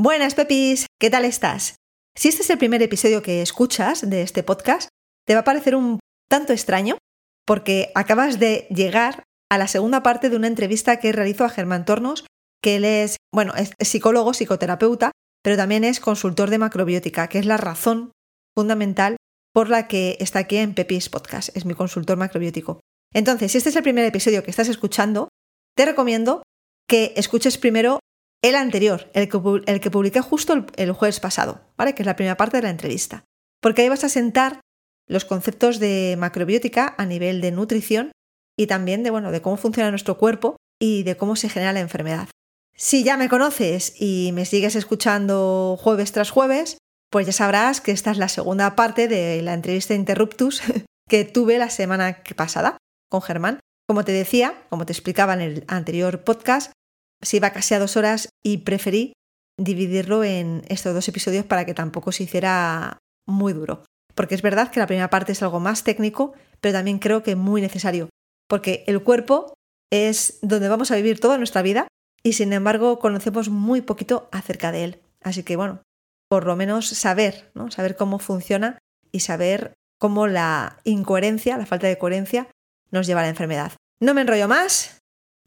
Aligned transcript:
Buenas, 0.00 0.36
Pepis, 0.36 0.86
¿qué 1.00 1.10
tal 1.10 1.24
estás? 1.24 1.74
Si 2.16 2.28
este 2.28 2.42
es 2.42 2.50
el 2.50 2.58
primer 2.58 2.80
episodio 2.82 3.20
que 3.20 3.42
escuchas 3.42 4.08
de 4.08 4.22
este 4.22 4.44
podcast, 4.44 4.88
te 5.26 5.34
va 5.34 5.40
a 5.40 5.44
parecer 5.44 5.74
un 5.74 5.98
tanto 6.30 6.52
extraño 6.52 6.98
porque 7.44 7.90
acabas 7.96 8.38
de 8.38 8.68
llegar 8.70 9.24
a 9.50 9.58
la 9.58 9.66
segunda 9.66 10.04
parte 10.04 10.30
de 10.30 10.36
una 10.36 10.46
entrevista 10.46 11.00
que 11.00 11.10
realizó 11.10 11.44
a 11.44 11.48
Germán 11.48 11.84
Tornos, 11.84 12.24
que 12.62 12.76
él 12.76 12.84
es, 12.84 13.16
bueno, 13.34 13.54
es 13.56 13.72
psicólogo, 13.80 14.34
psicoterapeuta, 14.34 15.10
pero 15.42 15.56
también 15.56 15.82
es 15.82 15.98
consultor 15.98 16.48
de 16.48 16.58
macrobiótica, 16.58 17.26
que 17.26 17.40
es 17.40 17.46
la 17.46 17.56
razón 17.56 18.12
fundamental 18.56 19.16
por 19.52 19.68
la 19.68 19.88
que 19.88 20.16
está 20.20 20.38
aquí 20.38 20.58
en 20.58 20.74
Pepis 20.74 21.08
Podcast, 21.08 21.56
es 21.56 21.64
mi 21.64 21.74
consultor 21.74 22.16
macrobiótico. 22.16 22.78
Entonces, 23.12 23.50
si 23.50 23.58
este 23.58 23.70
es 23.70 23.76
el 23.76 23.82
primer 23.82 24.04
episodio 24.04 24.44
que 24.44 24.52
estás 24.52 24.68
escuchando, 24.68 25.28
te 25.76 25.86
recomiendo 25.86 26.44
que 26.88 27.14
escuches 27.16 27.58
primero 27.58 27.98
el 28.42 28.54
anterior, 28.54 29.10
el 29.14 29.28
que, 29.28 29.90
publiqué 29.90 30.20
justo 30.20 30.66
el, 30.76 30.92
jueves 30.92 31.20
pasado, 31.20 31.60
¿vale? 31.76 31.94
Que 31.94 32.02
es 32.02 32.06
la 32.06 32.16
primera 32.16 32.36
parte 32.36 32.58
de 32.58 32.62
la 32.62 32.70
entrevista. 32.70 33.24
Porque 33.60 33.82
ahí 33.82 33.88
vas 33.88 34.04
a 34.04 34.08
sentar 34.08 34.60
los 35.08 35.24
conceptos 35.24 35.80
de 35.80 36.16
macrobiótica 36.18 36.94
a 36.98 37.06
nivel 37.06 37.40
de 37.40 37.50
nutrición 37.50 38.12
y 38.56 38.66
también 38.66 39.02
de, 39.02 39.10
bueno, 39.10 39.32
de 39.32 39.42
cómo 39.42 39.56
funciona 39.56 39.90
nuestro 39.90 40.18
cuerpo 40.18 40.56
y 40.80 41.02
de 41.02 41.16
cómo 41.16 41.34
se 41.34 41.48
genera 41.48 41.72
la 41.72 41.80
enfermedad. 41.80 42.28
Si 42.76 43.02
ya 43.02 43.16
me 43.16 43.28
conoces 43.28 43.94
y 44.00 44.30
me 44.34 44.44
sigues 44.44 44.76
escuchando 44.76 45.76
jueves 45.80 46.12
tras 46.12 46.30
jueves, 46.30 46.78
pues 47.10 47.26
ya 47.26 47.32
sabrás 47.32 47.80
que 47.80 47.90
esta 47.90 48.12
es 48.12 48.18
la 48.18 48.28
segunda 48.28 48.76
parte 48.76 49.08
de 49.08 49.42
la 49.42 49.54
entrevista 49.54 49.94
Interruptus 49.94 50.62
que 51.08 51.24
tuve 51.24 51.58
la 51.58 51.70
semana 51.70 52.22
pasada 52.36 52.76
con 53.10 53.22
Germán. 53.22 53.58
Como 53.88 54.04
te 54.04 54.12
decía, 54.12 54.54
como 54.68 54.86
te 54.86 54.92
explicaba 54.92 55.32
en 55.32 55.40
el 55.40 55.64
anterior 55.66 56.22
podcast, 56.22 56.72
se 57.22 57.36
iba 57.38 57.50
casi 57.50 57.74
a 57.74 57.78
dos 57.78 57.96
horas 57.96 58.28
y 58.44 58.58
preferí 58.58 59.12
dividirlo 59.58 60.24
en 60.24 60.62
estos 60.68 60.94
dos 60.94 61.08
episodios 61.08 61.44
para 61.44 61.64
que 61.64 61.74
tampoco 61.74 62.12
se 62.12 62.24
hiciera 62.24 62.98
muy 63.26 63.52
duro. 63.52 63.84
Porque 64.14 64.34
es 64.34 64.42
verdad 64.42 64.70
que 64.70 64.80
la 64.80 64.86
primera 64.86 65.10
parte 65.10 65.32
es 65.32 65.42
algo 65.42 65.60
más 65.60 65.84
técnico, 65.84 66.32
pero 66.60 66.72
también 66.72 66.98
creo 66.98 67.22
que 67.22 67.36
muy 67.36 67.60
necesario. 67.60 68.08
Porque 68.48 68.84
el 68.86 69.02
cuerpo 69.02 69.54
es 69.92 70.38
donde 70.42 70.68
vamos 70.68 70.90
a 70.90 70.96
vivir 70.96 71.20
toda 71.20 71.38
nuestra 71.38 71.62
vida 71.62 71.88
y 72.22 72.34
sin 72.34 72.52
embargo 72.52 72.98
conocemos 72.98 73.48
muy 73.48 73.80
poquito 73.80 74.28
acerca 74.32 74.72
de 74.72 74.84
él. 74.84 75.02
Así 75.22 75.42
que 75.42 75.56
bueno, 75.56 75.82
por 76.28 76.46
lo 76.46 76.56
menos 76.56 76.88
saber, 76.88 77.50
¿no? 77.54 77.70
Saber 77.70 77.96
cómo 77.96 78.18
funciona 78.18 78.78
y 79.12 79.20
saber 79.20 79.74
cómo 79.98 80.26
la 80.26 80.80
incoherencia, 80.84 81.56
la 81.56 81.66
falta 81.66 81.86
de 81.86 81.98
coherencia, 81.98 82.48
nos 82.90 83.06
lleva 83.06 83.20
a 83.20 83.24
la 83.24 83.30
enfermedad. 83.30 83.72
No 84.00 84.14
me 84.14 84.20
enrollo 84.20 84.48
más, 84.48 84.97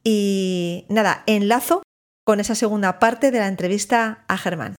y 0.04 0.86
nada, 0.90 1.24
enlazo 1.26 1.84
con 2.26 2.40
esa 2.40 2.56
segunda 2.56 3.00
parte 3.00 3.32
de 3.32 3.40
la 3.40 3.48
entrevista 3.48 4.24
a 4.28 4.38
Germán. 4.38 4.76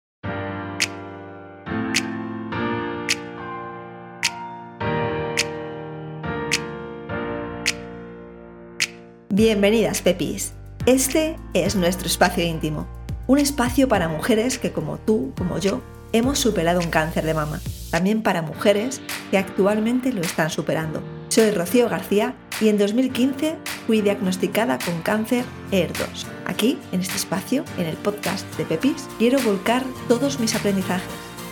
Bienvenidas, 9.30 10.02
Pepis. 10.02 10.54
Este 10.86 11.38
es 11.54 11.76
nuestro 11.76 12.08
espacio 12.08 12.44
íntimo, 12.44 12.88
un 13.28 13.38
espacio 13.38 13.88
para 13.88 14.10
mujeres 14.10 14.58
que 14.58 14.72
como 14.72 14.98
tú, 14.98 15.34
como 15.38 15.58
yo, 15.58 15.82
hemos 16.12 16.40
superado 16.40 16.80
un 16.80 16.90
cáncer 16.90 17.26
de 17.26 17.34
mama. 17.34 17.62
También 17.92 18.24
para 18.24 18.42
mujeres 18.42 19.02
que 19.30 19.38
actualmente 19.38 20.12
lo 20.12 20.22
están 20.22 20.50
superando. 20.50 21.02
Soy 21.30 21.52
Rocío 21.52 21.88
García 21.88 22.36
y 22.62 22.70
en 22.70 22.78
2015 22.78 23.58
fui 23.88 24.02
diagnosticada 24.02 24.78
con 24.78 25.02
cáncer 25.02 25.44
ER2. 25.72 26.26
Aquí, 26.46 26.78
en 26.92 27.02
este 27.02 27.16
espacio, 27.16 27.66
en 27.78 27.88
el 27.88 27.98
podcast 27.98 28.46
de 28.58 28.66
Pepis, 28.66 29.08
quiero 29.18 29.40
volcar 29.42 29.84
todos 30.08 30.40
mis 30.40 30.56
aprendizajes, 30.56 31.10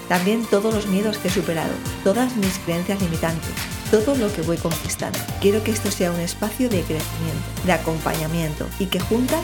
también 0.08 0.46
todos 0.46 0.74
los 0.74 0.88
miedos 0.88 1.18
que 1.18 1.28
he 1.28 1.32
superado, 1.32 1.74
todas 2.04 2.36
mis 2.38 2.60
creencias 2.60 3.02
limitantes, 3.02 3.50
todo 3.90 4.16
lo 4.16 4.32
que 4.32 4.44
voy 4.44 4.58
conquistando. 4.58 5.20
Quiero 5.42 5.64
que 5.64 5.72
esto 5.72 5.90
sea 5.90 6.12
un 6.12 6.20
espacio 6.20 6.70
de 6.70 6.82
crecimiento, 6.82 7.66
de 7.66 7.74
acompañamiento 7.74 8.68
y 8.78 8.86
que 8.86 9.00
juntas 9.00 9.44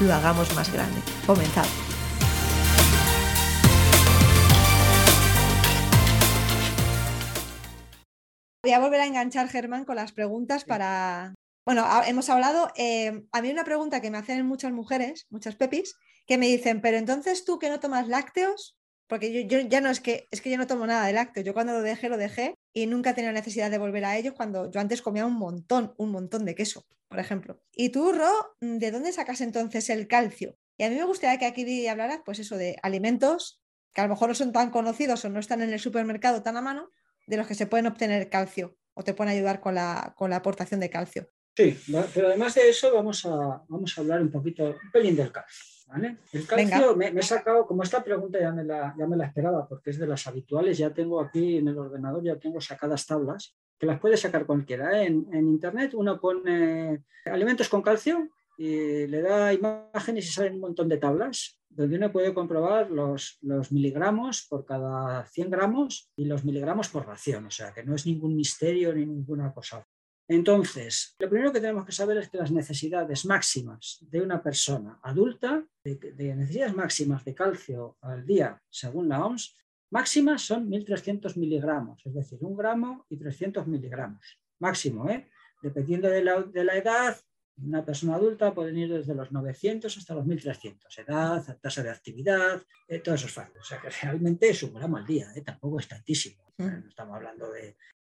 lo 0.00 0.12
hagamos 0.14 0.54
más 0.54 0.72
grande. 0.72 1.00
Comenzamos. 1.26 1.85
Voy 8.66 8.72
a 8.72 8.80
volver 8.80 9.00
a 9.00 9.06
enganchar, 9.06 9.48
Germán, 9.48 9.84
con 9.84 9.94
las 9.94 10.10
preguntas 10.10 10.64
para... 10.64 11.36
Bueno, 11.64 11.86
hemos 12.04 12.28
hablado, 12.28 12.68
eh, 12.74 13.22
a 13.30 13.40
mí 13.40 13.48
una 13.52 13.62
pregunta 13.62 14.00
que 14.00 14.10
me 14.10 14.18
hacen 14.18 14.44
muchas 14.44 14.72
mujeres, 14.72 15.28
muchas 15.30 15.54
pepis, 15.54 15.94
que 16.26 16.36
me 16.36 16.48
dicen, 16.48 16.80
pero 16.80 16.96
entonces 16.96 17.44
tú 17.44 17.60
que 17.60 17.68
no 17.68 17.78
tomas 17.78 18.08
lácteos, 18.08 18.76
porque 19.06 19.46
yo, 19.46 19.60
ya 19.60 19.80
no 19.80 19.88
es 19.88 20.00
que, 20.00 20.26
es 20.32 20.40
que 20.40 20.50
yo 20.50 20.58
no 20.58 20.66
tomo 20.66 20.84
nada 20.84 21.06
de 21.06 21.12
lácteos, 21.12 21.46
yo 21.46 21.54
cuando 21.54 21.74
lo 21.74 21.80
dejé, 21.80 22.08
lo 22.08 22.16
dejé 22.16 22.56
y 22.72 22.86
nunca 22.86 23.10
he 23.10 23.14
tenido 23.14 23.32
necesidad 23.32 23.70
de 23.70 23.78
volver 23.78 24.04
a 24.04 24.16
ellos 24.16 24.34
cuando 24.34 24.68
yo 24.68 24.80
antes 24.80 25.00
comía 25.00 25.26
un 25.26 25.34
montón, 25.34 25.94
un 25.96 26.10
montón 26.10 26.44
de 26.44 26.56
queso, 26.56 26.84
por 27.06 27.20
ejemplo. 27.20 27.62
Y 27.70 27.90
tú, 27.90 28.10
Ro, 28.10 28.56
¿de 28.60 28.90
dónde 28.90 29.12
sacas 29.12 29.42
entonces 29.42 29.90
el 29.90 30.08
calcio? 30.08 30.56
Y 30.76 30.82
a 30.82 30.90
mí 30.90 30.96
me 30.96 31.04
gustaría 31.04 31.38
que 31.38 31.46
aquí 31.46 31.86
hablaras, 31.86 32.22
pues 32.24 32.40
eso, 32.40 32.56
de 32.56 32.76
alimentos 32.82 33.62
que 33.92 34.00
a 34.00 34.04
lo 34.06 34.10
mejor 34.10 34.28
no 34.28 34.34
son 34.34 34.50
tan 34.50 34.70
conocidos 34.70 35.24
o 35.24 35.28
no 35.28 35.38
están 35.38 35.62
en 35.62 35.72
el 35.72 35.78
supermercado 35.78 36.42
tan 36.42 36.56
a 36.56 36.62
mano, 36.62 36.90
de 37.26 37.36
los 37.36 37.46
que 37.46 37.54
se 37.54 37.66
pueden 37.66 37.86
obtener 37.86 38.30
calcio 38.30 38.76
o 38.94 39.02
te 39.02 39.14
pueden 39.14 39.34
ayudar 39.34 39.60
con 39.60 39.74
la, 39.74 40.14
con 40.16 40.30
la 40.30 40.36
aportación 40.36 40.80
de 40.80 40.90
calcio. 40.90 41.28
Sí, 41.56 41.78
pero 42.14 42.28
además 42.28 42.54
de 42.54 42.68
eso 42.68 42.92
vamos 42.94 43.24
a, 43.24 43.64
vamos 43.68 43.96
a 43.96 44.00
hablar 44.00 44.20
un 44.20 44.30
poquito, 44.30 44.64
un 44.64 44.90
pelín 44.92 45.16
del 45.16 45.32
calcio. 45.32 45.64
¿vale? 45.86 46.18
El 46.32 46.46
calcio 46.46 46.96
me, 46.96 47.08
he 47.08 47.22
sacado, 47.22 47.66
como 47.66 47.82
esta 47.82 48.02
pregunta 48.02 48.38
ya 48.38 48.52
me, 48.52 48.64
la, 48.64 48.94
ya 48.98 49.06
me 49.06 49.16
la 49.16 49.26
esperaba 49.26 49.66
porque 49.66 49.90
es 49.90 49.98
de 49.98 50.06
las 50.06 50.26
habituales, 50.26 50.76
ya 50.78 50.92
tengo 50.92 51.20
aquí 51.20 51.58
en 51.58 51.68
el 51.68 51.78
ordenador, 51.78 52.22
ya 52.22 52.36
tengo 52.38 52.60
sacadas 52.60 53.06
tablas 53.06 53.56
que 53.78 53.86
las 53.86 54.00
puede 54.00 54.16
sacar 54.16 54.46
cualquiera. 54.46 55.00
¿eh? 55.00 55.06
En, 55.06 55.26
en, 55.32 55.48
internet 55.48 55.92
uno 55.94 56.20
pone 56.20 57.04
alimentos 57.24 57.68
con 57.68 57.82
calcio 57.82 58.28
y 58.58 59.06
le 59.06 59.22
da 59.22 59.52
imágenes 59.52 60.26
y 60.26 60.32
salen 60.32 60.54
un 60.54 60.60
montón 60.60 60.88
de 60.88 60.98
tablas 60.98 61.55
donde 61.76 61.96
uno 61.96 62.10
puede 62.10 62.32
comprobar 62.32 62.90
los, 62.90 63.38
miligramos 63.70 64.46
por 64.48 64.64
cada 64.64 65.26
100 65.26 65.50
gramos 65.50 66.10
y 66.16 66.24
los 66.24 66.44
miligramos 66.44 66.88
por 66.88 67.06
ración, 67.06 67.46
o 67.46 67.50
sea 67.50 67.72
que 67.72 67.84
no 67.84 67.94
es 67.94 68.06
ningún 68.06 68.34
misterio 68.34 68.94
ni 68.94 69.04
ninguna 69.04 69.52
cosa. 69.52 69.86
Entonces, 70.28 71.14
lo 71.20 71.28
primero 71.28 71.52
que 71.52 71.60
tenemos 71.60 71.84
que 71.84 71.92
saber 71.92 72.16
es 72.16 72.30
que 72.30 72.38
las 72.38 72.50
necesidades 72.50 73.26
máximas 73.26 73.98
de 74.00 74.22
una 74.22 74.42
persona 74.42 74.98
adulta, 75.02 75.64
de, 75.84 75.96
de 75.96 76.34
necesidades 76.34 76.74
máximas 76.74 77.24
de 77.24 77.34
calcio 77.34 77.96
al 78.00 78.26
día, 78.26 78.60
según 78.68 79.08
la 79.08 79.24
OMS, 79.24 79.54
máximas 79.90 80.42
son 80.42 80.68
1.300 80.68 81.36
miligramos, 81.36 82.04
es 82.06 82.14
decir, 82.14 82.38
un 82.40 82.56
gramo 82.56 83.04
y 83.08 83.18
300 83.18 83.66
miligramos. 83.66 84.40
Máximo, 84.58 85.08
¿eh? 85.10 85.28
Dependiendo 85.62 86.08
de 86.08 86.24
la, 86.24 86.42
de 86.42 86.64
la 86.64 86.76
edad, 86.76 87.16
una 87.58 87.84
persona 87.84 88.16
adulta 88.16 88.54
pueden 88.54 88.76
ir 88.76 88.92
desde 88.92 89.14
los 89.14 89.32
900 89.32 89.96
hasta 89.96 90.14
los 90.14 90.26
1300, 90.26 90.98
edad, 90.98 91.58
tasa 91.60 91.82
de 91.82 91.90
actividad, 91.90 92.62
eh, 92.86 92.98
todos 92.98 93.20
esos 93.20 93.32
factores. 93.32 93.62
O 93.62 93.68
sea 93.68 93.80
que 93.80 93.90
realmente 93.90 94.48
es 94.50 94.62
un 94.62 94.74
gramo 94.74 94.96
al 94.96 95.06
día, 95.06 95.32
eh, 95.34 95.42
tampoco 95.42 95.80
es 95.80 95.88
tantísimo, 95.88 96.52
no 96.58 96.88
estamos 96.88 97.16
hablando 97.16 97.50
de 97.50 97.76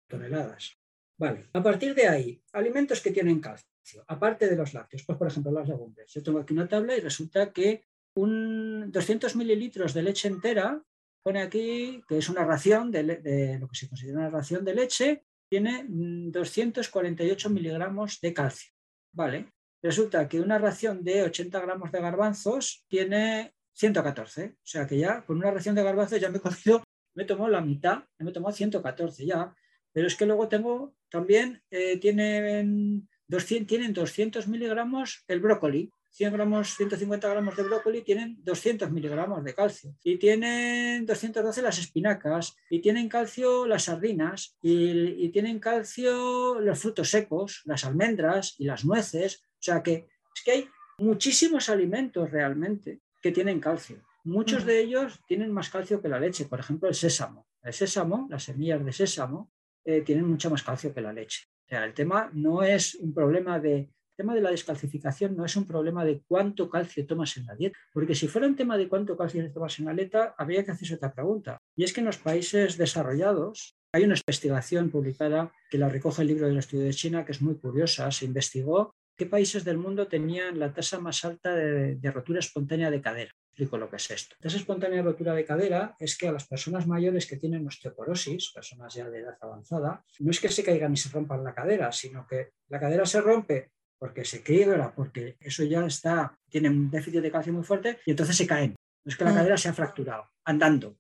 toneladas. 0.08 0.78
Vale, 1.20 1.50
a 1.54 1.64
partir 1.64 1.96
de 1.96 2.08
ahí, 2.08 2.42
alimentos 2.54 3.02
que 3.02 3.12
tienen 3.12 3.40
calcio, 3.40 3.68
aparte 4.08 4.48
de 4.48 4.56
los 4.56 4.74
lácteos, 4.74 5.04
pues 5.04 5.18
por 5.18 5.28
ejemplo 5.28 5.52
las 5.52 5.68
legumbres. 5.68 6.12
Yo 6.14 6.24
tengo 6.24 6.40
aquí 6.40 6.54
una 6.54 6.68
tabla 6.68 6.96
y 6.96 7.00
resulta 7.00 7.52
que 7.52 7.86
un 8.16 8.92
200 8.92 9.36
mililitros 9.36 9.94
de 9.94 10.04
leche 10.04 10.28
entera, 10.28 10.82
pone 11.24 11.42
aquí 11.42 12.04
que 12.08 12.20
es 12.20 12.30
una 12.30 12.46
ración 12.46 12.92
de, 12.92 13.04
de 13.04 13.60
lo 13.60 13.68
que 13.68 13.76
se 13.76 13.90
considera 13.90 14.20
una 14.20 14.30
ración 14.30 14.64
de 14.64 14.76
leche, 14.76 15.24
tiene 15.50 15.86
248 15.88 17.50
mm, 17.50 17.54
miligramos 17.54 18.20
de 18.22 18.34
calcio. 18.34 18.77
Vale. 19.18 19.48
Resulta 19.82 20.30
que 20.30 20.40
una 20.40 20.60
ración 20.60 21.04
de 21.04 21.24
80 21.24 21.60
gramos 21.60 21.92
de 21.92 22.02
garbanzos 22.02 22.86
tiene 22.88 23.52
114. 23.74 24.46
O 24.46 24.56
sea 24.62 24.86
que 24.86 25.00
ya 25.00 25.26
con 25.26 25.38
una 25.38 25.50
ración 25.50 25.74
de 25.74 25.82
garbanzos 25.82 26.22
ya 26.22 26.30
me 26.30 26.38
he 26.38 26.42
cogido, 26.42 26.84
me 27.16 27.26
tomo 27.26 27.48
la 27.48 27.62
mitad, 27.62 28.04
me 28.20 28.30
he 28.30 28.34
tomado 28.34 28.56
114 28.56 29.26
ya. 29.26 29.56
Pero 29.92 30.06
es 30.06 30.16
que 30.16 30.28
luego 30.28 30.48
tengo 30.48 30.94
también, 31.10 31.64
eh, 31.72 31.98
tienen, 31.98 33.10
200, 33.28 33.68
tienen 33.68 33.92
200 33.92 34.48
miligramos 34.48 35.24
el 35.28 35.40
brócoli. 35.40 35.92
100 36.18 36.34
gramos, 36.34 36.76
150 36.76 37.30
gramos 37.30 37.56
de 37.56 37.62
brócoli 37.62 38.02
tienen 38.02 38.38
200 38.44 38.90
miligramos 38.90 39.44
de 39.44 39.54
calcio. 39.54 39.94
Y 40.04 40.18
tienen 40.18 41.06
212 41.06 41.62
las 41.62 41.78
espinacas. 41.78 42.56
Y 42.72 42.80
tienen 42.80 43.08
calcio 43.08 43.68
las 43.68 43.84
sardinas. 43.84 44.58
Y, 44.60 45.30
tienen 45.30 45.60
calcio 45.60 46.60
los 46.60 46.80
frutos 46.80 47.12
secos, 47.12 47.62
las 47.66 47.86
almendras 47.86 48.56
y 48.58 48.66
las 48.66 48.84
nueces. 48.84 49.44
O 49.44 49.62
sea 49.62 49.84
que 49.84 50.08
es 50.36 50.44
que 50.44 50.52
hay 50.52 50.70
muchísimos 50.98 51.70
alimentos 51.70 52.32
realmente 52.32 53.02
que 53.22 53.32
tienen 53.32 53.60
calcio. 53.60 54.04
Muchos 54.24 54.66
de 54.66 54.80
ellos 54.80 55.22
tienen 55.28 55.52
más 55.52 55.70
calcio 55.70 56.02
que 56.02 56.10
la 56.10 56.20
leche. 56.20 56.46
Por 56.46 56.60
ejemplo, 56.60 56.90
el 56.90 56.96
sésamo. 56.96 57.48
El 57.62 57.74
sésamo, 57.74 58.26
las 58.32 58.44
semillas 58.44 58.84
de 58.84 58.92
sésamo, 58.92 59.52
eh, 59.86 60.02
tienen 60.02 60.28
mucho 60.28 60.50
más 60.50 60.64
calcio 60.64 60.92
que 60.92 61.02
la 61.02 61.14
leche. 61.14 61.46
O 61.68 61.70
sea, 61.70 61.86
el 61.86 61.94
tema 61.94 62.32
no 62.34 62.64
es 62.64 62.96
un 62.96 63.14
problema 63.14 63.60
de 63.60 63.92
tema 64.18 64.36
de 64.36 64.42
la 64.42 64.52
descalcificación 64.52 65.38
no 65.38 65.46
es 65.46 65.56
un 65.56 65.66
problema 65.66 66.04
de 66.04 66.22
cuánto 66.28 66.70
calcio 66.70 67.06
tomas 67.06 67.38
en 67.38 67.46
la 67.46 67.56
dieta, 67.56 67.78
porque 67.94 68.16
si 68.16 68.28
fuera 68.28 68.48
un 68.48 68.56
tema 68.56 68.78
de 68.78 68.90
cuánto 68.90 69.16
calcio 69.16 69.50
tomas 69.54 69.80
en 69.80 69.86
la 69.86 69.94
dieta, 69.94 70.36
habría 70.38 70.66
que 70.66 70.72
hacerse 70.72 70.96
otra 70.96 71.14
pregunta. 71.14 71.62
Y 71.76 71.84
es 71.84 71.94
que 71.94 72.02
en 72.02 72.08
los 72.08 72.18
países 72.18 72.78
desarrollados 72.78 73.78
hay 73.94 74.04
una 74.04 74.16
investigación 74.16 74.90
publicada 74.90 75.52
que 75.70 75.78
la 75.78 75.90
recoge 75.90 76.24
el 76.24 76.28
libro 76.28 76.48
del 76.48 76.58
estudio 76.58 76.84
de 76.84 76.94
China, 76.94 77.24
que 77.26 77.32
es 77.32 77.42
muy 77.42 77.56
curiosa. 77.56 78.12
Se 78.12 78.26
investigó 78.26 78.96
qué 79.16 79.26
países 79.26 79.64
del 79.64 79.78
mundo 79.78 80.08
tenían 80.08 80.60
la 80.60 80.74
tasa 80.74 81.00
más 81.00 81.24
alta 81.24 81.56
de, 81.56 82.12
rotura 82.12 82.40
espontánea 82.40 82.92
de 82.92 83.02
cadera. 83.02 83.32
Explico 83.50 83.78
lo 83.78 83.90
que 83.90 83.96
es 83.96 84.12
esto. 84.12 84.36
Tasa 84.40 84.58
espontánea 84.58 84.98
de 84.98 85.04
rotura 85.04 85.34
de 85.34 85.46
cadera 85.46 85.96
es 86.00 86.18
que 86.18 86.28
a 86.28 86.32
las 86.32 86.48
personas 86.48 86.86
mayores 86.86 87.26
que 87.26 87.38
tienen 87.38 87.66
osteoporosis, 87.66 88.52
personas 88.54 88.94
ya 88.94 89.10
de 89.10 89.20
edad 89.20 89.38
avanzada, 89.42 90.04
no 90.20 90.32
es 90.32 90.40
que 90.40 90.50
se 90.50 90.64
caigan 90.64 90.94
y 90.94 90.98
se 90.98 91.10
rompan 91.10 91.44
la 91.44 91.56
cadera, 91.56 91.92
sino 91.92 92.28
que 92.28 92.52
la 92.68 92.80
cadera 92.80 93.06
se 93.06 93.22
rompe 93.22 93.72
porque 93.98 94.26
se 94.26 94.44
quiebra, 94.44 94.94
porque 94.94 95.38
eso 95.40 95.64
ya 95.64 95.86
está, 95.86 96.38
tiene 96.50 96.70
un 96.70 96.90
déficit 96.90 97.22
de 97.22 97.32
calcio 97.32 97.54
muy 97.54 97.64
fuerte 97.64 98.00
y 98.06 98.12
entonces 98.12 98.36
se 98.36 98.48
caen. 98.48 98.76
No 99.04 99.10
es 99.10 99.16
que 99.16 99.24
la 99.24 99.32
mm. 99.32 99.36
cadera 99.36 99.58
se 99.58 99.70
ha 99.70 99.74
fracturado, 99.74 100.30
andando. 100.46 100.98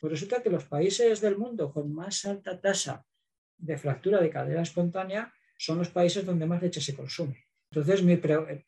Pues 0.00 0.12
resulta 0.12 0.42
que 0.42 0.50
los 0.50 0.64
países 0.64 1.20
del 1.20 1.36
mundo 1.36 1.72
con 1.72 1.92
más 1.92 2.24
alta 2.24 2.60
tasa 2.60 3.04
de 3.58 3.76
fractura 3.76 4.20
de 4.20 4.30
cadera 4.30 4.62
espontánea 4.62 5.32
son 5.58 5.78
los 5.78 5.88
países 5.88 6.24
donde 6.24 6.46
más 6.46 6.62
leche 6.62 6.80
se 6.80 6.94
consume. 6.94 7.46
Entonces, 7.70 8.02
mi 8.02 8.18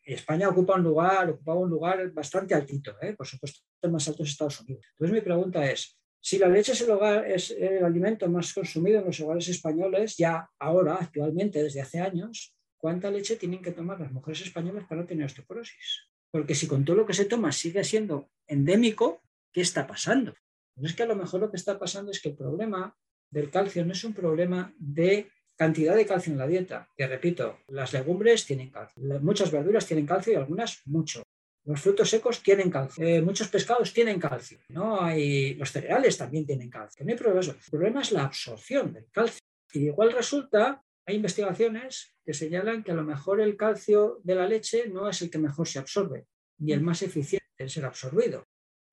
España 0.03 0.49
ocupa 0.49 0.75
un 0.75 0.83
lugar, 0.83 1.29
ocupaba 1.29 1.59
un 1.59 1.69
lugar 1.69 2.11
bastante 2.11 2.53
altito, 2.53 2.95
¿eh? 3.01 3.15
por 3.15 3.25
supuesto, 3.25 3.61
el 3.81 3.91
más 3.91 4.07
alto 4.07 4.23
es 4.23 4.29
Estados 4.29 4.59
Unidos. 4.61 4.85
Entonces, 4.91 5.13
mi 5.13 5.21
pregunta 5.21 5.71
es, 5.71 5.97
si 6.21 6.37
la 6.37 6.49
leche 6.49 6.73
es 6.73 6.81
el, 6.81 6.91
hogar, 6.91 7.25
es 7.25 7.51
el 7.51 7.83
alimento 7.83 8.29
más 8.29 8.53
consumido 8.53 8.99
en 8.99 9.05
los 9.05 9.19
hogares 9.21 9.47
españoles, 9.47 10.17
ya 10.17 10.49
ahora, 10.59 10.95
actualmente, 10.95 11.63
desde 11.63 11.81
hace 11.81 11.99
años, 11.99 12.53
¿cuánta 12.79 13.11
leche 13.11 13.35
tienen 13.35 13.61
que 13.61 13.71
tomar 13.71 13.99
las 13.99 14.11
mujeres 14.11 14.41
españolas 14.41 14.85
para 14.85 15.01
no 15.01 15.07
tener 15.07 15.25
osteoporosis? 15.25 16.07
Porque 16.31 16.55
si 16.55 16.67
con 16.67 16.85
todo 16.85 16.95
lo 16.95 17.05
que 17.05 17.13
se 17.13 17.25
toma 17.25 17.51
sigue 17.51 17.83
siendo 17.83 18.29
endémico, 18.47 19.21
¿qué 19.51 19.61
está 19.61 19.85
pasando? 19.85 20.33
es 20.81 20.95
que 20.95 21.03
a 21.03 21.07
lo 21.07 21.15
mejor 21.15 21.41
lo 21.41 21.51
que 21.51 21.57
está 21.57 21.77
pasando 21.77 22.09
es 22.09 22.21
que 22.21 22.29
el 22.29 22.35
problema 22.37 22.95
del 23.29 23.49
calcio 23.49 23.85
no 23.85 23.91
es 23.91 24.03
un 24.05 24.13
problema 24.13 24.73
de 24.77 25.29
cantidad 25.57 25.93
de 25.93 26.05
calcio 26.05 26.31
en 26.31 26.39
la 26.39 26.47
dieta, 26.47 26.87
que 26.95 27.05
repito, 27.05 27.59
las 27.67 27.91
legumbres 27.91 28.45
tienen 28.45 28.69
calcio, 28.69 29.03
muchas 29.19 29.51
verduras 29.51 29.85
tienen 29.85 30.05
calcio 30.05 30.31
y 30.31 30.37
algunas 30.37 30.81
mucho. 30.85 31.21
Los 31.65 31.81
frutos 31.81 32.09
secos 32.09 32.41
tienen 32.41 32.71
calcio, 32.71 33.05
eh, 33.05 33.21
muchos 33.21 33.49
pescados 33.49 33.93
tienen 33.93 34.19
calcio, 34.19 34.59
¿no? 34.69 35.01
hay, 35.01 35.55
los 35.55 35.69
cereales 35.69 36.17
también 36.17 36.45
tienen 36.45 36.69
calcio. 36.69 37.05
No 37.05 37.11
hay 37.11 37.17
problema. 37.17 37.41
El 37.41 37.69
problema 37.69 38.01
es 38.01 38.11
la 38.13 38.23
absorción 38.23 38.93
del 38.93 39.07
calcio. 39.11 39.41
Y 39.73 39.87
igual 39.87 40.13
resulta, 40.13 40.81
hay 41.09 41.15
investigaciones 41.15 42.15
que 42.23 42.35
señalan 42.35 42.83
que 42.83 42.91
a 42.91 42.95
lo 42.95 43.03
mejor 43.03 43.41
el 43.41 43.57
calcio 43.57 44.19
de 44.23 44.35
la 44.35 44.47
leche 44.47 44.87
no 44.89 45.09
es 45.09 45.23
el 45.23 45.31
que 45.31 45.39
mejor 45.39 45.67
se 45.67 45.79
absorbe, 45.79 46.27
ni 46.59 46.71
el 46.71 46.81
más 46.81 47.01
eficiente 47.01 47.47
en 47.57 47.67
ser 47.67 47.85
absorbido. 47.85 48.45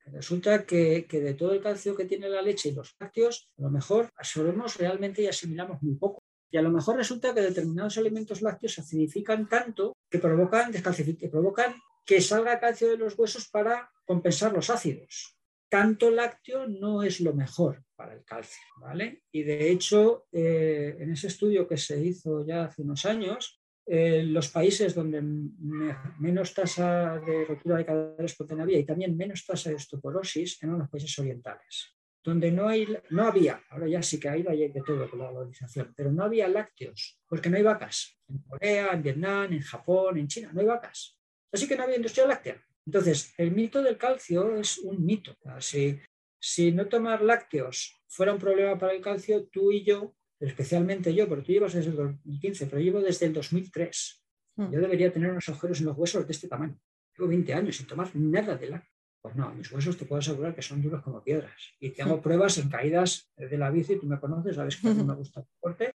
Resulta 0.07 0.65
que, 0.65 1.07
de 1.11 1.35
todo 1.35 1.53
el 1.53 1.61
calcio 1.61 1.95
que 1.95 2.07
tiene 2.07 2.31
la 2.31 2.41
leche 2.41 2.71
y 2.71 2.73
los 2.73 2.97
lácteos, 2.99 3.51
a 3.59 3.63
lo 3.63 3.71
mejor 3.71 4.09
absorbemos 4.17 4.79
realmente 4.79 5.21
y 5.21 5.27
asimilamos 5.27 5.83
muy 5.83 5.97
poco. 5.97 6.23
Y 6.51 6.57
a 6.57 6.63
lo 6.63 6.71
mejor 6.71 6.97
resulta 6.97 7.35
que 7.35 7.43
determinados 7.43 7.99
alimentos 7.99 8.41
lácteos 8.41 8.79
acidifican 8.79 9.47
tanto 9.47 9.95
que 10.09 10.19
provocan, 10.19 10.73
que 10.73 11.29
provocan 11.29 11.75
que 12.07 12.21
salga 12.23 12.61
calcio 12.61 12.89
de 12.89 12.97
los 12.97 13.19
huesos 13.19 13.49
para 13.51 13.91
compensar 14.07 14.55
los 14.55 14.71
ácidos. 14.71 15.36
Tanto 15.69 16.11
lácteo 16.11 16.69
no 16.69 17.03
es 17.03 17.21
lo 17.21 17.35
mejor 17.35 17.83
para 17.97 18.15
el 18.15 18.25
calcio, 18.25 18.63
¿vale? 18.81 19.23
Y 19.33 19.43
de 19.43 19.71
hecho, 19.71 20.27
eh, 20.31 20.97
en 20.99 21.11
ese 21.11 21.27
estudio 21.27 21.67
que 21.67 21.77
se 21.77 21.99
hizo 21.99 22.47
ya 22.47 22.65
hace 22.65 22.83
unos 22.83 23.05
años, 23.05 23.61
eh, 23.89 24.25
los 24.25 24.49
países 24.49 24.95
donde 24.95 25.23
menos 25.23 26.53
tasa 26.53 27.21
de 27.21 27.45
rotura 27.45 27.77
de 27.77 27.87
cadera 27.87 28.25
espontánea 28.25 28.65
había 28.65 28.81
y 28.81 28.85
también 28.85 29.17
menos 29.17 29.47
tasa 29.47 29.71
de 29.71 29.77
osteoporosis 29.77 30.61
eran 30.61 30.81
los 30.81 30.89
países 30.89 31.17
orientales, 31.21 31.95
donde 32.23 32.51
no, 32.51 32.69
hay, 32.69 32.87
no 33.11 33.25
había, 33.25 33.63
ahora 33.71 33.87
ya 33.87 34.03
sí 34.03 34.19
que 34.19 34.29
hay 34.29 34.43
de 34.43 34.83
todo 34.85 35.09
con 35.09 35.21
la 35.21 35.31
globalización, 35.31 35.95
pero 35.97 36.11
no 36.11 36.25
había 36.25 36.49
lácteos, 36.49 37.21
porque 37.29 37.49
no 37.49 37.57
hay 37.59 37.63
vacas. 37.63 38.19
En 38.29 38.39
Corea, 38.39 38.93
en 38.93 39.03
Vietnam, 39.03 39.53
en 39.53 39.63
Japón, 39.63 40.19
en 40.19 40.27
China, 40.27 40.51
no 40.53 40.61
hay 40.61 40.67
vacas. 40.67 41.17
Así 41.53 41.69
que 41.69 41.77
no 41.77 41.85
había 41.85 41.97
industria 41.97 42.27
láctea. 42.27 42.61
Entonces, 42.87 43.35
el 43.37 43.51
mito 43.51 43.83
del 43.83 43.99
calcio 43.99 44.57
es 44.57 44.79
un 44.79 45.05
mito. 45.05 45.37
Si, 45.59 45.99
si 46.39 46.73
no 46.73 46.87
tomar 46.87 47.23
lácteos 47.23 48.01
fuera 48.07 48.33
un 48.33 48.39
problema 48.39 48.79
para 48.79 48.95
el 48.95 49.03
calcio, 49.03 49.47
tú 49.49 49.73
y 49.73 49.85
yo 49.85 50.15
especialmente 50.41 51.15
yo, 51.15 51.29
pero 51.29 51.43
tú 51.43 51.53
llevas 51.53 51.75
desde 51.75 51.91
el 51.91 51.97
2015, 51.97 52.67
pero 52.67 52.83
llevo 52.83 53.01
desde 53.01 53.27
el 53.27 53.33
2003. 53.33 54.25
Hmm. 54.57 54.73
Yo 54.73 54.81
debería 54.81 55.13
tener 55.13 55.31
unos 55.31 55.49
agujeros 55.49 55.81
en 55.81 55.87
los 55.87 55.97
huesos 55.97 56.27
de 56.27 56.33
este 56.33 56.49
tamaño. 56.49 56.79
Llevo 57.17 57.29
20 57.29 57.55
años 57.55 57.77
sin 57.77 57.87
tomar 57.87 58.15
nada 58.15 58.57
de 58.57 58.71
la. 58.71 58.89
Pues 59.23 59.35
no, 59.35 59.53
mis 59.55 59.71
huesos 59.73 59.97
te 59.97 60.05
puedo 60.05 60.21
asegurar 60.21 60.55
que 60.55 60.63
son 60.63 60.83
duros 60.83 61.03
como 61.03 61.23
piedras. 61.23 61.75
Y 61.81 61.91
tengo 61.91 62.19
hmm. 62.19 62.23
pruebas 62.23 62.59
en 62.59 62.69
caídas 62.69 63.33
de 63.37 63.59
la 63.59 63.71
bici, 63.71 63.97
tú 63.97 64.07
me 64.07 64.21
conoces, 64.21 64.57
sabes 64.57 64.77
que 64.77 64.89
a 64.89 64.95
mí 64.95 65.03
me 65.05 65.15
gusta 65.15 65.41
el 65.41 65.47
deporte. 65.47 65.93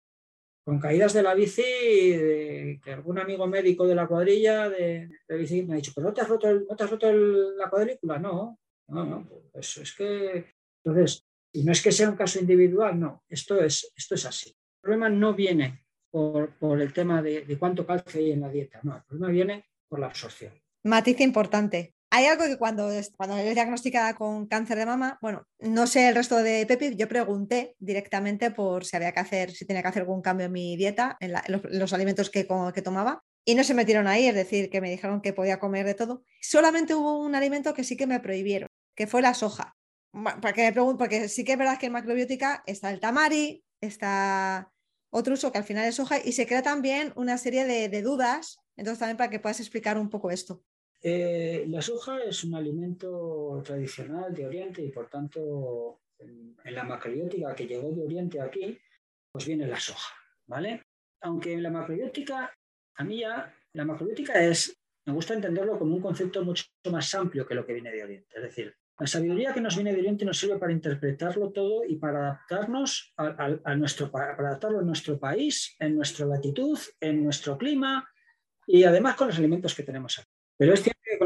Con 0.63 0.79
caídas 0.79 1.13
de 1.13 1.23
la 1.23 1.33
bici, 1.33 1.61
que 2.83 2.91
algún 2.91 3.17
amigo 3.17 3.47
médico 3.47 3.87
de 3.87 3.95
la 3.95 4.07
cuadrilla 4.07 4.69
de, 4.69 5.09
bici 5.27 5.63
me 5.63 5.73
ha 5.73 5.77
dicho, 5.77 5.91
pero 5.95 6.07
no 6.07 6.13
te 6.13 6.21
has 6.21 6.29
roto, 6.29 6.51
¿no 6.51 6.75
te 6.75 6.83
has 6.83 6.89
roto 6.89 7.11
la 7.11 7.69
cuadrícula. 7.69 8.19
No, 8.19 8.59
no, 8.89 9.05
no. 9.05 9.27
Pues 9.51 9.77
es 9.77 9.93
que. 9.93 10.53
Entonces, 10.83 11.25
y 11.51 11.63
no 11.63 11.71
es 11.71 11.81
que 11.81 11.91
sea 11.91 12.09
un 12.09 12.15
caso 12.15 12.39
individual, 12.39 12.99
no, 12.99 13.23
esto 13.27 13.61
es, 13.61 13.91
esto 13.95 14.15
es 14.15 14.25
así. 14.25 14.49
El 14.49 14.81
problema 14.81 15.09
no 15.09 15.33
viene 15.33 15.83
por, 16.11 16.51
el 16.79 16.93
tema 16.93 17.21
de, 17.21 17.57
cuánto 17.57 17.85
calcio 17.85 18.19
hay 18.19 18.31
en 18.31 18.41
la 18.41 18.49
dieta, 18.49 18.79
no, 18.83 18.97
el 18.97 19.03
problema 19.03 19.29
viene 19.29 19.65
por 19.87 19.99
la 19.99 20.07
absorción. 20.07 20.53
Matiz 20.83 21.19
importante. 21.21 21.95
Hay 22.11 22.25
algo 22.25 22.45
que 22.45 22.57
cuando, 22.57 22.89
cuando 23.17 23.37
eres 23.37 23.53
diagnosticada 23.53 24.15
con 24.15 24.47
cáncer 24.47 24.77
de 24.77 24.85
mama, 24.85 25.19
bueno, 25.21 25.47
no 25.59 25.85
sé 25.85 26.09
el 26.09 26.15
resto 26.15 26.37
de 26.37 26.65
Pepi, 26.65 26.95
yo 26.95 27.07
pregunté 27.07 27.75
directamente 27.77 28.49
por 28.49 28.83
si 28.85 28.95
había 28.95 29.11
que 29.11 29.19
hacer, 29.19 29.51
si 29.51 29.65
tenía 29.65 29.83
que 29.83 29.89
hacer 29.89 30.01
algún 30.01 30.21
cambio 30.21 30.47
en 30.47 30.51
mi 30.51 30.75
dieta, 30.75 31.17
en, 31.19 31.33
los, 31.69 31.93
alimentos 31.93 32.29
que, 32.29 32.47
que 32.73 32.81
tomaba, 32.81 33.23
y 33.45 33.53
no 33.53 33.63
se 33.63 33.75
metieron 33.75 34.07
ahí, 34.07 34.27
es 34.27 34.35
decir, 34.35 34.69
que 34.69 34.81
me 34.81 34.89
dijeron 34.89 35.21
que 35.21 35.33
podía 35.33 35.59
comer 35.59 35.85
de 35.85 35.93
todo. 35.93 36.23
Solamente 36.41 36.95
hubo 36.95 37.19
un 37.19 37.35
alimento 37.35 37.73
que 37.73 37.83
sí 37.83 37.95
que 37.95 38.07
me 38.07 38.19
prohibieron, 38.19 38.69
que 38.95 39.05
fue 39.05 39.21
la 39.21 39.33
soja 39.33 39.75
porque 40.41 40.63
me 40.63 40.73
pregunto, 40.73 40.97
porque 40.97 41.29
sí 41.29 41.43
que 41.43 41.53
es 41.53 41.57
verdad 41.57 41.77
que 41.77 41.87
en 41.87 41.93
macrobiótica 41.93 42.63
está 42.65 42.91
el 42.91 42.99
tamari, 42.99 43.63
está 43.81 44.71
otro 45.11 45.33
uso 45.33 45.51
que 45.51 45.57
al 45.57 45.63
final 45.63 45.85
es 45.87 45.95
soja 45.95 46.17
y 46.23 46.31
se 46.31 46.47
crea 46.47 46.61
también 46.61 47.13
una 47.15 47.37
serie 47.37 47.65
de, 47.65 48.01
dudas. 48.01 48.59
Entonces 48.75 48.99
también 48.99 49.17
para 49.17 49.29
que 49.29 49.39
puedas 49.39 49.59
explicar 49.59 49.97
un 49.97 50.09
poco 50.09 50.31
esto. 50.31 50.63
Eh, 51.01 51.65
la 51.67 51.81
soja 51.81 52.23
es 52.23 52.43
un 52.43 52.55
alimento 52.55 53.61
tradicional 53.63 54.33
de 54.33 54.45
Oriente 54.45 54.81
y 54.81 54.89
por 54.89 55.09
tanto 55.09 56.01
en, 56.19 56.57
la 56.65 56.83
macrobiótica 56.83 57.55
que 57.55 57.67
llegó 57.67 57.91
de 57.91 58.03
Oriente 58.03 58.41
aquí, 58.41 58.77
pues 59.31 59.45
viene 59.45 59.65
la 59.65 59.79
soja, 59.79 60.13
¿vale? 60.47 60.83
Aunque 61.21 61.53
en 61.53 61.63
la 61.63 61.69
macrobiótica, 61.69 62.53
a 62.95 63.03
mí 63.03 63.19
ya, 63.19 63.53
la 63.73 63.85
macrobiótica 63.85 64.43
es, 64.43 64.75
me 65.05 65.13
gusta 65.13 65.33
entenderlo 65.33 65.79
como 65.79 65.95
un 65.95 66.01
concepto 66.01 66.43
mucho 66.43 66.65
más 66.91 67.13
amplio 67.15 67.47
que 67.47 67.55
lo 67.55 67.65
que 67.65 67.73
viene 67.73 67.91
de 67.91 68.03
Oriente. 68.03 68.35
Es 68.35 68.43
decir, 68.43 68.75
la 68.99 69.07
sabiduría 69.07 69.53
que 69.53 69.61
nos 69.61 69.75
viene 69.75 69.93
de 69.93 69.99
Oriente 69.99 70.25
nos 70.25 70.37
sirve 70.37 70.57
para 70.57 70.73
interpretarlo 70.73 71.51
todo 71.51 71.85
y 71.85 71.95
para 71.95 72.19
adaptarnos 72.19 73.13
a, 73.15 73.75
nuestro, 73.75 74.11
para 74.11 74.33
adaptarlo 74.33 74.81
en 74.81 74.87
nuestro 74.87 75.17
país, 75.17 75.75
en 75.79 75.95
nuestra 75.95 76.25
latitud, 76.25 76.77
en 76.99 77.23
nuestro 77.23 77.57
clima 77.57 78.05
y 78.67 78.83
además 78.83 79.15
con 79.15 79.27
los 79.27 79.37
alimentos 79.37 79.73
que 79.73 79.83
tenemos 79.83 80.19
aquí. 80.19 80.27
Pero 80.57 80.73
es 80.73 80.83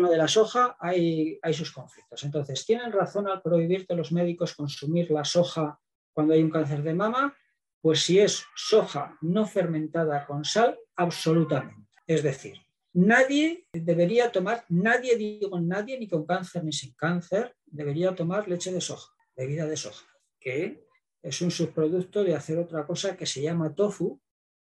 de 0.09 0.17
la 0.17 0.27
soja 0.27 0.75
hay, 0.79 1.39
hay 1.41 1.53
sus 1.53 1.71
conflictos. 1.71 2.23
Entonces, 2.23 2.65
¿tienen 2.65 2.91
razón 2.91 3.27
al 3.27 3.41
prohibirte 3.41 3.95
los 3.95 4.11
médicos 4.11 4.55
consumir 4.55 5.11
la 5.11 5.23
soja 5.23 5.79
cuando 6.11 6.33
hay 6.33 6.43
un 6.43 6.49
cáncer 6.49 6.83
de 6.83 6.93
mama? 6.93 7.35
Pues 7.81 8.01
si 8.01 8.19
es 8.19 8.45
soja 8.55 9.17
no 9.21 9.45
fermentada 9.45 10.25
con 10.25 10.45
sal, 10.45 10.79
absolutamente. 10.95 11.89
Es 12.07 12.23
decir, 12.23 12.57
Nadie 12.93 13.65
debería 13.73 14.31
tomar, 14.31 14.65
nadie 14.69 15.17
digo 15.17 15.59
nadie, 15.59 15.97
ni 15.97 16.07
con 16.07 16.25
cáncer 16.27 16.63
ni 16.63 16.71
sin 16.71 16.93
cáncer, 16.93 17.55
debería 17.65 18.13
tomar 18.13 18.47
leche 18.47 18.71
de 18.71 18.81
soja, 18.81 19.11
bebida 19.35 19.65
de 19.65 19.75
soja, 19.75 20.05
que 20.39 20.85
es 21.23 21.41
un 21.41 21.49
subproducto 21.49 22.23
de 22.23 22.35
hacer 22.35 22.59
otra 22.59 22.85
cosa 22.85 23.17
que 23.17 23.25
se 23.25 23.41
llama 23.41 23.73
tofu, 23.73 24.21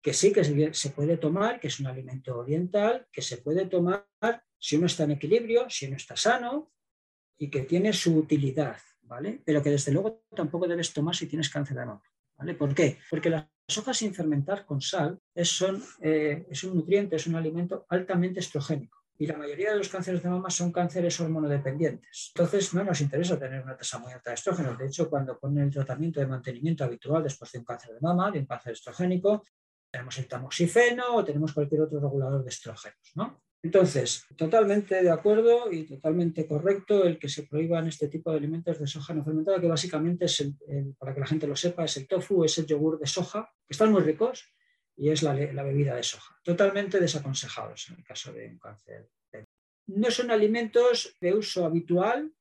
que 0.02 0.12
sí 0.12 0.34
que 0.34 0.74
se 0.74 0.90
puede 0.90 1.16
tomar, 1.16 1.60
que 1.60 1.68
es 1.68 1.80
un 1.80 1.86
alimento 1.86 2.36
oriental, 2.36 3.06
que 3.10 3.22
se 3.22 3.38
puede 3.38 3.64
tomar 3.66 4.06
si 4.60 4.76
uno 4.76 4.86
está 4.86 5.04
en 5.04 5.12
equilibrio, 5.12 5.68
si 5.68 5.86
uno 5.86 5.96
está 5.96 6.16
sano 6.16 6.70
y 7.38 7.50
que 7.50 7.62
tiene 7.62 7.92
su 7.92 8.16
utilidad, 8.16 8.76
¿vale? 9.02 9.42
Pero 9.44 9.62
que 9.62 9.70
desde 9.70 9.90
luego 9.90 10.22
tampoco 10.36 10.68
debes 10.68 10.92
tomar 10.92 11.16
si 11.16 11.26
tienes 11.26 11.48
cáncer 11.48 11.76
de 11.76 11.86
mama. 11.86 12.02
¿Por 12.58 12.74
qué? 12.74 12.98
Porque 13.10 13.30
las 13.30 13.46
hojas 13.76 13.96
sin 13.96 14.14
fermentar 14.14 14.64
con 14.64 14.80
sal 14.80 15.18
es, 15.34 15.64
eh, 16.00 16.46
es 16.48 16.64
un 16.64 16.76
nutriente, 16.76 17.16
es 17.16 17.26
un 17.26 17.34
alimento 17.34 17.86
altamente 17.88 18.40
estrogénico. 18.40 18.98
Y 19.18 19.26
la 19.26 19.36
mayoría 19.36 19.72
de 19.72 19.76
los 19.76 19.90
cánceres 19.90 20.22
de 20.22 20.30
mama 20.30 20.48
son 20.48 20.72
cánceres 20.72 21.20
hormonodependientes. 21.20 22.32
Entonces, 22.34 22.72
no 22.72 22.82
nos 22.82 23.02
interesa 23.02 23.38
tener 23.38 23.62
una 23.62 23.76
tasa 23.76 23.98
muy 23.98 24.12
alta 24.12 24.30
de 24.30 24.34
estrógenos. 24.34 24.78
De 24.78 24.86
hecho, 24.86 25.10
cuando 25.10 25.38
ponen 25.38 25.64
el 25.64 25.70
tratamiento 25.70 26.20
de 26.20 26.26
mantenimiento 26.26 26.84
habitual 26.84 27.22
después 27.22 27.52
de 27.52 27.58
un 27.58 27.66
cáncer 27.66 27.92
de 27.92 28.00
mama, 28.00 28.30
de 28.30 28.38
un 28.38 28.46
cáncer 28.46 28.72
estrogénico, 28.72 29.42
tenemos 29.90 30.16
el 30.18 30.26
tamoxifeno 30.26 31.16
o 31.16 31.24
tenemos 31.24 31.52
cualquier 31.52 31.82
otro 31.82 32.00
regulador 32.00 32.42
de 32.42 32.48
estrógenos, 32.48 33.12
¿no? 33.14 33.42
Entonces, 33.62 34.26
totalmente 34.36 35.02
de 35.02 35.10
acuerdo 35.10 35.70
y 35.70 35.84
totalmente 35.84 36.46
correcto 36.46 37.04
el 37.04 37.18
que 37.18 37.28
se 37.28 37.42
prohíban 37.42 37.86
este 37.86 38.08
tipo 38.08 38.30
de 38.30 38.38
alimentos 38.38 38.78
de 38.78 38.86
soja 38.86 39.12
no 39.12 39.22
fermentada, 39.22 39.60
que 39.60 39.68
básicamente 39.68 40.24
es, 40.24 40.40
el, 40.40 40.94
para 40.98 41.12
que 41.12 41.20
la 41.20 41.26
gente 41.26 41.46
lo 41.46 41.54
sepa, 41.54 41.84
es 41.84 41.96
el 41.98 42.08
tofu, 42.08 42.42
es 42.44 42.56
el 42.56 42.66
yogur 42.66 42.98
de 42.98 43.06
soja, 43.06 43.52
que 43.66 43.72
están 43.72 43.92
muy 43.92 44.02
ricos, 44.02 44.48
y 44.96 45.10
es 45.10 45.22
la, 45.22 45.34
la 45.34 45.62
bebida 45.62 45.94
de 45.94 46.02
soja. 46.02 46.34
Totalmente 46.42 47.00
desaconsejados 47.00 47.88
en 47.90 47.96
el 47.96 48.04
caso 48.04 48.32
de 48.32 48.48
un 48.48 48.58
cáncer. 48.58 49.08
No 49.88 50.10
son 50.10 50.30
alimentos 50.30 51.16
de 51.20 51.34
uso 51.34 51.66
habitual 51.66 52.32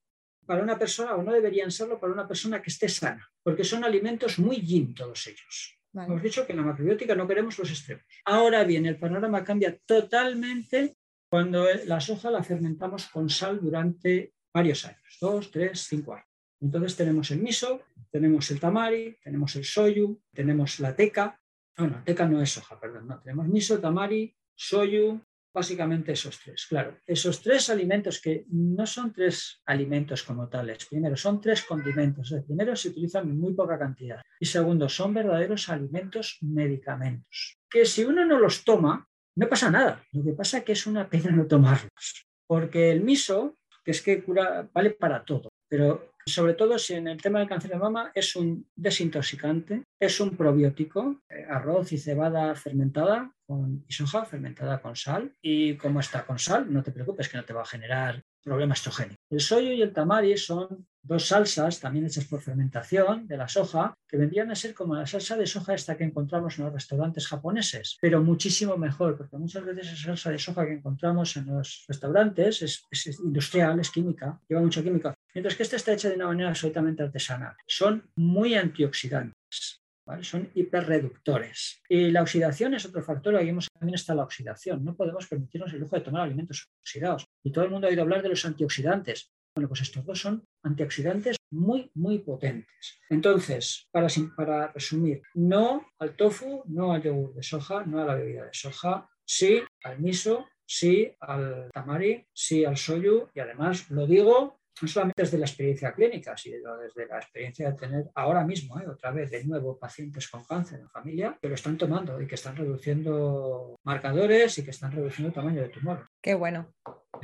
para 0.45 0.63
una 0.63 0.79
persona, 0.79 1.15
o 1.15 1.23
no 1.23 1.33
deberían 1.33 1.71
serlo 1.71 1.99
para 1.99 2.13
una 2.13 2.27
persona 2.27 2.61
que 2.61 2.69
esté 2.69 2.87
sana, 2.87 3.29
porque 3.43 3.63
son 3.63 3.83
alimentos 3.83 4.39
muy 4.39 4.61
yin 4.61 4.93
todos 4.95 5.27
ellos. 5.27 5.79
Hemos 5.93 6.21
dicho 6.21 6.45
que 6.45 6.53
en 6.53 6.59
la 6.59 6.65
macrobiótica 6.65 7.15
no 7.15 7.27
queremos 7.27 7.57
los 7.57 7.69
extremos. 7.69 8.05
Ahora 8.25 8.63
bien, 8.63 8.85
el 8.85 8.99
panorama 8.99 9.43
cambia 9.43 9.77
totalmente 9.85 10.97
cuando 11.29 11.65
la 11.85 11.99
soja 11.99 12.31
la 12.31 12.43
fermentamos 12.43 13.07
con 13.07 13.29
sal 13.29 13.59
durante 13.61 14.33
varios 14.53 14.85
años, 14.85 15.17
dos, 15.21 15.51
tres, 15.51 15.87
cinco 15.87 16.15
años. 16.15 16.27
Entonces 16.61 16.95
tenemos 16.97 17.31
el 17.31 17.39
miso, 17.39 17.81
tenemos 18.11 18.49
el 18.51 18.59
tamari, 18.59 19.17
tenemos 19.23 19.55
el 19.55 19.63
soyu, 19.63 20.21
tenemos 20.33 20.79
la 20.79 20.95
teca. 20.95 21.39
Bueno, 21.77 22.01
teca 22.03 22.27
no 22.27 22.41
es 22.41 22.51
soja, 22.51 22.79
perdón, 22.79 23.07
no. 23.07 23.21
Tenemos 23.21 23.47
miso, 23.47 23.79
tamari, 23.79 24.35
soyu, 24.55 25.21
básicamente 25.53 26.11
esos 26.11 26.39
tres. 26.39 26.65
Claro, 26.67 26.97
esos 27.05 27.41
tres 27.41 27.69
alimentos 27.69 28.21
que 28.21 28.45
no 28.49 28.85
son 28.85 29.13
tres 29.13 29.61
alimentos 29.65 30.23
como 30.23 30.49
tales. 30.49 30.85
Primero, 30.85 31.15
son 31.15 31.39
tres 31.39 31.63
condimentos. 31.63 32.31
El 32.31 32.43
primero, 32.43 32.75
se 32.75 32.89
utilizan 32.89 33.29
en 33.29 33.39
muy 33.39 33.53
poca 33.53 33.79
cantidad. 33.79 34.21
Y 34.39 34.45
segundo, 34.45 34.89
son 34.89 35.13
verdaderos 35.13 35.69
alimentos 35.69 36.37
medicamentos. 36.41 37.59
Que 37.69 37.85
si 37.85 38.03
uno 38.03 38.25
no 38.25 38.37
los 38.39 38.63
toma, 38.63 39.08
no 39.39 39.47
pasa 39.47 39.71
nada. 39.71 40.03
Lo 40.11 40.23
que 40.23 40.33
pasa 40.33 40.57
es 40.59 40.63
que 40.65 40.73
es 40.73 40.85
una 40.85 41.09
pena 41.09 41.31
no 41.31 41.47
tomarlos. 41.47 42.25
Porque 42.45 42.91
el 42.91 43.01
miso, 43.01 43.55
que 43.85 43.91
es 43.91 44.01
que 44.01 44.21
cura, 44.21 44.69
vale 44.73 44.91
para 44.91 45.23
todo, 45.23 45.49
pero 45.69 46.11
sobre 46.25 46.53
todo 46.53 46.77
si 46.77 46.93
en 46.93 47.07
el 47.07 47.21
tema 47.21 47.39
del 47.39 47.47
cáncer 47.47 47.71
de 47.71 47.77
mama 47.77 48.11
es 48.13 48.35
un 48.35 48.67
desintoxicante, 48.75 49.83
es 49.99 50.19
un 50.19 50.35
probiótico, 50.35 51.21
eh, 51.29 51.45
arroz 51.49 51.91
y 51.93 51.97
cebada 51.97 52.53
fermentada 52.55 53.31
con, 53.47 53.85
soja 53.87 54.25
fermentada 54.25 54.81
con 54.81 54.95
sal. 54.95 55.33
Y 55.41 55.75
como 55.75 56.01
está 56.01 56.25
con 56.25 56.37
sal, 56.37 56.71
no 56.71 56.83
te 56.83 56.91
preocupes 56.91 57.29
que 57.29 57.37
no 57.37 57.45
te 57.45 57.53
va 57.53 57.61
a 57.61 57.65
generar 57.65 58.21
problema 58.43 58.73
estrogénico. 58.73 59.21
El 59.29 59.39
soyo 59.39 59.71
y 59.71 59.81
el 59.81 59.93
tamari 59.93 60.37
son 60.37 60.85
dos 61.01 61.27
salsas 61.27 61.79
también 61.79 62.05
hechas 62.05 62.25
por 62.25 62.41
fermentación 62.41 63.27
de 63.27 63.37
la 63.37 63.47
soja, 63.47 63.93
que 64.07 64.17
vendrían 64.17 64.51
a 64.51 64.55
ser 64.55 64.73
como 64.73 64.95
la 64.95 65.05
salsa 65.05 65.37
de 65.37 65.47
soja 65.47 65.73
esta 65.73 65.97
que 65.97 66.03
encontramos 66.03 66.57
en 66.57 66.65
los 66.65 66.73
restaurantes 66.73 67.27
japoneses, 67.27 67.97
pero 68.01 68.23
muchísimo 68.23 68.77
mejor, 68.77 69.17
porque 69.17 69.37
muchas 69.37 69.63
veces 69.65 69.87
esa 69.87 70.03
salsa 70.03 70.31
de 70.31 70.39
soja 70.39 70.65
que 70.65 70.73
encontramos 70.73 71.35
en 71.37 71.47
los 71.47 71.85
restaurantes 71.87 72.61
es, 72.61 73.19
industrial, 73.19 73.79
es 73.79 73.91
química, 73.91 74.39
lleva 74.47 74.61
mucha 74.61 74.83
química, 74.83 75.13
mientras 75.33 75.55
que 75.55 75.63
esta 75.63 75.75
está 75.75 75.93
hecha 75.93 76.09
de 76.09 76.15
una 76.15 76.27
manera 76.27 76.49
absolutamente 76.49 77.03
artesanal. 77.03 77.55
Son 77.67 78.09
muy 78.15 78.55
antioxidantes. 78.55 79.81
son 80.21 80.49
hiperreductores. 80.55 81.81
Y 81.87 82.11
la 82.11 82.23
oxidación 82.23 82.73
es 82.73 82.85
otro 82.85 83.03
factor, 83.03 83.35
ahí 83.35 83.55
también 83.79 83.95
está 83.95 84.15
la 84.15 84.23
oxidación. 84.23 84.83
No 84.83 84.95
podemos 84.95 85.27
permitirnos 85.27 85.71
el 85.73 85.79
lujo 85.79 85.95
de 85.95 86.01
tomar 86.01 86.23
alimentos 86.23 86.67
oxidados. 86.81 87.25
Y 87.43 87.51
todo 87.51 87.63
el 87.63 87.71
mundo 87.71 87.87
ha 87.87 87.89
oído 87.89 88.01
hablar 88.01 88.23
de 88.23 88.29
los 88.29 88.43
antioxidantes. 88.43 89.31
Bueno, 89.55 89.67
pues 89.67 89.81
estos 89.81 90.05
dos 90.05 90.19
son 90.19 90.45
antioxidantes 90.63 91.37
muy, 91.51 91.91
muy 91.95 92.19
potentes. 92.19 92.99
Entonces, 93.09 93.87
para, 93.91 94.07
para 94.35 94.71
resumir, 94.71 95.21
no 95.33 95.85
al 95.99 96.15
tofu, 96.15 96.63
no 96.67 96.93
al 96.93 97.01
yogur 97.01 97.33
de 97.33 97.43
soja, 97.43 97.83
no 97.85 97.99
a 97.99 98.05
la 98.05 98.15
bebida 98.15 98.45
de 98.45 98.53
soja, 98.53 99.09
sí 99.25 99.61
al 99.83 99.99
miso, 99.99 100.47
sí 100.65 101.11
al 101.19 101.69
tamari, 101.73 102.27
sí 102.31 102.63
al 102.63 102.77
soyu 102.77 103.27
y 103.33 103.39
además 103.39 103.89
lo 103.89 104.05
digo 104.05 104.58
no 104.81 104.87
solamente 104.87 105.21
desde 105.21 105.37
la 105.37 105.45
experiencia 105.45 105.93
clínica, 105.93 106.35
sino 106.37 106.77
desde 106.77 107.07
la 107.07 107.17
experiencia 107.17 107.71
de 107.71 107.77
tener 107.77 108.05
ahora 108.15 108.43
mismo, 108.43 108.79
¿eh? 108.79 108.87
otra 108.87 109.11
vez 109.11 109.31
de 109.31 109.43
nuevo, 109.43 109.77
pacientes 109.77 110.27
con 110.29 110.43
cáncer 110.45 110.79
en 110.79 110.89
familia 110.89 111.37
que 111.41 111.49
lo 111.49 111.55
están 111.55 111.77
tomando 111.77 112.21
y 112.21 112.27
que 112.27 112.35
están 112.35 112.55
reduciendo 112.55 113.79
marcadores 113.83 114.57
y 114.57 114.63
que 114.63 114.71
están 114.71 114.91
reduciendo 114.91 115.29
el 115.29 115.33
tamaño 115.33 115.61
de 115.61 115.69
tumor. 115.69 116.07
Qué 116.21 116.33
bueno. 116.33 116.73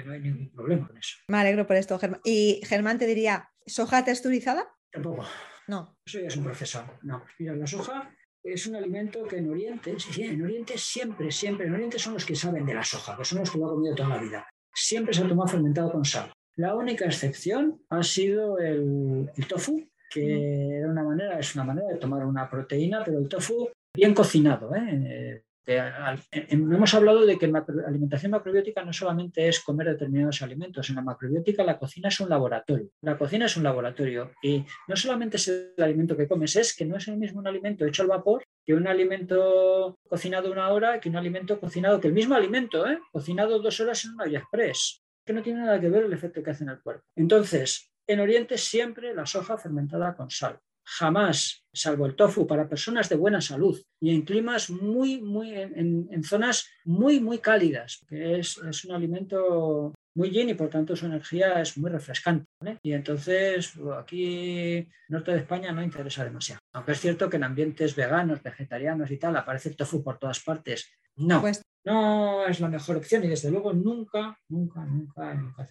no 0.05 0.11
hay 0.11 0.19
ningún 0.19 0.51
problema 0.51 0.87
con 0.87 0.97
eso. 0.97 1.17
Me 1.27 1.37
alegro 1.37 1.65
por 1.65 1.75
esto, 1.75 1.97
Germán. 1.99 2.21
¿Y 2.23 2.61
Germán 2.65 2.97
te 2.97 3.07
diría, 3.07 3.49
soja 3.65 4.03
texturizada? 4.03 4.75
Tampoco. 4.91 5.25
No. 5.67 5.97
Eso 6.05 6.19
ya 6.19 6.27
es 6.27 6.37
un 6.37 6.43
proceso. 6.43 6.85
No. 7.03 7.23
Mira, 7.39 7.55
la 7.55 7.67
soja 7.67 8.11
es 8.43 8.67
un 8.67 8.75
alimento 8.75 9.23
que 9.25 9.37
en 9.37 9.49
Oriente, 9.49 9.99
sí, 9.99 10.21
en 10.21 10.43
Oriente 10.43 10.77
siempre, 10.77 11.31
siempre, 11.31 11.65
en 11.65 11.73
Oriente 11.73 11.97
son 11.97 12.13
los 12.13 12.25
que 12.25 12.35
saben 12.35 12.65
de 12.65 12.75
la 12.75 12.83
soja, 12.83 13.17
que 13.17 13.25
son 13.25 13.39
los 13.39 13.49
que 13.49 13.57
lo 13.57 13.65
han 13.65 13.75
comido 13.75 13.95
toda 13.95 14.09
la 14.09 14.21
vida. 14.21 14.47
Siempre 14.73 15.13
se 15.13 15.23
ha 15.23 15.27
tomado 15.27 15.47
fermentado 15.47 15.91
con 15.91 16.05
sal. 16.05 16.31
La 16.57 16.75
única 16.75 17.05
excepción 17.05 17.81
ha 17.89 18.01
sido 18.03 18.59
el, 18.59 19.29
tofu, 19.47 19.85
que 20.09 20.23
mm. 20.23 20.71
era 20.71 20.89
una 20.89 21.03
manera, 21.03 21.39
es 21.39 21.53
una 21.55 21.65
manera 21.65 21.87
de 21.87 21.97
tomar 21.97 22.25
una 22.25 22.49
proteína, 22.49 23.03
pero 23.03 23.19
el 23.19 23.27
tofu 23.27 23.69
bien 23.93 24.13
cocinado. 24.13 24.73
¿eh? 24.75 25.43
hemos 25.67 26.93
hablado 26.93 27.25
de 27.25 27.37
que 27.37 27.47
la 27.47 27.65
alimentación 27.87 28.31
macrobiótica 28.31 28.83
no 28.83 28.93
solamente 28.93 29.47
es 29.47 29.61
comer 29.61 29.87
determinados 29.87 30.41
alimentos, 30.41 30.89
en 30.89 30.95
la 30.95 31.01
macrobiótica 31.01 31.63
la 31.63 31.79
cocina 31.79 32.09
es 32.09 32.19
un 32.19 32.29
laboratorio. 32.29 32.89
La 33.01 33.17
cocina 33.17 33.47
es 33.47 33.57
un 33.57 33.63
laboratorio 33.63 34.31
y 34.43 34.63
no 34.87 34.95
solamente 34.95 35.37
es 35.37 35.47
el 35.47 35.83
alimento 35.83 36.15
que 36.15 36.27
comes, 36.27 36.55
es 36.55 36.75
que 36.75 36.85
no 36.85 36.97
es 36.97 37.07
el 37.07 37.17
mismo 37.17 37.39
un 37.39 37.47
alimento 37.47 37.85
hecho 37.85 38.03
al 38.03 38.09
vapor 38.09 38.43
que 38.63 38.73
un 38.73 38.87
alimento 38.87 39.97
cocinado 40.07 40.51
una 40.51 40.69
hora, 40.69 40.99
que 40.99 41.09
un 41.09 41.15
alimento 41.15 41.59
cocinado, 41.59 41.99
que 41.99 42.07
el 42.07 42.13
mismo 42.13 42.35
alimento, 42.35 42.87
¿eh? 42.87 42.99
cocinado 43.11 43.59
dos 43.59 43.79
horas 43.79 44.05
en 44.05 44.11
una 44.13 44.25
olla 44.25 44.39
express 44.39 45.04
que 45.25 45.33
no 45.33 45.41
tiene 45.41 45.61
nada 45.61 45.79
que 45.79 45.89
ver 45.89 46.03
el 46.03 46.13
efecto 46.13 46.43
que 46.43 46.51
hace 46.51 46.63
en 46.63 46.69
el 46.69 46.81
cuerpo. 46.81 47.03
Entonces, 47.15 47.91
en 48.07 48.19
Oriente 48.19 48.57
siempre 48.57 49.13
la 49.13 49.25
soja 49.25 49.57
fermentada 49.57 50.15
con 50.15 50.29
sal. 50.29 50.59
Jamás, 50.83 51.65
salvo 51.73 52.05
el 52.05 52.15
tofu, 52.15 52.45
para 52.45 52.69
personas 52.69 53.09
de 53.09 53.15
buena 53.15 53.41
salud 53.41 53.81
y 53.99 54.13
en 54.13 54.21
climas 54.21 54.69
muy, 54.69 55.19
muy, 55.19 55.55
en, 55.55 56.23
zonas 56.23 56.69
muy, 56.83 57.19
muy 57.19 57.39
cálidas, 57.39 58.05
que 58.07 58.37
es, 58.39 58.57
un 58.57 58.91
alimento 58.91 59.95
muy 60.15 60.31
yin 60.31 60.49
y 60.49 60.53
por 60.53 60.69
tanto 60.69 60.95
su 60.95 61.05
energía 61.05 61.61
es 61.61 61.77
muy 61.77 61.91
refrescante. 61.91 62.47
Y 62.81 62.93
entonces 62.93 63.73
aquí, 63.99 64.89
norte 65.09 65.31
de 65.31 65.39
España, 65.39 65.71
no 65.71 65.83
interesa 65.83 66.23
demasiado. 66.23 66.61
Aunque 66.73 66.93
es 66.93 66.99
cierto 66.99 67.29
que 67.29 67.37
en 67.37 67.43
ambientes 67.43 67.95
veganos, 67.95 68.41
vegetarianos 68.41 69.11
y 69.11 69.17
tal, 69.17 69.35
aparece 69.35 69.69
el 69.69 69.75
tofu 69.75 70.03
por 70.03 70.17
todas 70.17 70.39
partes. 70.39 70.89
No, 71.17 71.41
pues 71.41 71.61
no 71.83 72.45
es 72.47 72.59
la 72.59 72.69
mejor 72.69 72.97
opción 72.97 73.23
y 73.23 73.27
desde 73.27 73.51
luego 73.51 73.73
nunca, 73.73 74.39
nunca, 74.49 74.83
nunca, 74.85 75.33
nunca. 75.33 75.67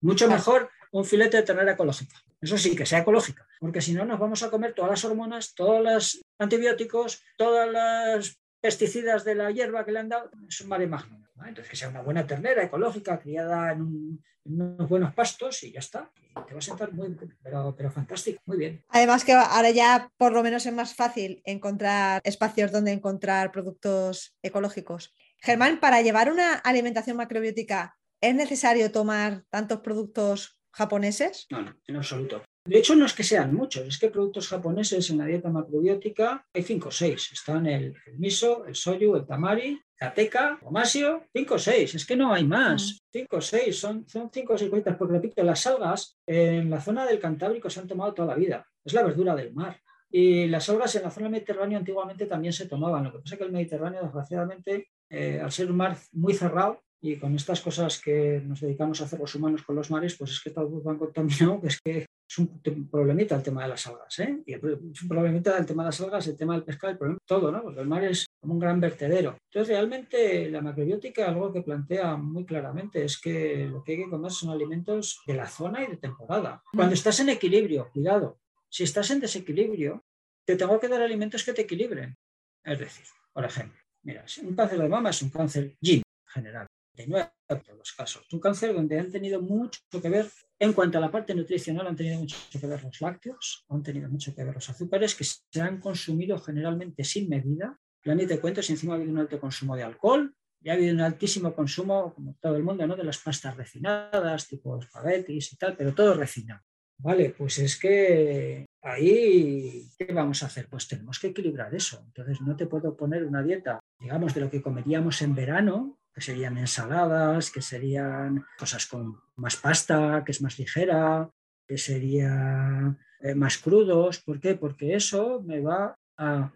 Mucho 0.00 0.28
mejor 0.28 0.70
un 0.92 1.04
filete 1.04 1.38
de 1.38 1.42
ternera 1.42 1.72
ecológica. 1.72 2.16
Eso 2.40 2.58
sí, 2.58 2.74
que 2.74 2.86
sea 2.86 3.00
ecológica, 3.00 3.46
porque 3.60 3.80
si 3.80 3.94
no 3.94 4.04
nos 4.04 4.18
vamos 4.18 4.42
a 4.42 4.50
comer 4.50 4.74
todas 4.74 4.90
las 4.90 5.04
hormonas, 5.04 5.54
todos 5.54 5.82
los 5.82 6.22
antibióticos, 6.38 7.22
todas 7.36 7.70
las 7.70 8.36
pesticidas 8.60 9.24
de 9.24 9.36
la 9.36 9.50
hierba 9.50 9.84
que 9.84 9.92
le 9.92 10.00
han 10.00 10.08
dado. 10.08 10.30
Es 10.48 10.60
un 10.60 10.68
mare 10.68 10.86
magnum. 10.86 11.21
Entonces, 11.48 11.70
que 11.70 11.76
sea 11.76 11.88
una 11.88 12.02
buena 12.02 12.26
ternera 12.26 12.62
ecológica, 12.62 13.18
criada 13.18 13.72
en, 13.72 14.22
unos 14.44 14.88
buenos 14.88 15.14
pastos 15.14 15.62
y 15.62 15.72
ya 15.72 15.78
está. 15.78 16.10
te 16.46 16.52
va 16.52 16.58
a 16.58 16.62
sentar 16.62 16.92
muy, 16.92 17.16
pero, 17.42 17.74
pero 17.76 17.90
fantástico, 17.90 18.40
muy 18.46 18.58
bien. 18.58 18.84
Además 18.88 19.24
que 19.24 19.32
ahora 19.32 19.70
ya 19.70 20.10
por 20.16 20.32
lo 20.32 20.42
menos 20.42 20.66
es 20.66 20.72
más 20.72 20.94
fácil 20.94 21.40
encontrar 21.44 22.20
espacios 22.24 22.72
donde 22.72 22.92
encontrar 22.92 23.52
productos 23.52 24.36
ecológicos. 24.42 25.14
Germán, 25.38 25.80
para 25.80 26.02
llevar 26.02 26.30
una 26.30 26.54
alimentación 26.54 27.16
macrobiótica, 27.16 27.96
¿es 28.20 28.34
necesario 28.34 28.90
tomar 28.90 29.44
tantos 29.50 29.80
productos 29.80 30.60
japoneses? 30.72 31.46
No, 31.50 31.62
no, 31.62 31.76
en 31.86 31.96
absoluto. 31.96 32.42
De 32.64 32.78
hecho, 32.78 32.94
no 32.94 33.06
es 33.06 33.12
que 33.12 33.24
sean 33.24 33.52
muchos, 33.52 33.88
es 33.88 33.98
que 33.98 34.08
productos 34.08 34.46
japoneses 34.46 35.10
en 35.10 35.18
la 35.18 35.26
dieta 35.26 35.50
macrobiótica 35.50 36.46
hay 36.54 36.62
cinco 36.62 36.88
o 36.88 36.92
seis. 36.92 37.30
Están 37.32 37.66
el, 37.66 37.94
miso, 38.18 38.64
el 38.66 38.76
soyu, 38.76 39.16
el 39.16 39.26
tamari, 39.26 39.80
la 40.02 40.12
teca, 40.12 40.58
el 40.60 40.70
masio, 40.70 41.24
cinco 41.32 41.54
o 41.54 41.58
seis. 41.58 41.94
Es 41.94 42.04
que 42.04 42.16
no 42.16 42.32
hay 42.34 42.44
más. 42.44 42.82
Mm. 42.82 42.96
Cinco 43.12 43.36
o 43.36 43.40
seis, 43.40 43.78
son, 43.78 44.08
son 44.08 44.30
cinco 44.32 44.54
o 44.54 44.58
seis 44.58 44.70
cositas. 44.70 44.96
Porque 44.96 45.14
repito, 45.14 45.42
las 45.44 45.64
algas 45.66 46.18
en 46.26 46.68
la 46.70 46.80
zona 46.80 47.06
del 47.06 47.20
Cantábrico 47.20 47.70
se 47.70 47.80
han 47.80 47.86
tomado 47.86 48.12
toda 48.12 48.28
la 48.28 48.34
vida. 48.34 48.66
Es 48.84 48.92
la 48.92 49.04
verdura 49.04 49.36
del 49.36 49.52
mar. 49.54 49.80
Y 50.10 50.48
las 50.48 50.68
algas 50.68 50.94
en 50.96 51.04
la 51.04 51.10
zona 51.10 51.28
mediterránea 51.28 51.78
antiguamente 51.78 52.26
también 52.26 52.52
se 52.52 52.66
tomaban. 52.66 53.04
Lo 53.04 53.12
que 53.12 53.18
pasa 53.20 53.34
es 53.36 53.38
que 53.38 53.44
el 53.44 53.52
Mediterráneo, 53.52 54.02
desgraciadamente, 54.02 54.88
eh, 55.08 55.40
al 55.40 55.52
ser 55.52 55.70
un 55.70 55.76
mar 55.76 55.96
muy 56.12 56.34
cerrado 56.34 56.82
y 57.04 57.16
con 57.16 57.34
estas 57.34 57.60
cosas 57.60 58.00
que 58.00 58.40
nos 58.44 58.60
dedicamos 58.60 59.00
a 59.00 59.04
hacer 59.04 59.18
los 59.18 59.34
humanos 59.34 59.64
con 59.64 59.74
los 59.74 59.90
mares, 59.90 60.16
pues 60.16 60.30
es 60.30 60.40
que 60.40 60.50
todo 60.50 60.80
van 60.82 60.98
contaminado, 60.98 61.60
que 61.60 61.66
es 61.66 61.80
que 61.80 62.06
es 62.28 62.38
un 62.38 62.88
problemita 62.88 63.34
el 63.34 63.42
tema 63.42 63.64
de 63.64 63.68
las 63.70 63.86
algas. 63.88 64.18
¿eh? 64.20 64.42
Y 64.46 64.54
es 64.54 64.62
un 64.62 65.08
problemita 65.08 65.58
el 65.58 65.66
tema 65.66 65.82
de 65.82 65.88
las 65.88 66.00
algas, 66.00 66.28
el 66.28 66.36
tema 66.36 66.54
del 66.54 66.62
pescado, 66.62 66.92
el 66.92 66.98
problema 66.98 67.18
todo, 67.26 67.50
¿no? 67.50 67.60
porque 67.62 67.80
el 67.80 67.88
mar 67.88 68.04
es 68.04 68.26
como 68.40 68.54
un 68.54 68.60
gran 68.60 68.80
vertedero. 68.80 69.36
Entonces, 69.50 69.76
realmente 69.76 70.48
la 70.48 70.62
macrobiótica, 70.62 71.28
algo 71.28 71.52
que 71.52 71.62
plantea 71.62 72.16
muy 72.16 72.46
claramente, 72.46 73.04
es 73.04 73.20
que 73.20 73.66
lo 73.66 73.82
que 73.82 73.92
hay 73.92 74.04
que 74.04 74.10
comer 74.10 74.30
son 74.30 74.50
alimentos 74.50 75.22
de 75.26 75.34
la 75.34 75.48
zona 75.48 75.82
y 75.82 75.88
de 75.88 75.96
temporada. 75.96 76.62
Cuando 76.72 76.94
estás 76.94 77.18
en 77.18 77.30
equilibrio, 77.30 77.90
cuidado, 77.92 78.38
si 78.68 78.84
estás 78.84 79.10
en 79.10 79.20
desequilibrio, 79.20 80.04
te 80.46 80.56
tengo 80.56 80.78
que 80.78 80.88
dar 80.88 81.02
alimentos 81.02 81.44
que 81.44 81.52
te 81.52 81.62
equilibren. 81.62 82.16
Es 82.64 82.78
decir, 82.78 83.04
por 83.32 83.44
ejemplo, 83.44 83.82
Mira, 84.04 84.24
un 84.42 84.54
cáncer 84.56 84.78
de 84.80 84.88
mama 84.88 85.10
es 85.10 85.22
un 85.22 85.30
cáncer 85.30 85.76
GIN 85.80 86.02
general, 86.26 86.66
los 86.96 87.92
casos. 87.96 88.26
Un 88.32 88.40
cáncer 88.40 88.74
donde 88.74 88.98
han 88.98 89.10
tenido 89.10 89.40
mucho 89.40 89.80
que 89.90 90.08
ver, 90.08 90.28
en 90.58 90.72
cuanto 90.72 90.98
a 90.98 91.00
la 91.00 91.10
parte 91.10 91.34
nutricional, 91.34 91.86
han 91.86 91.96
tenido 91.96 92.18
mucho 92.18 92.36
que 92.50 92.66
ver 92.66 92.82
los 92.82 93.00
lácteos, 93.00 93.64
han 93.68 93.82
tenido 93.82 94.08
mucho 94.08 94.34
que 94.34 94.44
ver 94.44 94.54
los 94.54 94.68
azúcares 94.68 95.14
que 95.14 95.24
se 95.24 95.60
han 95.60 95.80
consumido 95.80 96.38
generalmente 96.38 97.04
sin 97.04 97.28
medida. 97.28 97.78
Ya 98.04 98.14
ni 98.14 98.26
te 98.26 98.40
cuento 98.40 98.62
si 98.62 98.72
encima 98.72 98.94
ha 98.94 98.96
habido 98.96 99.12
un 99.12 99.18
alto 99.18 99.40
consumo 99.40 99.76
de 99.76 99.84
alcohol, 99.84 100.34
ya 100.60 100.72
ha 100.72 100.74
habido 100.76 100.94
un 100.94 101.00
altísimo 101.00 101.54
consumo, 101.54 102.14
como 102.14 102.36
todo 102.40 102.56
el 102.56 102.62
mundo, 102.62 102.86
de 102.86 103.04
las 103.04 103.18
pastas 103.18 103.56
refinadas, 103.56 104.46
tipo 104.48 104.78
espaguetis 104.78 105.52
y 105.52 105.56
tal, 105.56 105.76
pero 105.76 105.94
todo 105.94 106.14
refinado. 106.14 106.62
Vale, 106.98 107.30
pues 107.36 107.58
es 107.58 107.76
que 107.78 108.64
ahí, 108.80 109.88
¿qué 109.98 110.12
vamos 110.12 110.42
a 110.42 110.46
hacer? 110.46 110.68
Pues 110.68 110.86
tenemos 110.86 111.18
que 111.18 111.28
equilibrar 111.28 111.74
eso. 111.74 112.00
Entonces 112.06 112.40
no 112.40 112.54
te 112.54 112.66
puedo 112.66 112.96
poner 112.96 113.24
una 113.24 113.42
dieta, 113.42 113.80
digamos, 113.98 114.34
de 114.34 114.40
lo 114.40 114.50
que 114.50 114.62
comeríamos 114.62 115.20
en 115.22 115.34
verano, 115.34 115.98
que 116.14 116.20
serían 116.20 116.58
ensaladas, 116.58 117.50
que 117.50 117.62
serían 117.62 118.44
cosas 118.58 118.86
con 118.86 119.18
más 119.36 119.56
pasta, 119.56 120.22
que 120.24 120.32
es 120.32 120.42
más 120.42 120.58
ligera, 120.58 121.30
que 121.66 121.78
serían 121.78 122.98
eh, 123.20 123.34
más 123.34 123.58
crudos. 123.58 124.20
¿Por 124.20 124.40
qué? 124.40 124.54
Porque 124.54 124.94
eso 124.94 125.42
me 125.42 125.60
va 125.60 125.96
a 126.18 126.52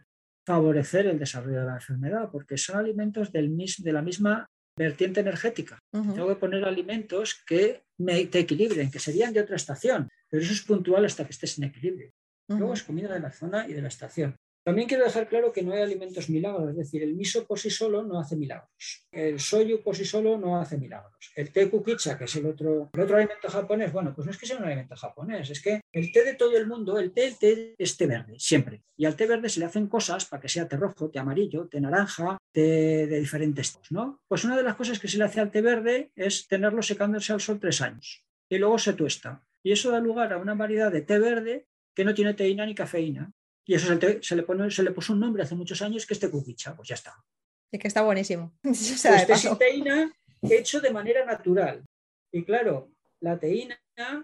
favorecer 0.47 1.07
el 1.07 1.19
desarrollo 1.19 1.61
de 1.61 1.67
la 1.67 1.75
enfermedad, 1.75 2.29
porque 2.31 2.57
son 2.57 2.77
alimentos 2.77 3.33
del 3.33 3.57
de 3.57 3.93
la 3.93 4.03
misma 4.03 4.47
vertiente 4.79 5.21
energética. 5.21 5.79
Tengo 5.91 6.29
que 6.29 6.37
poner 6.37 6.65
alimentos 6.65 7.43
que 7.47 7.85
me, 7.99 8.27
te 8.27 8.41
equilibren, 8.41 8.91
que 8.91 8.99
serían 8.99 9.33
de 9.33 9.41
otra 9.41 9.57
estación, 9.57 10.09
pero 10.29 10.43
eso 10.43 10.53
es 10.53 10.63
puntual 10.63 11.05
hasta 11.05 11.25
que 11.25 11.33
estés 11.33 11.59
en 11.59 11.65
equilibrio. 11.65 12.13
Luego 12.49 12.75
es 12.75 12.83
comida 12.83 13.13
de 13.13 13.21
la 13.21 13.33
zona 13.33 13.67
y 13.67 13.73
de 13.73 13.83
la 13.83 13.89
estación. 13.89 14.37
También 14.67 14.89
quiero 14.89 15.05
dejar 15.05 15.29
claro 15.29 15.53
que 15.53 15.63
no 15.63 15.75
hay 15.75 15.83
alimentos 15.83 16.29
milagros, 16.29 16.71
es 16.71 16.77
decir, 16.77 17.01
el 17.01 17.15
miso 17.15 17.47
por 17.47 17.57
sí 17.57 17.71
solo 17.71 18.03
no 18.03 18.19
hace 18.19 18.35
milagros, 18.35 19.07
el 19.13 19.39
soyu 19.39 19.81
por 19.81 19.95
sí 19.95 20.05
solo 20.05 20.37
no 20.39 20.59
hace 20.59 20.77
milagros, 20.77 21.31
el 21.37 21.53
té 21.53 21.71
kukicha, 21.71 22.19
que 22.19 22.25
es 22.25 22.35
el 22.35 22.47
otro, 22.47 22.91
otro 22.93 23.17
alimento 23.17 23.49
japonés, 23.49 23.93
bueno, 23.93 24.13
pues 24.13 24.27
no 24.27 24.33
es 24.33 24.39
que 24.39 24.45
sea 24.45 24.57
un 24.57 24.65
alimento 24.65 24.97
japonés, 24.97 25.51
es 25.51 25.63
que 25.63 25.83
el 25.93 26.11
té 26.11 26.25
de 26.25 26.35
todo 26.35 26.57
el 26.57 26.67
mundo, 26.67 26.99
el 26.99 27.13
té, 27.13 27.27
el 27.27 27.39
té 27.39 27.77
es 27.79 27.97
té 27.97 28.09
verde, 28.09 28.35
siempre. 28.41 28.83
Y 28.97 29.05
al 29.05 29.15
té 29.15 29.29
verde 29.29 29.49
se 29.49 29.61
le 29.61 29.67
hacen 29.67 29.87
cosas 29.87 30.25
para 30.25 30.43
que 30.43 30.49
sea 30.49 30.67
té 30.67 30.77
rojo, 30.77 31.11
té 31.11 31.21
amarillo, 31.21 31.69
té 31.69 31.81
naranja, 31.81 32.37
té 32.51 33.07
de 33.07 33.21
diferentes 33.21 33.71
tipos, 33.71 33.93
¿no? 33.93 34.19
Pues 34.27 34.43
una 34.45 34.57
de 34.57 34.65
las 34.65 34.75
cosas 34.75 34.99
que 34.99 35.07
se 35.07 35.19
le 35.19 35.23
hace 35.23 35.39
al 35.39 35.53
té 35.53 35.63
verde 35.63 36.11
es 36.17 36.49
tenerlo 36.49 36.83
secándose 36.83 37.33
al 37.33 37.41
sol 37.41 37.61
tres 37.61 37.81
años 37.83 38.27
y 38.49 38.59
luego 38.59 38.81
se 38.81 38.95
tuesta. 38.95 39.47
Y 39.63 39.71
eso 39.71 39.93
da 39.93 40.01
lugar 40.01 40.33
a 40.33 40.39
una 40.39 40.55
variedad 40.55 40.91
de 40.91 41.03
té 41.03 41.21
verde 41.21 41.69
que 41.95 42.05
no 42.05 42.15
tiene 42.15 42.35
teína 42.35 42.67
ni 42.67 42.75
cafeína. 42.75 43.33
Y 43.67 43.75
eso 43.75 43.87
se 44.23 44.37
le, 44.37 44.43
pone, 44.45 44.71
se 44.71 44.83
le 44.83 44.93
puso 44.93 45.13
un 45.13 45.21
nombre 45.21 45.43
hace 45.43 45.55
muchos 45.55 45.83
años 45.83 46.07
que 46.07 46.15
es 46.15 46.21
tecuquicha, 46.21 46.77
pues 46.77 46.89
ya 46.89 46.95
está. 46.95 47.15
Y 47.73 47.79
que 47.79 47.89
está 47.89 48.03
buenísimo. 48.03 48.57
pues 48.63 49.59
teína 49.59 50.13
hecho 50.43 50.81
de 50.81 50.91
manera 50.91 51.25
natural. 51.25 51.85
Y 52.33 52.45
claro, 52.45 52.93
la 53.21 53.39
teína 53.39 53.79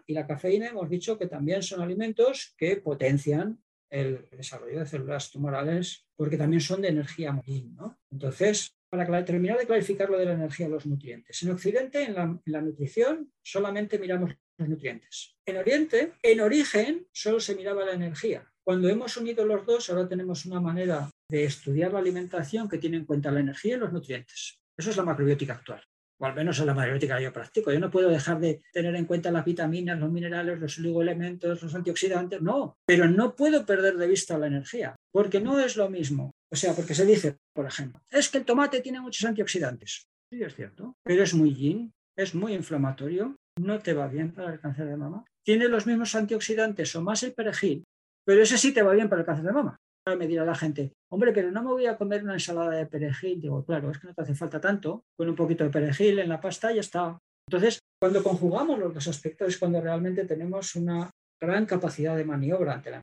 y 0.06 0.12
la 0.12 0.26
cafeína 0.26 0.68
hemos 0.68 0.88
dicho 0.88 1.18
que 1.18 1.26
también 1.26 1.62
son 1.62 1.80
alimentos 1.80 2.54
que 2.56 2.76
potencian 2.76 3.62
el 3.90 4.28
desarrollo 4.30 4.80
de 4.80 4.86
células 4.86 5.30
tumorales 5.30 6.06
porque 6.16 6.36
también 6.36 6.60
son 6.60 6.80
de 6.80 6.88
energía 6.88 7.32
muy, 7.32 7.64
¿no? 7.74 7.98
Entonces, 8.10 8.76
para 8.88 9.24
terminar 9.24 9.58
de 9.58 9.66
clarificar 9.66 10.10
lo 10.10 10.18
de 10.18 10.26
la 10.26 10.34
energía 10.34 10.66
y 10.66 10.70
los 10.70 10.86
nutrientes. 10.86 11.42
En 11.42 11.50
Occidente, 11.50 12.02
en 12.02 12.14
la, 12.14 12.60
nutrición, 12.60 13.32
solamente 13.42 13.98
miramos 13.98 14.36
los 14.58 14.68
nutrientes. 14.68 15.34
En 15.46 15.56
Oriente, 15.56 16.12
en 16.22 16.40
origen, 16.40 17.06
solo 17.10 17.40
se 17.40 17.54
miraba 17.54 17.86
la 17.86 17.92
energía. 17.92 18.51
Cuando 18.64 18.88
hemos 18.88 19.16
unido 19.16 19.44
los 19.44 19.66
dos, 19.66 19.90
ahora 19.90 20.08
tenemos 20.08 20.46
una 20.46 20.60
manera 20.60 21.10
de 21.28 21.44
estudiar 21.44 21.92
la 21.92 21.98
alimentación 21.98 22.68
que 22.68 22.78
tiene 22.78 22.98
en 22.98 23.04
cuenta 23.04 23.30
la 23.30 23.40
energía 23.40 23.76
y 23.76 23.78
los 23.78 23.92
nutrientes. 23.92 24.58
Eso 24.76 24.90
es 24.90 24.96
la 24.96 25.02
macrobiótica 25.02 25.54
actual, 25.54 25.82
o 26.20 26.26
al 26.26 26.34
menos 26.34 26.58
es 26.58 26.66
la 26.66 26.74
macrobiótica 26.74 27.16
que 27.16 27.24
yo 27.24 27.32
practico. 27.32 27.72
Yo 27.72 27.80
no 27.80 27.90
puedo 27.90 28.08
dejar 28.08 28.38
de 28.40 28.62
tener 28.72 28.94
en 28.94 29.06
cuenta 29.06 29.30
las 29.30 29.44
vitaminas, 29.44 29.98
los 29.98 30.10
minerales, 30.10 30.60
los 30.60 30.78
oligoelementos, 30.78 31.62
los 31.62 31.74
antioxidantes, 31.74 32.40
no, 32.40 32.76
pero 32.86 33.08
no 33.08 33.34
puedo 33.34 33.66
perder 33.66 33.96
de 33.96 34.06
vista 34.06 34.38
la 34.38 34.46
energía, 34.46 34.94
porque 35.12 35.40
no 35.40 35.58
es 35.58 35.76
lo 35.76 35.90
mismo 35.90 36.32
o 36.52 36.56
sea, 36.56 36.74
porque 36.74 36.94
se 36.94 37.06
dice, 37.06 37.38
por 37.54 37.64
ejemplo, 37.64 38.02
es 38.10 38.28
que 38.28 38.36
el 38.38 38.44
tomate 38.44 38.82
tiene 38.82 39.00
muchos 39.00 39.24
antioxidantes. 39.24 40.06
Sí, 40.30 40.42
es 40.42 40.54
cierto, 40.54 40.94
pero 41.02 41.22
es 41.22 41.32
muy 41.32 41.54
yin, 41.54 41.92
es 42.14 42.34
muy 42.34 42.52
inflamatorio, 42.52 43.36
no 43.58 43.78
te 43.78 43.94
va 43.94 44.06
bien 44.06 44.32
para 44.32 44.52
el 44.52 44.60
cáncer 44.60 44.86
de 44.86 44.98
mama. 44.98 45.24
Tiene 45.44 45.68
los 45.68 45.86
mismos 45.86 46.14
antioxidantes 46.14 46.94
o 46.94 47.00
más 47.00 47.22
el 47.22 47.32
perejil, 47.32 47.84
pero 48.24 48.42
ese 48.42 48.58
sí 48.58 48.72
te 48.72 48.82
va 48.82 48.92
bien 48.92 49.08
para 49.08 49.20
el 49.20 49.26
cáncer 49.26 49.46
de 49.46 49.52
mama. 49.52 49.78
Me 50.18 50.26
dirá 50.26 50.44
la 50.44 50.56
gente, 50.56 50.94
hombre, 51.12 51.32
pero 51.32 51.52
no 51.52 51.62
me 51.62 51.70
voy 51.70 51.86
a 51.86 51.96
comer 51.96 52.24
una 52.24 52.34
ensalada 52.34 52.70
de 52.70 52.86
perejil. 52.86 53.40
Digo, 53.40 53.64
claro, 53.64 53.90
es 53.90 53.98
que 53.98 54.08
no 54.08 54.14
te 54.14 54.22
hace 54.22 54.34
falta 54.34 54.60
tanto. 54.60 55.04
Con 55.16 55.28
un 55.28 55.36
poquito 55.36 55.62
de 55.62 55.70
perejil 55.70 56.18
en 56.18 56.28
la 56.28 56.40
pasta 56.40 56.72
ya 56.72 56.80
está. 56.80 57.18
Entonces, 57.48 57.78
cuando 58.00 58.22
conjugamos 58.22 58.78
los 58.78 58.92
dos 58.92 59.06
aspectos 59.06 59.48
es 59.48 59.58
cuando 59.58 59.80
realmente 59.80 60.24
tenemos 60.24 60.74
una 60.74 61.08
gran 61.40 61.66
capacidad 61.66 62.16
de 62.16 62.24
maniobra 62.24 62.74
ante 62.74 62.90
la 62.90 63.02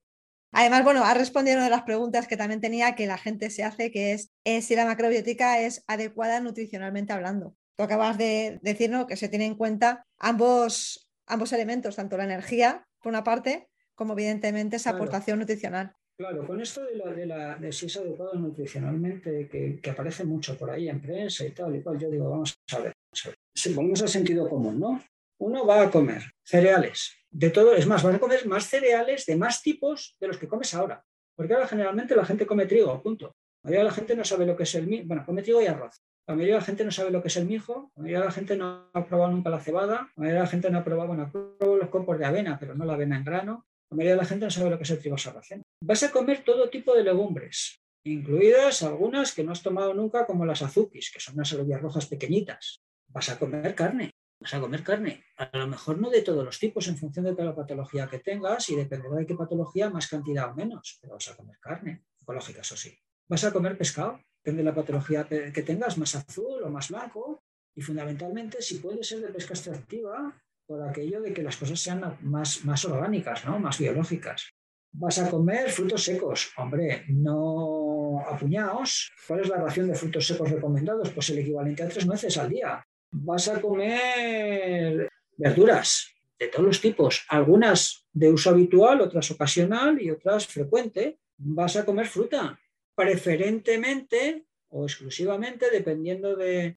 Además, 0.52 0.84
bueno, 0.84 1.06
ha 1.06 1.14
respondido 1.14 1.58
una 1.58 1.66
de 1.66 1.70
las 1.70 1.84
preguntas 1.84 2.28
que 2.28 2.38
también 2.38 2.60
tenía 2.60 2.96
que 2.96 3.06
la 3.06 3.18
gente 3.18 3.50
se 3.52 3.64
hace, 3.64 3.92
que 3.92 4.14
es 4.14 4.32
eh, 4.46 4.62
si 4.62 4.76
la 4.76 4.86
macrobiótica 4.86 5.60
es 5.62 5.84
adecuada 5.88 6.40
nutricionalmente 6.40 7.14
hablando. 7.14 7.56
Tú 7.78 7.84
acabas 7.84 8.18
de 8.18 8.60
decirnos 8.62 9.06
que 9.06 9.16
se 9.16 9.30
tiene 9.30 9.46
en 9.46 9.56
cuenta 9.56 10.04
ambos, 10.18 11.08
ambos 11.28 11.54
elementos, 11.54 11.96
tanto 11.96 12.18
la 12.18 12.24
energía, 12.24 12.84
por 13.00 13.12
una 13.12 13.24
parte, 13.24 13.69
como 14.00 14.14
evidentemente 14.14 14.78
esa 14.78 14.92
aportación 14.92 15.40
nutricional. 15.40 15.94
Claro, 16.18 16.48
con 16.48 16.62
esto 16.62 16.82
de, 16.86 17.26
la, 17.26 17.56
de, 17.58 17.72
si 17.74 17.88
es 17.88 17.98
adecuado 17.98 18.34
nutricionalmente, 18.36 19.50
que, 19.50 19.90
aparece 19.90 20.24
mucho 20.24 20.58
por 20.58 20.72
ahí 20.72 20.88
en 20.88 21.02
prensa 21.02 21.46
y 21.46 21.52
tal 21.52 21.76
y 21.76 21.82
cual, 21.82 22.00
yo 22.00 22.10
digo, 22.10 22.30
vamos 22.30 22.58
a 22.72 22.78
ver, 22.78 22.94
vamos 22.94 23.26
a 23.26 23.30
ver. 23.30 23.38
Si 23.54 23.70
ponemos 23.72 24.02
al 24.02 24.08
sentido 24.08 24.48
común, 24.48 24.80
¿no? 24.80 25.04
Uno 25.42 25.66
va 25.66 25.82
a 25.82 25.92
comer 25.92 26.24
cereales, 26.46 27.14
de 27.30 27.50
todo, 27.50 27.76
es 27.76 27.86
más, 27.88 28.02
vas 28.02 28.16
a 28.16 28.20
comer 28.20 28.48
más 28.48 28.70
cereales 28.70 29.26
de 29.26 29.36
más 29.36 29.62
tipos 29.62 30.16
de 30.18 30.28
los 30.28 30.38
que 30.38 30.48
comes 30.48 30.74
ahora. 30.74 31.04
Porque 31.36 31.54
ahora 31.54 31.68
generalmente 31.68 32.16
la 32.16 32.26
gente 32.26 32.46
come 32.46 32.68
trigo, 32.68 33.02
punto. 33.02 33.36
La 33.64 33.70
mayoría 33.70 33.80
de 33.80 33.90
la 33.90 33.96
gente 33.96 34.16
no 34.16 34.24
sabe 34.24 34.46
lo 34.46 34.56
que 34.56 34.64
es 34.64 34.76
el 34.76 34.88
mijo, 34.88 35.08
bueno, 35.08 35.26
come 35.26 35.42
trigo 35.42 35.62
y 35.62 35.68
arroz. 35.68 36.02
La 36.26 36.36
mayoría 36.36 36.56
de 36.56 36.60
la 36.62 36.66
gente 36.66 36.86
no 36.86 36.92
sabe 36.92 37.12
lo 37.12 37.22
que 37.22 37.28
es 37.28 37.36
el 37.36 37.48
mijo, 37.48 37.92
la 37.96 38.04
mayoría 38.04 38.20
de 38.20 38.26
la 38.26 38.32
gente 38.32 38.56
no 38.56 38.90
ha 38.94 39.06
probado 39.06 39.32
nunca 39.32 39.50
la 39.50 39.60
cebada, 39.60 39.96
la 39.96 40.14
mayoría 40.16 40.40
de 40.40 40.46
la 40.46 40.52
gente 40.52 40.70
no 40.70 40.78
ha 40.78 40.84
probado, 40.86 41.08
bueno, 41.08 41.32
los 41.60 41.90
compos 41.90 42.18
de 42.18 42.26
avena, 42.26 42.58
pero 42.60 42.76
no 42.76 42.86
la 42.86 42.94
avena 42.94 43.18
en 43.18 43.24
grano. 43.24 43.66
La 43.92 43.96
mayoría 43.96 44.16
de 44.16 44.22
la 44.22 44.28
gente 44.28 44.46
no 44.46 44.52
sabe 44.52 44.70
lo 44.70 44.78
que 44.78 44.84
es 44.84 44.90
el 44.92 45.00
trigo 45.00 45.18
sarraceno. 45.18 45.64
Vas 45.82 46.04
a 46.04 46.12
comer 46.12 46.44
todo 46.44 46.70
tipo 46.70 46.94
de 46.94 47.04
legumbres, 47.04 47.80
incluidas 48.06 48.84
algunas 48.84 49.34
que 49.34 49.44
no 49.44 49.52
has 49.52 49.64
tomado 49.64 49.94
nunca, 49.94 50.26
como 50.26 50.46
las 50.46 50.62
azukis, 50.62 51.12
que 51.12 51.20
son 51.20 51.36
unas 51.36 51.50
cebollas 51.50 51.82
rojas 51.82 52.06
pequeñitas. 52.06 52.82
Vas 53.08 53.30
a 53.30 53.40
comer 53.40 53.74
carne, 53.74 54.12
vas 54.40 54.54
a 54.54 54.60
comer 54.60 54.84
carne. 54.84 55.24
A 55.38 55.58
lo 55.58 55.68
mejor 55.68 56.00
no 56.00 56.12
de 56.12 56.22
todos 56.22 56.46
los 56.46 56.60
tipos 56.60 56.88
en 56.88 56.98
función 56.98 57.26
de 57.26 57.44
la 57.44 57.56
patología 57.56 58.08
que 58.08 58.20
tengas 58.20 58.70
y 58.70 58.76
dependerá 58.76 59.16
de 59.16 59.26
qué 59.26 59.36
patología, 59.36 59.90
más 59.90 60.08
cantidad 60.08 60.52
o 60.52 60.56
menos, 60.56 61.00
pero 61.02 61.14
vas 61.14 61.28
a 61.28 61.36
comer 61.36 61.58
carne, 61.60 62.04
ecológica, 62.22 62.62
eso 62.62 62.78
sí. 62.78 62.96
Vas 63.28 63.44
a 63.44 63.52
comer 63.52 63.76
pescado, 63.76 64.20
depende 64.44 64.64
de 64.64 64.70
la 64.70 64.76
patología 64.76 65.28
que 65.28 65.64
tengas, 65.64 65.98
más 65.98 66.14
azul 66.16 66.64
o 66.64 66.70
más 66.70 66.90
blanco. 66.90 67.44
Y 67.76 67.82
fundamentalmente, 67.82 68.62
si 68.62 68.80
puede 68.80 69.04
ser 69.04 69.22
de 69.22 69.30
pesca 69.30 69.54
extractiva, 69.54 70.36
por 70.70 70.88
aquello 70.88 71.20
de 71.20 71.34
que 71.34 71.42
las 71.42 71.58
cosas 71.58 71.80
sean 71.80 72.20
más, 72.22 72.64
más 72.64 72.86
orgánicas, 72.86 73.44
¿no? 73.44 73.58
más 73.58 73.80
biológicas. 73.80 74.52
Vas 74.92 75.18
a 75.18 75.28
comer 75.28 75.72
frutos 75.72 76.04
secos. 76.04 76.52
Hombre, 76.58 77.06
no 77.08 78.20
apuñaos. 78.20 79.12
¿Cuál 79.28 79.40
es 79.40 79.50
la 79.50 79.58
ración 79.58 79.88
de 79.88 79.96
frutos 79.96 80.28
secos 80.28 80.52
recomendados? 80.52 81.10
Pues 81.10 81.28
el 81.32 81.40
equivalente 81.40 81.82
a 81.82 81.90
tres 81.90 82.06
nueces 82.06 82.38
al 82.38 82.50
día 82.50 82.86
vas 83.12 83.48
a 83.48 83.60
comer 83.60 85.10
verduras 85.38 86.14
de 86.38 86.48
todos 86.50 86.66
los 86.66 86.82
tipos, 86.82 87.26
algunas 87.30 88.06
de 88.14 88.32
uso 88.32 88.52
habitual, 88.52 89.02
otras 89.02 89.32
ocasional 89.32 90.00
y 90.00 90.12
otras 90.12 90.46
frecuente. 90.46 91.18
Vas 91.40 91.78
a 91.78 91.86
comer 91.86 92.06
fruta, 92.06 92.60
preferentemente 92.96 94.46
o 94.70 94.86
exclusivamente, 94.86 95.72
dependiendo 95.72 96.36
de, 96.36 96.78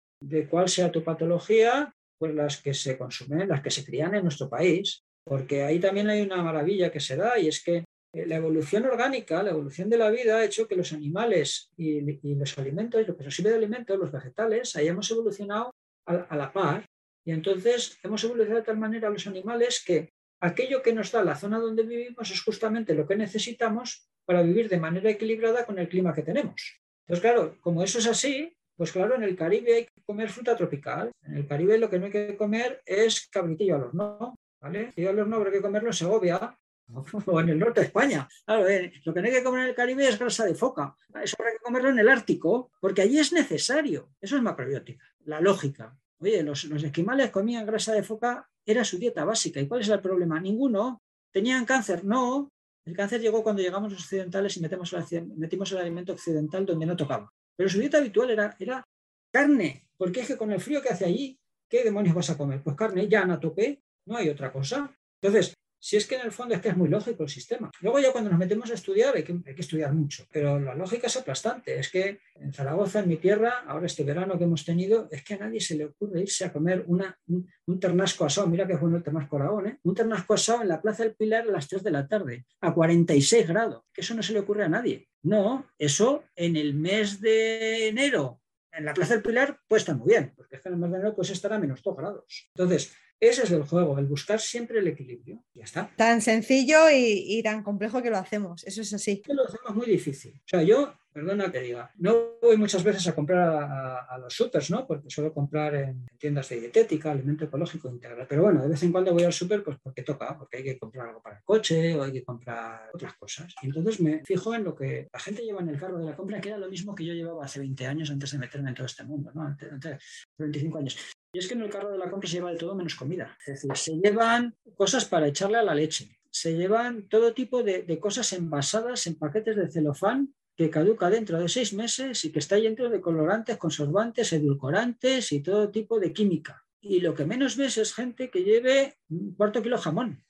cuál 0.49 0.69
sea 0.69 0.93
tu 0.93 1.03
patología, 1.03 1.93
pues 2.21 2.35
las 2.35 2.61
que 2.61 2.75
se 2.75 2.99
consumen, 2.99 3.49
las 3.49 3.63
que 3.63 3.71
se 3.71 3.83
crían 3.83 4.13
en 4.13 4.21
nuestro 4.21 4.47
país. 4.47 5.01
Porque 5.23 5.63
ahí 5.63 5.79
también 5.79 6.07
hay 6.07 6.21
una 6.21 6.43
maravilla 6.43 6.91
que 6.91 6.99
se 6.99 7.15
da 7.15 7.39
y 7.39 7.47
es 7.47 7.63
que 7.63 7.83
la 8.13 8.35
evolución 8.35 8.85
orgánica, 8.85 9.41
la 9.41 9.49
evolución 9.49 9.89
de 9.89 9.97
la 9.97 10.11
vida 10.11 10.37
ha 10.37 10.45
hecho 10.45 10.67
que 10.67 10.75
los 10.75 10.93
animales 10.93 11.71
y, 11.75 11.97
y 12.21 12.35
los 12.35 12.55
alimentos, 12.59 13.07
lo 13.07 13.17
que 13.17 13.23
nos 13.23 13.35
sirve 13.35 13.49
de 13.49 13.55
alimentos, 13.55 13.97
los 13.97 14.11
vegetales, 14.11 14.75
hayamos 14.75 15.09
evolucionado 15.09 15.71
a, 16.05 16.35
la 16.35 16.53
par. 16.53 16.85
Y 17.25 17.31
entonces 17.31 17.97
hemos 18.03 18.23
evolucionado 18.23 18.61
de 18.61 18.67
tal 18.67 18.77
manera 18.77 19.09
los 19.09 19.25
animales 19.25 19.83
que 19.83 20.09
aquello 20.41 20.83
que 20.83 20.93
nos 20.93 21.11
da 21.11 21.23
la 21.23 21.35
zona 21.35 21.57
donde 21.57 21.81
vivimos 21.81 22.29
es 22.29 22.43
justamente 22.43 22.93
lo 22.93 23.07
que 23.07 23.15
necesitamos 23.15 24.07
para 24.25 24.43
vivir 24.43 24.69
de 24.69 24.79
manera 24.79 25.09
equilibrada 25.09 25.65
con 25.65 25.79
el 25.79 25.89
clima 25.89 26.13
que 26.13 26.21
tenemos. 26.21 26.79
Entonces, 27.07 27.21
claro, 27.21 27.57
como 27.61 27.81
eso 27.81 27.97
es 27.97 28.05
así, 28.05 28.55
pues 28.81 28.93
claro, 28.93 29.13
en 29.13 29.21
el 29.21 29.35
Caribe 29.35 29.75
hay 29.75 29.85
que 29.85 30.01
comer 30.03 30.27
fruta 30.31 30.57
tropical. 30.57 31.11
En 31.21 31.35
el 31.35 31.47
Caribe 31.47 31.77
lo 31.77 31.87
que 31.87 31.99
no 31.99 32.05
hay 32.05 32.11
que 32.11 32.35
comer 32.35 32.81
es 32.83 33.27
cabritillo 33.27 33.75
al 33.75 33.83
horno, 33.83 34.35
¿vale? 34.59 34.91
Y 34.95 35.05
al 35.05 35.19
horno 35.19 35.35
habrá 35.35 35.51
que 35.51 35.61
comerlo 35.61 35.89
en 35.89 35.93
Segovia, 35.93 36.57
o 37.27 37.39
en 37.39 37.49
el 37.49 37.59
norte 37.59 37.81
de 37.81 37.85
España. 37.85 38.27
Claro, 38.43 38.67
eh, 38.67 38.91
lo 39.05 39.13
que 39.13 39.21
no 39.21 39.27
hay 39.27 39.33
que 39.33 39.43
comer 39.43 39.61
en 39.61 39.67
el 39.67 39.75
Caribe 39.75 40.07
es 40.07 40.17
grasa 40.17 40.45
de 40.45 40.55
foca. 40.55 40.97
Eso 41.23 41.35
habrá 41.37 41.51
que 41.51 41.59
comerlo 41.59 41.89
en 41.89 41.99
el 41.99 42.09
Ártico, 42.09 42.71
porque 42.79 43.03
allí 43.03 43.19
es 43.19 43.31
necesario. 43.31 44.15
Eso 44.19 44.35
es 44.35 44.41
macrobiótica, 44.41 45.05
la 45.25 45.39
lógica. 45.39 45.95
Oye, 46.17 46.41
los, 46.41 46.63
los 46.63 46.81
esquimales 46.81 47.29
comían 47.29 47.67
grasa 47.67 47.93
de 47.93 48.01
foca, 48.01 48.49
era 48.65 48.83
su 48.83 48.97
dieta 48.97 49.23
básica. 49.25 49.59
¿Y 49.59 49.67
cuál 49.67 49.81
es 49.81 49.89
el 49.89 50.01
problema? 50.01 50.39
Ninguno. 50.39 51.03
¿Tenían 51.31 51.65
cáncer? 51.65 52.03
No. 52.03 52.49
El 52.83 52.95
cáncer 52.95 53.21
llegó 53.21 53.43
cuando 53.43 53.61
llegamos 53.61 53.91
los 53.91 54.01
occidentales 54.01 54.57
y 54.57 54.59
metemos 54.59 54.91
el, 54.93 55.27
metimos 55.35 55.71
el 55.71 55.77
alimento 55.77 56.13
occidental 56.13 56.65
donde 56.65 56.87
no 56.87 56.95
tocaba. 56.97 57.31
Pero 57.61 57.69
su 57.69 57.79
dieta 57.79 57.99
habitual 57.99 58.31
era, 58.31 58.55
era 58.57 58.83
carne, 59.31 59.87
porque 59.95 60.21
es 60.21 60.27
que 60.29 60.35
con 60.35 60.51
el 60.51 60.59
frío 60.59 60.81
que 60.81 60.89
hace 60.89 61.05
allí, 61.05 61.39
¿qué 61.69 61.83
demonios 61.83 62.15
vas 62.15 62.31
a 62.31 62.35
comer? 62.35 62.63
Pues 62.63 62.75
carne, 62.75 63.07
ya 63.07 63.21
a 63.21 63.39
tope, 63.39 63.83
no 64.07 64.17
hay 64.17 64.29
otra 64.29 64.51
cosa. 64.51 64.91
Entonces, 65.21 65.53
si 65.83 65.97
es 65.97 66.05
que 66.05 66.15
en 66.15 66.21
el 66.21 66.31
fondo 66.31 66.53
es 66.53 66.61
que 66.61 66.69
es 66.69 66.77
muy 66.77 66.87
lógico 66.87 67.23
el 67.23 67.29
sistema. 67.29 67.71
Luego 67.81 67.99
ya 67.99 68.11
cuando 68.11 68.29
nos 68.29 68.37
metemos 68.37 68.69
a 68.69 68.75
estudiar 68.75 69.15
hay 69.15 69.23
que, 69.23 69.41
estudiar 69.57 69.91
mucho, 69.93 70.27
pero 70.31 70.59
la 70.59 70.75
lógica 70.75 71.07
es 71.07 71.17
aplastante. 71.17 71.79
Es 71.79 71.89
que 71.89 72.19
en 72.35 72.53
Zaragoza, 72.53 72.99
en 72.99 73.09
mi 73.09 73.17
tierra, 73.17 73.63
ahora 73.67 73.87
este 73.87 74.03
verano 74.03 74.37
que 74.37 74.43
hemos 74.43 74.63
tenido, 74.63 75.07
es 75.09 75.23
que 75.23 75.33
a 75.33 75.37
nadie 75.39 75.59
se 75.59 75.75
le 75.75 75.85
ocurre 75.85 76.21
irse 76.21 76.45
a 76.45 76.53
comer 76.53 76.83
una, 76.85 77.19
un, 77.27 77.79
ternasco 77.79 78.25
asado. 78.25 78.45
Mira 78.47 78.67
que 78.67 78.75
bueno 78.75 78.97
el 78.97 79.03
ternasco 79.03 79.37
Aragón, 79.37 79.67
¿eh? 79.67 79.79
Un 79.81 79.95
ternasco 79.95 80.35
asado 80.35 80.61
en 80.61 80.67
la 80.67 80.79
Plaza 80.79 81.01
del 81.01 81.15
Pilar 81.15 81.45
a 81.49 81.51
las 81.51 81.67
3 81.67 81.81
de 81.81 81.91
la 81.91 82.07
tarde, 82.07 82.45
a 82.61 82.75
46 82.75 83.47
grados. 83.47 83.83
Que 83.91 84.01
eso 84.01 84.13
no 84.13 84.21
se 84.21 84.33
le 84.33 84.39
ocurre 84.39 84.65
a 84.65 84.69
nadie. 84.69 85.09
No, 85.23 85.65
eso 85.79 86.25
en 86.35 86.57
el 86.57 86.75
mes 86.75 87.21
de 87.21 87.87
enero 87.87 88.39
en 88.71 88.85
la 88.85 88.93
Plaza 88.93 89.15
del 89.15 89.23
Pilar 89.23 89.59
pues 89.67 89.81
está 89.81 89.95
muy 89.95 90.09
bien, 90.09 90.33
porque 90.35 90.57
es 90.57 90.61
que 90.61 90.69
en 90.69 90.75
el 90.75 90.79
mes 90.79 90.91
de 90.91 90.97
enero 90.97 91.15
pues 91.15 91.31
estará 91.31 91.55
a 91.55 91.59
menos 91.59 91.81
2 91.81 91.97
grados. 91.97 92.49
Entonces, 92.55 92.93
ese 93.21 93.43
es 93.43 93.51
el 93.51 93.61
juego, 93.63 93.99
el 93.99 94.07
buscar 94.07 94.39
siempre 94.39 94.79
el 94.79 94.87
equilibrio. 94.87 95.43
Ya 95.53 95.63
está. 95.63 95.91
Tan 95.95 96.21
sencillo 96.21 96.89
y, 96.91 97.39
tan 97.43 97.61
complejo 97.61 98.01
que 98.01 98.09
lo 98.09 98.17
hacemos, 98.17 98.63
eso 98.65 98.81
es 98.81 98.91
así. 98.93 99.21
lo 99.27 99.43
hacemos 99.43 99.75
muy 99.75 99.85
difícil. 99.85 100.33
O 100.43 100.47
sea, 100.47 100.63
yo, 100.63 100.91
perdona 101.13 101.51
que 101.51 101.59
diga, 101.59 101.91
no 101.97 102.39
voy 102.41 102.57
muchas 102.57 102.83
veces 102.83 103.07
a 103.07 103.13
comprar 103.13 104.07
a, 104.09 104.17
los 104.17 104.33
supers, 104.33 104.71
¿no? 104.71 104.87
Porque 104.87 105.07
suelo 105.11 105.31
comprar 105.31 105.75
en 105.75 106.07
tiendas 106.17 106.49
de 106.49 106.61
dietética, 106.61 107.11
alimento 107.11 107.45
ecológico 107.45 107.89
integral. 107.89 108.25
Pero 108.27 108.41
bueno, 108.41 108.63
de 108.63 108.69
vez 108.69 108.81
en 108.81 108.91
cuando 108.91 109.13
voy 109.13 109.23
al 109.23 109.33
super 109.33 109.63
pues 109.63 109.77
porque 109.83 110.01
toca, 110.01 110.35
porque 110.35 110.57
hay 110.57 110.63
que 110.63 110.79
comprar 110.79 111.09
algo 111.09 111.21
para 111.21 111.37
el 111.37 111.43
coche 111.43 111.95
o 111.95 112.01
hay 112.01 112.11
que 112.11 112.23
comprar 112.23 112.89
otras 112.91 113.13
cosas. 113.17 113.53
Y 113.61 113.67
entonces 113.67 114.01
me 114.01 114.23
fijo 114.25 114.55
en 114.55 114.63
lo 114.63 114.73
que 114.75 115.09
la 115.13 115.19
gente 115.19 115.43
lleva 115.43 115.61
en 115.61 115.69
el 115.69 115.79
carro 115.79 115.99
de 115.99 116.05
la 116.05 116.15
compra, 116.15 116.41
que 116.41 116.49
era 116.49 116.57
lo 116.57 116.69
mismo 116.69 116.95
que 116.95 117.05
yo 117.05 117.13
llevaba 117.13 117.45
hace 117.45 117.59
20 117.59 117.85
años 117.85 118.09
antes 118.09 118.31
de 118.31 118.39
meterme 118.39 118.69
en 118.69 118.75
todo 118.75 118.87
este 118.87 119.03
mundo, 119.03 119.31
¿no? 119.35 119.43
Antes, 119.43 119.71
antes 119.71 119.99
25 120.39 120.77
años. 120.79 120.97
Y 121.33 121.39
es 121.39 121.47
que 121.47 121.53
en 121.53 121.61
el 121.61 121.69
carro 121.69 121.91
de 121.91 121.97
la 121.97 122.09
compra 122.09 122.29
se 122.29 122.35
lleva 122.35 122.51
de 122.51 122.57
todo 122.57 122.75
menos 122.75 122.95
comida. 122.95 123.37
Es 123.45 123.61
decir, 123.61 123.71
se 123.75 123.95
llevan 123.97 124.55
cosas 124.75 125.05
para 125.05 125.27
echarle 125.27 125.57
a 125.57 125.63
la 125.63 125.73
leche. 125.73 126.19
Se 126.29 126.55
llevan 126.55 127.07
todo 127.07 127.33
tipo 127.33 127.63
de, 127.63 127.99
cosas 127.99 128.33
envasadas 128.33 129.07
en 129.07 129.15
paquetes 129.15 129.55
de 129.55 129.71
celofán 129.71 130.33
que 130.55 130.69
caduca 130.69 131.09
dentro 131.09 131.39
de 131.39 131.47
seis 131.47 131.73
meses 131.73 132.25
y 132.25 132.31
que 132.31 132.39
está 132.39 132.57
lleno 132.57 132.89
de 132.89 132.99
colorantes, 132.99 133.57
conservantes, 133.57 134.33
edulcorantes 134.33 135.31
y 135.31 135.41
todo 135.41 135.69
tipo 135.69 135.99
de 135.99 136.11
química. 136.11 136.65
Y 136.81 136.99
lo 136.99 137.13
que 137.13 137.25
menos 137.25 137.55
ves 137.55 137.77
es 137.77 137.93
gente 137.93 138.29
que 138.29 138.43
lleve 138.43 138.97
un 139.09 139.33
cuarto 139.35 139.61
kilo 139.61 139.77
jamón 139.77 140.23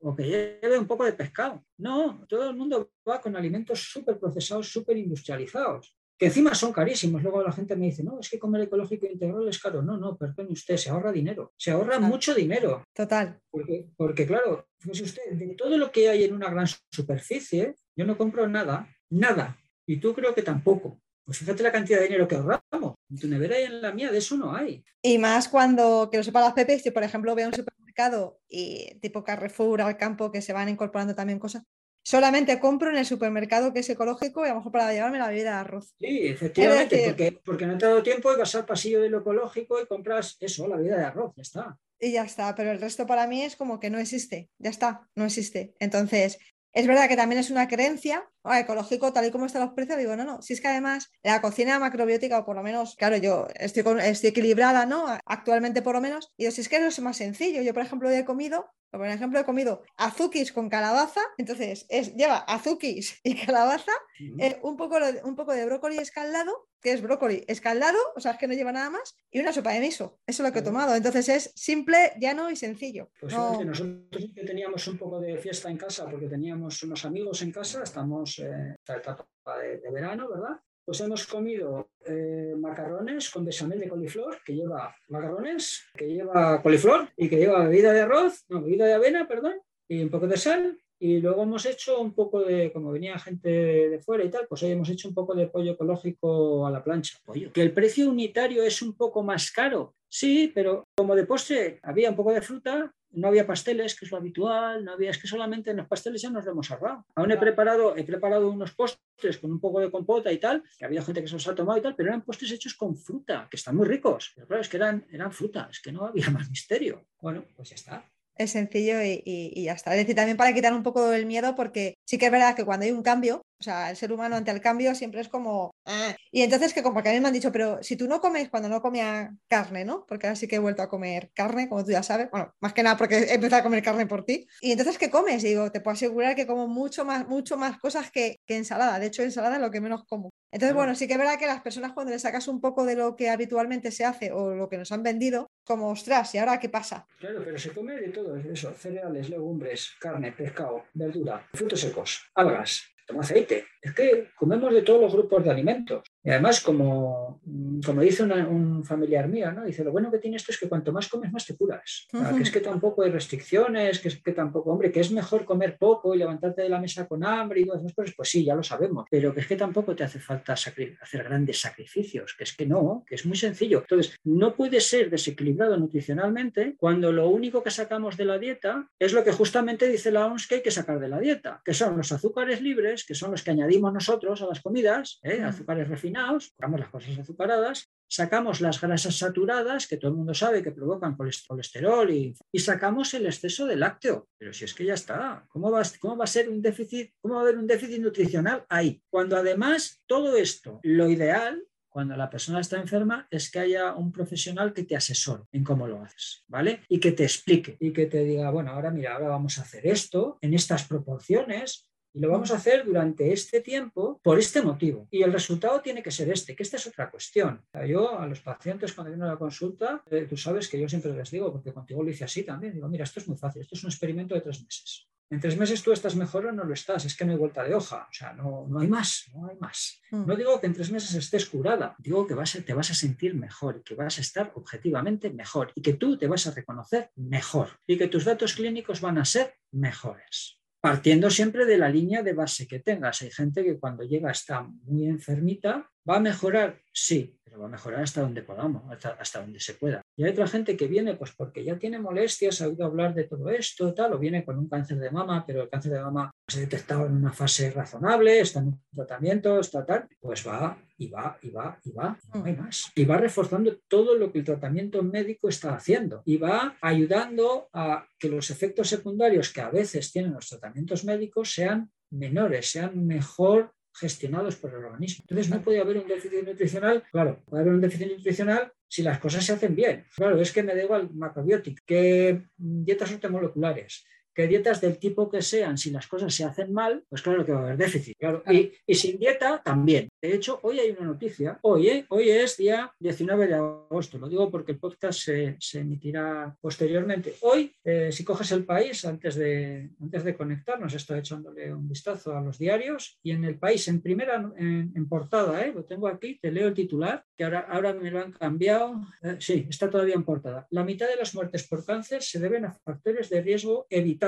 o 0.00 0.14
que 0.14 0.24
lleve 0.62 0.78
un 0.78 0.86
poco 0.86 1.04
de 1.04 1.12
pescado. 1.12 1.64
No, 1.76 2.24
todo 2.26 2.50
el 2.50 2.56
mundo 2.56 2.92
va 3.06 3.20
con 3.20 3.36
alimentos 3.36 3.80
súper 3.80 4.18
procesados, 4.18 4.68
súper 4.68 4.96
industrializados 4.96 5.97
que 6.18 6.26
encima 6.26 6.54
son 6.54 6.72
carísimos. 6.72 7.22
Luego 7.22 7.42
la 7.42 7.52
gente 7.52 7.76
me 7.76 7.86
dice, 7.86 8.02
no, 8.02 8.18
es 8.18 8.28
que 8.28 8.38
comer 8.38 8.62
ecológico 8.62 9.06
integral 9.06 9.48
es 9.48 9.60
caro. 9.60 9.82
No, 9.82 9.96
no, 9.96 10.16
perdone 10.16 10.52
usted, 10.52 10.76
se 10.76 10.90
ahorra 10.90 11.12
dinero, 11.12 11.52
se 11.56 11.70
ahorra 11.70 12.00
mucho 12.00 12.34
dinero. 12.34 12.84
Total. 12.92 13.40
Porque, 13.48 13.86
porque 13.96 14.26
claro, 14.26 14.66
fíjese 14.78 15.04
usted, 15.04 15.22
de 15.32 15.54
todo 15.54 15.78
lo 15.78 15.92
que 15.92 16.08
hay 16.08 16.24
en 16.24 16.34
una 16.34 16.50
gran 16.50 16.66
superficie, 16.90 17.76
yo 17.96 18.04
no 18.04 18.18
compro 18.18 18.48
nada, 18.48 18.88
nada. 19.10 19.56
Y 19.86 19.98
tú 19.98 20.12
creo 20.12 20.34
que 20.34 20.42
tampoco. 20.42 21.00
Pues 21.24 21.38
fíjate 21.38 21.62
la 21.62 21.72
cantidad 21.72 21.98
de 21.98 22.06
dinero 22.06 22.26
que 22.26 22.34
ahorramos. 22.34 22.96
En 23.10 23.18
tu 23.18 23.28
nevera 23.28 23.60
y 23.60 23.64
en 23.64 23.80
la 23.80 23.92
mía 23.92 24.10
de 24.10 24.18
eso 24.18 24.36
no 24.36 24.54
hay. 24.54 24.82
Y 25.02 25.18
más 25.18 25.48
cuando, 25.48 26.08
que 26.10 26.16
lo 26.16 26.24
sepa 26.24 26.40
las 26.40 26.54
Pepe, 26.54 26.78
si 26.78 26.90
por 26.90 27.04
ejemplo 27.04 27.34
veo 27.34 27.48
un 27.48 27.54
supermercado 27.54 28.40
y 28.48 28.98
tipo 29.00 29.22
Carrefour 29.22 29.82
al 29.82 29.96
campo 29.96 30.32
que 30.32 30.42
se 30.42 30.52
van 30.52 30.68
incorporando 30.68 31.14
también 31.14 31.38
cosas, 31.38 31.64
solamente 32.02 32.58
compro 32.60 32.90
en 32.90 32.96
el 32.96 33.06
supermercado 33.06 33.72
que 33.72 33.80
es 33.80 33.90
ecológico 33.90 34.44
y 34.44 34.48
a 34.48 34.52
lo 34.52 34.56
mejor 34.56 34.72
para 34.72 34.92
llevarme 34.92 35.18
la 35.18 35.28
bebida 35.28 35.50
de 35.50 35.56
arroz. 35.56 35.94
Sí, 35.98 36.26
efectivamente, 36.26 37.04
porque, 37.06 37.40
porque 37.44 37.66
no 37.66 37.78
te 37.78 37.84
ha 37.84 37.88
dado 37.88 38.02
tiempo 38.02 38.32
y 38.32 38.36
vas 38.36 38.54
al 38.54 38.64
pasillo 38.64 39.00
de 39.00 39.10
lo 39.10 39.18
ecológico 39.18 39.80
y 39.80 39.86
compras 39.86 40.36
eso, 40.40 40.66
la 40.68 40.76
bebida 40.76 40.98
de 40.98 41.04
arroz, 41.04 41.32
ya 41.36 41.42
está. 41.42 41.78
Y 42.00 42.12
ya 42.12 42.24
está, 42.24 42.54
pero 42.54 42.70
el 42.70 42.80
resto 42.80 43.06
para 43.06 43.26
mí 43.26 43.42
es 43.42 43.56
como 43.56 43.80
que 43.80 43.90
no 43.90 43.98
existe, 43.98 44.50
ya 44.58 44.70
está, 44.70 45.08
no 45.16 45.24
existe. 45.24 45.74
Entonces, 45.80 46.38
es 46.72 46.86
verdad 46.86 47.08
que 47.08 47.16
también 47.16 47.40
es 47.40 47.50
una 47.50 47.66
creencia, 47.66 48.28
ecológico, 48.44 49.12
tal 49.12 49.26
y 49.26 49.30
como 49.30 49.46
están 49.46 49.62
los 49.62 49.72
precios, 49.72 49.98
digo, 49.98 50.16
no, 50.16 50.24
no, 50.24 50.42
si 50.42 50.52
es 50.52 50.60
que 50.60 50.68
además 50.68 51.10
la 51.22 51.40
cocina 51.40 51.78
macrobiótica, 51.78 52.38
o 52.38 52.44
por 52.44 52.56
lo 52.56 52.62
menos, 52.62 52.94
claro, 52.96 53.16
yo 53.16 53.48
estoy, 53.54 53.82
estoy 54.02 54.30
equilibrada, 54.30 54.86
¿no? 54.86 55.06
Actualmente 55.26 55.82
por 55.82 55.94
lo 55.94 56.00
menos, 56.00 56.32
y 56.36 56.50
si 56.50 56.60
es 56.60 56.68
que 56.68 56.76
es 56.76 57.00
más 57.00 57.16
sencillo. 57.16 57.62
Yo, 57.62 57.74
por 57.74 57.82
ejemplo, 57.82 58.10
he 58.10 58.24
comido 58.24 58.70
por 58.90 59.06
ejemplo, 59.06 59.38
he 59.38 59.44
comido 59.44 59.82
azukis 59.96 60.52
con 60.52 60.68
calabaza, 60.68 61.20
entonces 61.36 61.86
es, 61.88 62.14
lleva 62.14 62.38
azukis 62.38 63.20
y 63.22 63.34
calabaza, 63.34 63.92
eh, 64.38 64.58
un, 64.62 64.76
poco 64.76 64.98
de, 64.98 65.20
un 65.24 65.36
poco 65.36 65.52
de 65.52 65.64
brócoli 65.66 65.98
escaldado, 65.98 66.68
que 66.80 66.92
es 66.92 67.02
brócoli 67.02 67.44
escaldado, 67.48 67.98
o 68.16 68.20
sea, 68.20 68.32
es 68.32 68.38
que 68.38 68.48
no 68.48 68.54
lleva 68.54 68.72
nada 68.72 68.90
más, 68.90 69.16
y 69.30 69.40
una 69.40 69.52
sopa 69.52 69.72
de 69.72 69.80
miso. 69.80 70.18
Eso 70.26 70.42
es 70.42 70.48
lo 70.48 70.52
que 70.52 70.60
he 70.60 70.62
tomado. 70.62 70.94
Entonces 70.94 71.28
es 71.28 71.52
simple, 71.54 72.12
llano 72.20 72.50
y 72.50 72.56
sencillo. 72.56 73.10
Pues 73.20 73.34
nosotros 73.34 74.34
teníamos 74.34 74.86
un 74.88 74.96
poco 74.96 75.20
de 75.20 75.36
fiesta 75.38 75.70
en 75.70 75.76
casa 75.76 76.08
porque 76.08 76.28
teníamos 76.28 76.82
unos 76.82 77.04
amigos 77.04 77.42
en 77.42 77.52
casa, 77.52 77.82
estamos 77.82 78.38
en 78.38 78.70
eh, 78.70 78.74
esta 78.78 78.96
etapa 78.96 79.58
de, 79.58 79.78
de 79.78 79.90
verano, 79.90 80.28
¿verdad? 80.28 80.60
Pues 80.88 81.02
hemos 81.02 81.26
comido 81.26 81.90
eh, 82.06 82.54
macarrones 82.56 83.28
con 83.28 83.44
bechamel 83.44 83.78
de 83.78 83.90
coliflor, 83.90 84.38
que 84.42 84.54
lleva 84.54 84.96
macarrones, 85.08 85.82
que 85.94 86.06
lleva 86.06 86.62
coliflor 86.62 87.10
y 87.14 87.28
que 87.28 87.36
lleva 87.36 87.64
bebida 87.64 87.92
de 87.92 88.00
arroz, 88.00 88.46
no, 88.48 88.62
bebida 88.62 88.86
de 88.86 88.94
avena, 88.94 89.28
perdón, 89.28 89.60
y 89.86 90.00
un 90.02 90.08
poco 90.08 90.26
de 90.26 90.38
sal. 90.38 90.80
Y 90.98 91.20
luego 91.20 91.42
hemos 91.42 91.66
hecho 91.66 92.00
un 92.00 92.14
poco 92.14 92.40
de, 92.40 92.72
como 92.72 92.90
venía 92.90 93.18
gente 93.18 93.50
de 93.50 94.00
fuera 94.00 94.24
y 94.24 94.30
tal, 94.30 94.46
pues 94.48 94.62
hoy 94.62 94.70
hemos 94.70 94.88
hecho 94.88 95.08
un 95.08 95.14
poco 95.14 95.34
de 95.34 95.48
pollo 95.48 95.72
ecológico 95.72 96.66
a 96.66 96.70
la 96.70 96.82
plancha. 96.82 97.18
Pollo. 97.22 97.52
Que 97.52 97.60
el 97.60 97.74
precio 97.74 98.08
unitario 98.08 98.62
es 98.62 98.80
un 98.80 98.96
poco 98.96 99.22
más 99.22 99.52
caro, 99.52 99.94
sí, 100.08 100.50
pero 100.54 100.84
como 100.96 101.14
de 101.14 101.26
postre 101.26 101.80
había 101.82 102.08
un 102.08 102.16
poco 102.16 102.32
de 102.32 102.40
fruta, 102.40 102.90
no 103.18 103.28
había 103.28 103.46
pasteles, 103.46 103.98
que 103.98 104.04
es 104.04 104.10
lo 104.10 104.18
habitual, 104.18 104.84
no 104.84 104.92
había, 104.92 105.10
es 105.10 105.18
que 105.18 105.28
solamente 105.28 105.70
en 105.70 105.78
los 105.78 105.86
pasteles 105.86 106.22
ya 106.22 106.30
nos 106.30 106.44
lo 106.44 106.52
hemos 106.52 106.70
ahorrado. 106.70 107.04
Aún 107.14 107.30
he 107.30 107.36
preparado, 107.36 107.96
he 107.96 108.04
preparado 108.04 108.50
unos 108.50 108.72
postres 108.74 109.38
con 109.38 109.50
un 109.50 109.60
poco 109.60 109.80
de 109.80 109.90
compota 109.90 110.32
y 110.32 110.38
tal, 110.38 110.62
que 110.78 110.84
había 110.84 111.02
gente 111.02 111.22
que 111.22 111.28
se 111.28 111.34
los 111.34 111.48
ha 111.48 111.54
tomado 111.54 111.78
y 111.78 111.82
tal, 111.82 111.94
pero 111.96 112.08
eran 112.10 112.22
postres 112.22 112.52
hechos 112.52 112.74
con 112.74 112.96
fruta, 112.96 113.48
que 113.50 113.56
están 113.56 113.76
muy 113.76 113.86
ricos. 113.86 114.32
Pero 114.34 114.46
claro, 114.46 114.62
es 114.62 114.68
que 114.68 114.76
eran, 114.76 115.06
eran 115.10 115.32
fruta, 115.32 115.68
es 115.70 115.80
que 115.80 115.92
no 115.92 116.04
había 116.04 116.28
más 116.30 116.50
misterio. 116.50 117.06
Bueno, 117.20 117.44
pues 117.56 117.70
ya 117.70 117.74
está 117.74 118.04
es 118.38 118.52
sencillo 118.52 119.02
y, 119.02 119.62
ya 119.64 119.72
está. 119.72 119.92
Es 119.92 119.98
decir, 119.98 120.14
también 120.14 120.36
para 120.36 120.54
quitar 120.54 120.72
un 120.72 120.82
poco 120.82 121.12
el 121.12 121.26
miedo, 121.26 121.54
porque 121.54 121.94
sí 122.06 122.18
que 122.18 122.26
es 122.26 122.32
verdad 122.32 122.54
que 122.54 122.64
cuando 122.64 122.86
hay 122.86 122.92
un 122.92 123.02
cambio, 123.02 123.42
o 123.60 123.62
sea, 123.62 123.90
el 123.90 123.96
ser 123.96 124.12
humano 124.12 124.36
ante 124.36 124.50
el 124.50 124.60
cambio 124.60 124.94
siempre 124.94 125.20
es 125.20 125.28
como... 125.28 125.74
Ah". 125.84 126.14
Y 126.30 126.42
entonces 126.42 126.72
que 126.72 126.82
como 126.82 127.02
que 127.02 127.08
a 127.08 127.12
mí 127.12 127.20
me 127.20 127.28
han 127.28 127.34
dicho, 127.34 127.50
pero 127.50 127.82
si 127.82 127.96
tú 127.96 128.06
no 128.06 128.20
comes 128.20 128.48
cuando 128.50 128.68
no 128.68 128.80
comía 128.80 129.34
carne, 129.48 129.84
¿no? 129.84 130.06
Porque 130.06 130.26
ahora 130.26 130.36
sí 130.36 130.46
que 130.46 130.56
he 130.56 130.60
vuelto 130.60 130.82
a 130.82 130.88
comer 130.88 131.30
carne, 131.34 131.68
como 131.68 131.84
tú 131.84 131.90
ya 131.90 132.02
sabes. 132.02 132.30
Bueno, 132.30 132.54
más 132.60 132.72
que 132.72 132.82
nada 132.82 132.96
porque 132.96 133.16
he 133.16 133.34
empezado 133.34 133.60
a 133.60 133.64
comer 133.64 133.82
carne 133.82 134.06
por 134.06 134.24
ti. 134.24 134.46
Y 134.60 134.72
entonces, 134.72 134.98
¿qué 134.98 135.10
comes? 135.10 135.42
Y 135.42 135.48
digo, 135.48 135.72
te 135.72 135.80
puedo 135.80 135.94
asegurar 135.94 136.36
que 136.36 136.46
como 136.46 136.68
mucho 136.68 137.04
más, 137.04 137.26
mucho 137.26 137.56
más 137.56 137.78
cosas 137.78 138.10
que, 138.10 138.40
que 138.46 138.56
ensalada. 138.56 138.98
De 138.98 139.06
hecho, 139.06 139.22
ensalada 139.22 139.56
es 139.56 139.62
lo 139.62 139.70
que 139.70 139.80
menos 139.80 140.04
como. 140.04 140.30
Entonces, 140.52 140.74
bueno, 140.74 140.94
sí 140.94 141.06
que 141.06 141.14
es 141.14 141.18
verdad 141.18 141.38
que 141.38 141.46
las 141.46 141.60
personas 141.60 141.92
cuando 141.92 142.12
le 142.12 142.18
sacas 142.18 142.48
un 142.48 142.60
poco 142.60 142.86
de 142.86 142.94
lo 142.94 143.16
que 143.16 143.28
habitualmente 143.28 143.90
se 143.90 144.04
hace 144.04 144.32
o 144.32 144.54
lo 144.54 144.68
que 144.68 144.78
nos 144.78 144.92
han 144.92 145.02
vendido, 145.02 145.50
como, 145.64 145.90
ostras, 145.90 146.34
¿y 146.34 146.38
ahora 146.38 146.58
qué 146.58 146.68
pasa? 146.68 147.06
Claro, 147.18 147.42
pero 147.44 147.58
se 147.58 147.72
come 147.72 147.94
de 147.94 148.08
todo 148.08 148.36
eso, 148.36 148.72
cereales, 148.72 149.28
legumbres, 149.28 149.94
carne, 150.00 150.32
pescado, 150.32 150.84
verdura, 150.94 151.46
frutos 151.52 151.80
secos, 151.80 152.30
algas, 152.34 152.82
toma 153.08 153.22
aceite. 153.22 153.66
Es 153.80 153.94
que 153.94 154.28
comemos 154.36 154.72
de 154.72 154.82
todos 154.82 155.00
los 155.00 155.12
grupos 155.12 155.44
de 155.44 155.50
alimentos. 155.50 156.02
Y 156.22 156.30
además, 156.30 156.60
como, 156.60 157.40
como 157.84 158.02
dice 158.02 158.22
un 158.22 158.84
familiar 158.84 159.28
mío, 159.28 159.52
¿no? 159.52 159.64
dice, 159.64 159.84
lo 159.84 159.92
bueno 159.92 160.10
que 160.10 160.18
tiene 160.18 160.36
esto 160.36 160.52
es 160.52 160.58
que 160.58 160.68
cuanto 160.68 160.92
más 160.92 161.08
comes, 161.08 161.32
más 161.32 161.46
te 161.46 161.56
curas. 161.56 162.06
Que 162.10 162.42
es 162.42 162.50
que 162.50 162.60
tampoco 162.60 163.02
hay 163.02 163.10
restricciones, 163.10 164.00
que 164.00 164.08
es 164.08 164.22
que 164.22 164.32
tampoco, 164.32 164.72
hombre, 164.72 164.90
que 164.90 165.00
es 165.00 165.10
mejor 165.10 165.44
comer 165.44 165.78
poco 165.78 166.14
y 166.14 166.18
levantarte 166.18 166.62
de 166.62 166.68
la 166.68 166.80
mesa 166.80 167.06
con 167.06 167.24
hambre 167.24 167.60
y 167.60 167.64
todas 167.64 167.80
esas 167.80 167.94
cosas, 167.94 168.14
pues 168.16 168.28
sí, 168.28 168.44
ya 168.44 168.54
lo 168.54 168.62
sabemos, 168.62 169.06
pero 169.10 169.32
que 169.32 169.40
es 169.40 169.46
que 169.46 169.56
tampoco 169.56 169.94
te 169.94 170.04
hace 170.04 170.18
falta 170.18 170.54
hacer 170.54 171.24
grandes 171.24 171.60
sacrificios, 171.60 172.34
que 172.36 172.44
es 172.44 172.56
que 172.56 172.66
no, 172.66 173.04
que 173.06 173.14
es 173.14 173.24
muy 173.24 173.36
sencillo. 173.36 173.80
Entonces, 173.80 174.16
no 174.24 174.54
puede 174.54 174.80
ser 174.80 175.10
desequilibrado 175.10 175.76
nutricionalmente 175.76 176.74
cuando 176.78 177.12
lo 177.12 177.28
único 177.28 177.62
que 177.62 177.70
sacamos 177.70 178.16
de 178.16 178.24
la 178.24 178.38
dieta 178.38 178.88
es 178.98 179.12
lo 179.12 179.22
que 179.24 179.32
justamente 179.32 179.88
dice 179.88 180.10
la 180.10 180.26
OMS 180.26 180.46
que 180.46 180.56
hay 180.56 180.62
que 180.62 180.70
sacar 180.70 180.98
de 180.98 181.08
la 181.08 181.20
dieta, 181.20 181.62
que 181.64 181.74
son 181.74 181.96
los 181.96 182.12
azúcares 182.12 182.60
libres, 182.60 183.04
que 183.04 183.14
son 183.14 183.30
los 183.30 183.42
que 183.42 183.52
añadimos 183.52 183.67
nosotros 183.76 184.42
a 184.42 184.46
las 184.46 184.60
comidas, 184.60 185.20
¿eh? 185.22 185.42
azúcares 185.42 185.88
refinados 185.88 186.08
refinados, 186.08 186.52
sacamos 186.56 186.80
las 186.80 186.88
cosas 186.90 187.18
azucaradas, 187.18 187.90
sacamos 188.08 188.60
las 188.60 188.80
grasas 188.80 189.18
saturadas, 189.18 189.86
que 189.86 189.96
todo 189.96 190.10
el 190.10 190.16
mundo 190.16 190.34
sabe 190.34 190.62
que 190.62 190.72
provocan 190.72 191.16
colesterol, 191.16 192.10
y, 192.10 192.34
sacamos 192.58 193.14
el 193.14 193.26
exceso 193.26 193.66
de 193.66 193.76
lácteo. 193.76 194.28
Pero 194.38 194.52
si 194.52 194.64
es 194.64 194.74
que 194.74 194.84
ya 194.84 194.94
está, 194.94 195.44
¿cómo 195.48 195.70
va, 195.70 195.82
¿cómo 196.00 196.16
va 196.16 196.24
a 196.24 196.28
ser 196.28 196.48
un 196.48 196.62
déficit, 196.62 197.12
cómo 197.20 197.34
va 197.34 197.40
a 197.40 197.42
haber 197.44 197.58
un 197.58 197.66
déficit 197.66 198.00
nutricional 198.00 198.64
ahí? 198.68 199.02
Cuando 199.10 199.36
además 199.36 200.02
todo 200.06 200.36
esto, 200.36 200.80
lo 200.82 201.08
ideal 201.08 201.62
cuando 201.90 202.16
la 202.16 202.30
persona 202.30 202.60
está 202.60 202.78
enferma 202.78 203.26
es 203.30 203.50
que 203.50 203.58
haya 203.58 203.94
un 203.94 204.12
profesional 204.12 204.72
que 204.72 204.84
te 204.84 204.94
asesore 204.94 205.44
en 205.50 205.64
cómo 205.64 205.88
lo 205.88 206.02
haces, 206.02 206.44
¿vale? 206.46 206.82
Y 206.88 207.00
que 207.00 207.12
te 207.12 207.24
explique 207.24 207.76
y 207.80 207.92
que 207.92 208.06
te 208.06 208.22
diga, 208.24 208.50
bueno, 208.50 208.70
ahora 208.70 208.90
mira, 208.90 209.14
ahora 209.14 209.28
vamos 209.28 209.58
a 209.58 209.62
hacer 209.62 209.86
esto 209.86 210.38
en 210.40 210.54
estas 210.54 210.86
proporciones 210.86 211.88
y 212.12 212.20
lo 212.20 212.30
vamos 212.30 212.50
a 212.50 212.56
hacer 212.56 212.84
durante 212.84 213.32
este 213.32 213.60
tiempo 213.60 214.20
por 214.22 214.38
este 214.38 214.62
motivo. 214.62 215.08
Y 215.10 215.22
el 215.22 215.32
resultado 215.32 215.80
tiene 215.80 216.02
que 216.02 216.10
ser 216.10 216.30
este, 216.30 216.54
que 216.56 216.62
esta 216.62 216.76
es 216.76 216.86
otra 216.86 217.10
cuestión. 217.10 217.62
Yo 217.86 218.18
a 218.18 218.26
los 218.26 218.40
pacientes 218.40 218.92
cuando 218.92 219.10
vienen 219.10 219.28
a 219.28 219.32
la 219.32 219.38
consulta, 219.38 220.02
eh, 220.10 220.26
tú 220.28 220.36
sabes 220.36 220.68
que 220.68 220.80
yo 220.80 220.88
siempre 220.88 221.12
les 221.12 221.30
digo, 221.30 221.52
porque 221.52 221.72
contigo 221.72 222.02
lo 222.02 222.10
hice 222.10 222.24
así 222.24 222.42
también, 222.42 222.74
digo, 222.74 222.88
mira, 222.88 223.04
esto 223.04 223.20
es 223.20 223.28
muy 223.28 223.36
fácil, 223.36 223.62
esto 223.62 223.74
es 223.74 223.84
un 223.84 223.90
experimento 223.90 224.34
de 224.34 224.40
tres 224.40 224.62
meses. 224.62 225.08
En 225.30 225.40
tres 225.40 225.58
meses 225.58 225.82
tú 225.82 225.92
estás 225.92 226.16
mejor 226.16 226.46
o 226.46 226.52
no 226.52 226.64
lo 226.64 226.72
estás, 226.72 227.04
es 227.04 227.14
que 227.14 227.26
no 227.26 227.32
hay 227.32 227.38
vuelta 227.38 227.62
de 227.62 227.74
hoja, 227.74 228.06
o 228.10 228.12
sea, 228.12 228.32
no, 228.32 228.66
no 228.66 228.80
hay 228.80 228.88
más, 228.88 229.30
no 229.34 229.46
hay 229.46 229.56
más. 229.56 230.00
Mm. 230.10 230.24
No 230.24 230.34
digo 230.34 230.58
que 230.58 230.66
en 230.66 230.72
tres 230.72 230.90
meses 230.90 231.14
estés 231.14 231.44
curada, 231.46 231.94
digo 231.98 232.26
que 232.26 232.32
vas 232.32 232.58
te 232.64 232.72
vas 232.72 232.90
a 232.90 232.94
sentir 232.94 233.34
mejor 233.34 233.78
y 233.80 233.82
que 233.82 233.94
vas 233.94 234.16
a 234.16 234.22
estar 234.22 234.52
objetivamente 234.54 235.28
mejor 235.28 235.72
y 235.74 235.82
que 235.82 235.92
tú 235.92 236.16
te 236.16 236.28
vas 236.28 236.46
a 236.46 236.52
reconocer 236.52 237.10
mejor 237.16 237.78
y 237.86 237.98
que 237.98 238.08
tus 238.08 238.24
datos 238.24 238.54
clínicos 238.54 239.02
van 239.02 239.18
a 239.18 239.26
ser 239.26 239.54
mejores. 239.70 240.57
Partiendo 240.80 241.30
siempre 241.30 241.66
de 241.66 241.78
la 241.78 241.88
línea 241.88 242.22
de 242.22 242.32
base 242.32 242.66
que 242.66 242.78
tengas. 242.78 243.22
Hay 243.22 243.30
gente 243.30 243.64
que 243.64 243.78
cuando 243.78 244.04
llega 244.04 244.30
está 244.30 244.62
muy 244.62 245.06
enfermita, 245.06 245.90
¿va 246.08 246.16
a 246.16 246.20
mejorar? 246.20 246.80
Sí, 246.92 247.37
pero 247.48 247.60
va 247.60 247.66
a 247.66 247.70
mejorar 247.70 248.02
hasta 248.02 248.20
donde 248.20 248.42
podamos, 248.42 248.82
hasta, 249.18 249.40
donde 249.40 249.60
se 249.60 249.74
pueda. 249.74 250.02
Y 250.16 250.24
hay 250.24 250.30
otra 250.30 250.46
gente 250.46 250.76
que 250.76 250.86
viene 250.86 251.14
pues 251.14 251.32
porque 251.36 251.64
ya 251.64 251.78
tiene 251.78 251.98
molestias, 251.98 252.60
ha 252.60 252.68
oído 252.68 252.84
hablar 252.84 253.14
de 253.14 253.24
todo 253.24 253.48
esto, 253.50 253.94
tal, 253.94 254.12
o 254.12 254.18
viene 254.18 254.44
con 254.44 254.58
un 254.58 254.68
cáncer 254.68 254.98
de 254.98 255.10
mama, 255.10 255.44
pero 255.46 255.62
el 255.62 255.68
cáncer 255.68 255.92
de 255.92 256.00
mama 256.00 256.30
se 256.46 256.58
ha 256.58 256.60
detectado 256.62 257.06
en 257.06 257.16
una 257.16 257.32
fase 257.32 257.70
razonable, 257.70 258.40
está 258.40 258.60
en 258.60 258.68
un 258.68 258.82
tratamiento, 258.94 259.60
está 259.60 259.84
tal, 259.84 260.08
pues 260.20 260.46
va 260.46 260.76
y 260.98 261.08
va 261.08 261.38
y 261.42 261.50
va 261.50 261.78
y 261.84 261.92
va, 261.92 262.18
no 262.34 262.44
hay 262.44 262.56
más. 262.56 262.90
Y 262.94 263.04
va 263.04 263.16
reforzando 263.18 263.78
todo 263.88 264.16
lo 264.16 264.32
que 264.32 264.40
el 264.40 264.44
tratamiento 264.44 265.02
médico 265.02 265.48
está 265.48 265.74
haciendo 265.74 266.22
y 266.24 266.36
va 266.36 266.76
ayudando 266.80 267.68
a 267.72 268.06
que 268.18 268.28
los 268.28 268.50
efectos 268.50 268.88
secundarios 268.88 269.52
que 269.52 269.60
a 269.60 269.70
veces 269.70 270.12
tienen 270.12 270.32
los 270.32 270.48
tratamientos 270.48 271.04
médicos 271.04 271.52
sean 271.52 271.90
menores, 272.10 272.70
sean 272.70 273.06
mejor 273.06 273.72
gestionados 273.98 274.56
por 274.56 274.70
el 274.70 274.84
organismo. 274.84 275.24
Entonces 275.28 275.50
no 275.50 275.62
puede 275.62 275.80
haber 275.80 275.98
un 275.98 276.06
déficit 276.06 276.46
nutricional, 276.46 277.04
claro, 277.10 277.42
puede 277.44 277.62
haber 277.62 277.74
un 277.74 277.80
déficit 277.80 278.12
nutricional 278.12 278.72
si 278.86 279.02
las 279.02 279.18
cosas 279.18 279.44
se 279.44 279.52
hacen 279.52 279.74
bien. 279.74 280.06
Claro, 280.16 280.40
es 280.40 280.52
que 280.52 280.62
me 280.62 280.74
da 280.74 280.82
igual 280.82 281.10
macrobiótico, 281.12 281.82
que 281.86 282.42
dietas 282.56 283.12
ortomoleculares, 283.12 284.06
que 284.38 284.46
dietas 284.46 284.80
del 284.80 284.98
tipo 284.98 285.28
que 285.28 285.42
sean, 285.42 285.76
si 285.76 285.90
las 285.90 286.06
cosas 286.06 286.32
se 286.32 286.44
hacen 286.44 286.72
mal, 286.72 287.02
pues 287.08 287.22
claro 287.22 287.44
que 287.44 287.50
va 287.50 287.58
a 287.58 287.62
haber 287.64 287.76
déficit. 287.76 288.16
Claro. 288.16 288.44
Y, 288.48 288.70
y, 288.86 288.94
sin 288.94 289.18
dieta 289.18 289.60
también. 289.64 290.08
De 290.22 290.32
hecho, 290.32 290.60
hoy 290.62 290.78
hay 290.78 290.92
una 290.92 291.08
noticia. 291.08 291.58
Hoy, 291.62 291.88
¿eh? 291.88 292.06
hoy 292.10 292.30
es 292.30 292.56
día 292.56 292.88
19 293.00 293.48
de 293.48 293.54
agosto. 293.54 294.16
Lo 294.16 294.28
digo 294.28 294.48
porque 294.48 294.70
el 294.70 294.78
podcast 294.78 295.18
se, 295.18 295.56
se 295.58 295.80
emitirá 295.80 296.56
posteriormente. 296.60 297.34
Hoy, 297.40 297.74
eh, 297.82 298.12
si 298.12 298.22
coges 298.22 298.52
el 298.52 298.64
país, 298.64 299.04
antes 299.06 299.34
de, 299.34 299.90
antes 300.00 300.22
de 300.22 300.36
conectarnos, 300.36 300.94
estoy 300.94 301.18
echándole 301.18 301.74
un 301.74 301.88
vistazo 301.88 302.36
a 302.36 302.40
los 302.40 302.58
diarios 302.60 303.18
y 303.24 303.32
en 303.32 303.42
el 303.42 303.58
país, 303.58 303.88
en 303.88 304.00
primera, 304.00 304.36
en, 304.56 305.08
portada, 305.08 305.66
¿eh? 305.66 305.72
lo 305.74 305.84
tengo 305.84 306.06
aquí, 306.06 306.38
te 306.40 306.52
leo 306.52 306.68
el 306.68 306.74
titular, 306.74 307.24
que 307.36 307.42
ahora, 307.42 307.66
ahora 307.68 307.92
me 307.92 308.08
lo 308.08 308.20
han 308.20 308.30
cambiado. 308.30 309.00
Eh, 309.20 309.38
sí, 309.40 309.66
está 309.68 309.90
todavía 309.90 310.14
en 310.14 310.22
portada. 310.22 310.68
La 310.70 310.84
mitad 310.84 311.08
de 311.08 311.16
las 311.16 311.34
muertes 311.34 311.66
por 311.66 311.84
cáncer 311.84 312.22
se 312.22 312.38
deben 312.38 312.66
a 312.66 312.72
factores 312.72 313.30
de 313.30 313.40
riesgo 313.40 313.88
evitables 313.90 314.27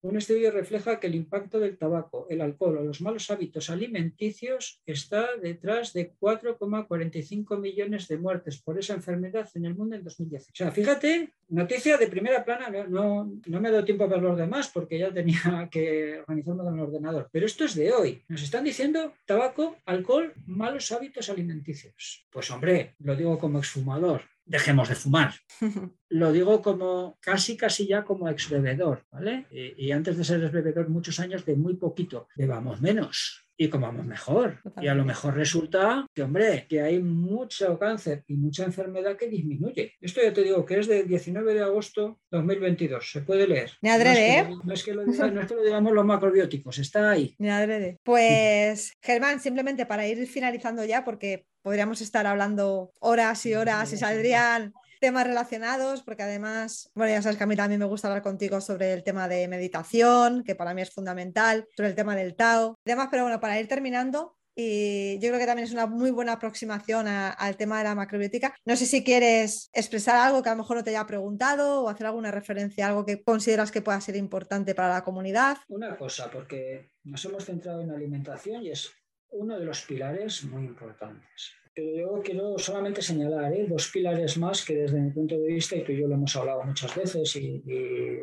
un 0.00 0.16
estudio 0.16 0.50
refleja 0.50 1.00
que 1.00 1.08
el 1.08 1.14
impacto 1.14 1.58
del 1.58 1.76
tabaco, 1.76 2.26
el 2.30 2.40
alcohol 2.40 2.78
o 2.78 2.84
los 2.84 3.00
malos 3.00 3.30
hábitos 3.30 3.70
alimenticios 3.70 4.80
está 4.86 5.36
detrás 5.36 5.92
de 5.92 6.14
4,45 6.14 7.58
millones 7.58 8.08
de 8.08 8.18
muertes 8.18 8.62
por 8.62 8.78
esa 8.78 8.94
enfermedad 8.94 9.48
en 9.54 9.66
el 9.66 9.74
mundo 9.74 9.96
en 9.96 10.04
2010. 10.04 10.48
O 10.48 10.50
sea, 10.54 10.70
fíjate, 10.70 11.34
noticia 11.48 11.96
de 11.96 12.06
primera 12.06 12.44
plana, 12.44 12.68
no, 12.88 13.30
no, 13.46 13.60
me 13.60 13.68
ha 13.68 13.72
dado 13.72 13.84
tiempo 13.84 14.04
a 14.04 14.08
ver 14.08 14.22
los 14.22 14.38
demás 14.38 14.70
porque 14.72 14.98
ya 14.98 15.12
tenía 15.12 15.68
que 15.70 16.20
organizarme 16.20 16.64
con 16.64 16.74
el 16.74 16.84
ordenador, 16.84 17.28
pero 17.32 17.46
esto 17.46 17.64
es 17.64 17.74
de 17.74 17.92
hoy. 17.92 18.22
Nos 18.28 18.42
están 18.42 18.64
diciendo 18.64 19.14
tabaco, 19.26 19.76
alcohol, 19.84 20.32
malos 20.46 20.92
hábitos 20.92 21.28
alimenticios. 21.28 22.26
Pues 22.30 22.50
hombre, 22.50 22.94
lo 23.00 23.16
digo 23.16 23.38
como 23.38 23.58
exfumador, 23.58 24.22
dejemos 24.48 24.88
de 24.88 24.94
fumar. 24.94 25.34
Lo 26.08 26.32
digo 26.32 26.60
como 26.62 27.18
casi, 27.20 27.56
casi 27.56 27.86
ya 27.86 28.04
como 28.04 28.28
ex 28.28 28.50
bebedor, 28.50 29.04
¿vale? 29.12 29.46
Y, 29.50 29.92
antes 29.92 30.16
de 30.16 30.24
ser 30.24 30.42
ex 30.42 30.52
bebedor, 30.52 30.88
muchos 30.88 31.20
años 31.20 31.44
de 31.44 31.54
muy 31.54 31.74
poquito, 31.74 32.28
bebamos 32.36 32.80
menos 32.80 33.47
y 33.58 33.68
comamos 33.68 34.06
mejor. 34.06 34.60
Y 34.80 34.86
a 34.86 34.94
lo 34.94 35.04
mejor 35.04 35.34
resulta 35.34 36.06
que, 36.14 36.22
hombre, 36.22 36.66
que 36.68 36.80
hay 36.80 37.00
mucho 37.00 37.78
cáncer 37.78 38.22
y 38.28 38.34
mucha 38.34 38.64
enfermedad 38.64 39.16
que 39.16 39.28
disminuye. 39.28 39.94
Esto 40.00 40.22
ya 40.22 40.32
te 40.32 40.44
digo 40.44 40.64
que 40.64 40.78
es 40.78 40.86
del 40.86 41.08
19 41.08 41.54
de 41.54 41.62
agosto 41.62 42.20
2022. 42.30 43.10
Se 43.10 43.22
puede 43.22 43.48
leer. 43.48 43.72
Me 43.82 43.90
adrede, 43.90 44.38
¿eh? 44.38 44.48
No 44.64 44.72
es 44.72 44.84
que 44.84 44.94
lo, 44.94 45.04
digamos 45.04 45.92
los 45.92 46.06
macrobióticos, 46.06 46.78
está 46.78 47.10
ahí. 47.10 47.34
Me 47.38 47.50
adrede. 47.50 47.98
Pues, 48.04 48.92
Germán, 49.02 49.40
simplemente 49.40 49.86
para 49.86 50.06
ir 50.06 50.24
finalizando 50.28 50.84
ya, 50.84 51.04
porque 51.04 51.44
podríamos 51.62 52.00
estar 52.00 52.26
hablando 52.26 52.92
horas 53.00 53.44
y 53.44 53.54
horas 53.54 53.92
y 53.92 53.96
saldrían 53.96 54.72
temas 54.98 55.26
relacionados, 55.26 56.02
porque 56.02 56.22
además, 56.22 56.90
bueno, 56.94 57.12
ya 57.12 57.22
sabes 57.22 57.38
que 57.38 57.44
a 57.44 57.46
mí 57.46 57.56
también 57.56 57.80
me 57.80 57.86
gusta 57.86 58.08
hablar 58.08 58.22
contigo 58.22 58.60
sobre 58.60 58.92
el 58.92 59.02
tema 59.02 59.28
de 59.28 59.48
meditación, 59.48 60.44
que 60.44 60.54
para 60.54 60.74
mí 60.74 60.82
es 60.82 60.90
fundamental, 60.90 61.66
sobre 61.76 61.90
el 61.90 61.94
tema 61.94 62.16
del 62.16 62.34
Tao, 62.34 62.78
demás, 62.84 63.08
pero 63.10 63.22
bueno, 63.22 63.40
para 63.40 63.58
ir 63.58 63.68
terminando, 63.68 64.38
y 64.60 65.20
yo 65.20 65.28
creo 65.28 65.38
que 65.38 65.46
también 65.46 65.68
es 65.68 65.72
una 65.72 65.86
muy 65.86 66.10
buena 66.10 66.32
aproximación 66.32 67.06
al 67.06 67.56
tema 67.56 67.78
de 67.78 67.84
la 67.84 67.94
macrobiótica. 67.94 68.56
No 68.64 68.74
sé 68.74 68.86
si 68.86 69.04
quieres 69.04 69.70
expresar 69.72 70.16
algo 70.16 70.42
que 70.42 70.48
a 70.48 70.54
lo 70.54 70.62
mejor 70.62 70.78
no 70.78 70.82
te 70.82 70.90
haya 70.90 71.06
preguntado 71.06 71.84
o 71.84 71.88
hacer 71.88 72.08
alguna 72.08 72.32
referencia 72.32 72.84
a 72.84 72.88
algo 72.88 73.06
que 73.06 73.22
consideras 73.22 73.70
que 73.70 73.82
pueda 73.82 74.00
ser 74.00 74.16
importante 74.16 74.74
para 74.74 74.94
la 74.94 75.04
comunidad. 75.04 75.58
Una 75.68 75.96
cosa, 75.96 76.28
porque 76.28 76.90
nos 77.04 77.24
hemos 77.24 77.44
centrado 77.44 77.82
en 77.82 77.92
alimentación 77.92 78.64
y 78.64 78.70
es 78.70 78.90
uno 79.30 79.58
de 79.58 79.64
los 79.64 79.82
pilares 79.82 80.44
muy 80.44 80.64
importantes. 80.64 81.52
Pero 81.74 81.94
yo 81.94 82.22
quiero 82.24 82.58
solamente 82.58 83.00
señalar 83.00 83.52
¿eh? 83.52 83.66
dos 83.68 83.88
pilares 83.92 84.36
más 84.36 84.64
que 84.64 84.74
desde 84.74 85.00
mi 85.00 85.10
punto 85.10 85.38
de 85.38 85.46
vista, 85.46 85.76
y 85.76 85.84
tú 85.84 85.92
y 85.92 86.00
yo 86.00 86.08
lo 86.08 86.14
hemos 86.14 86.34
hablado 86.34 86.64
muchas 86.64 86.92
veces 86.96 87.36
y, 87.36 87.62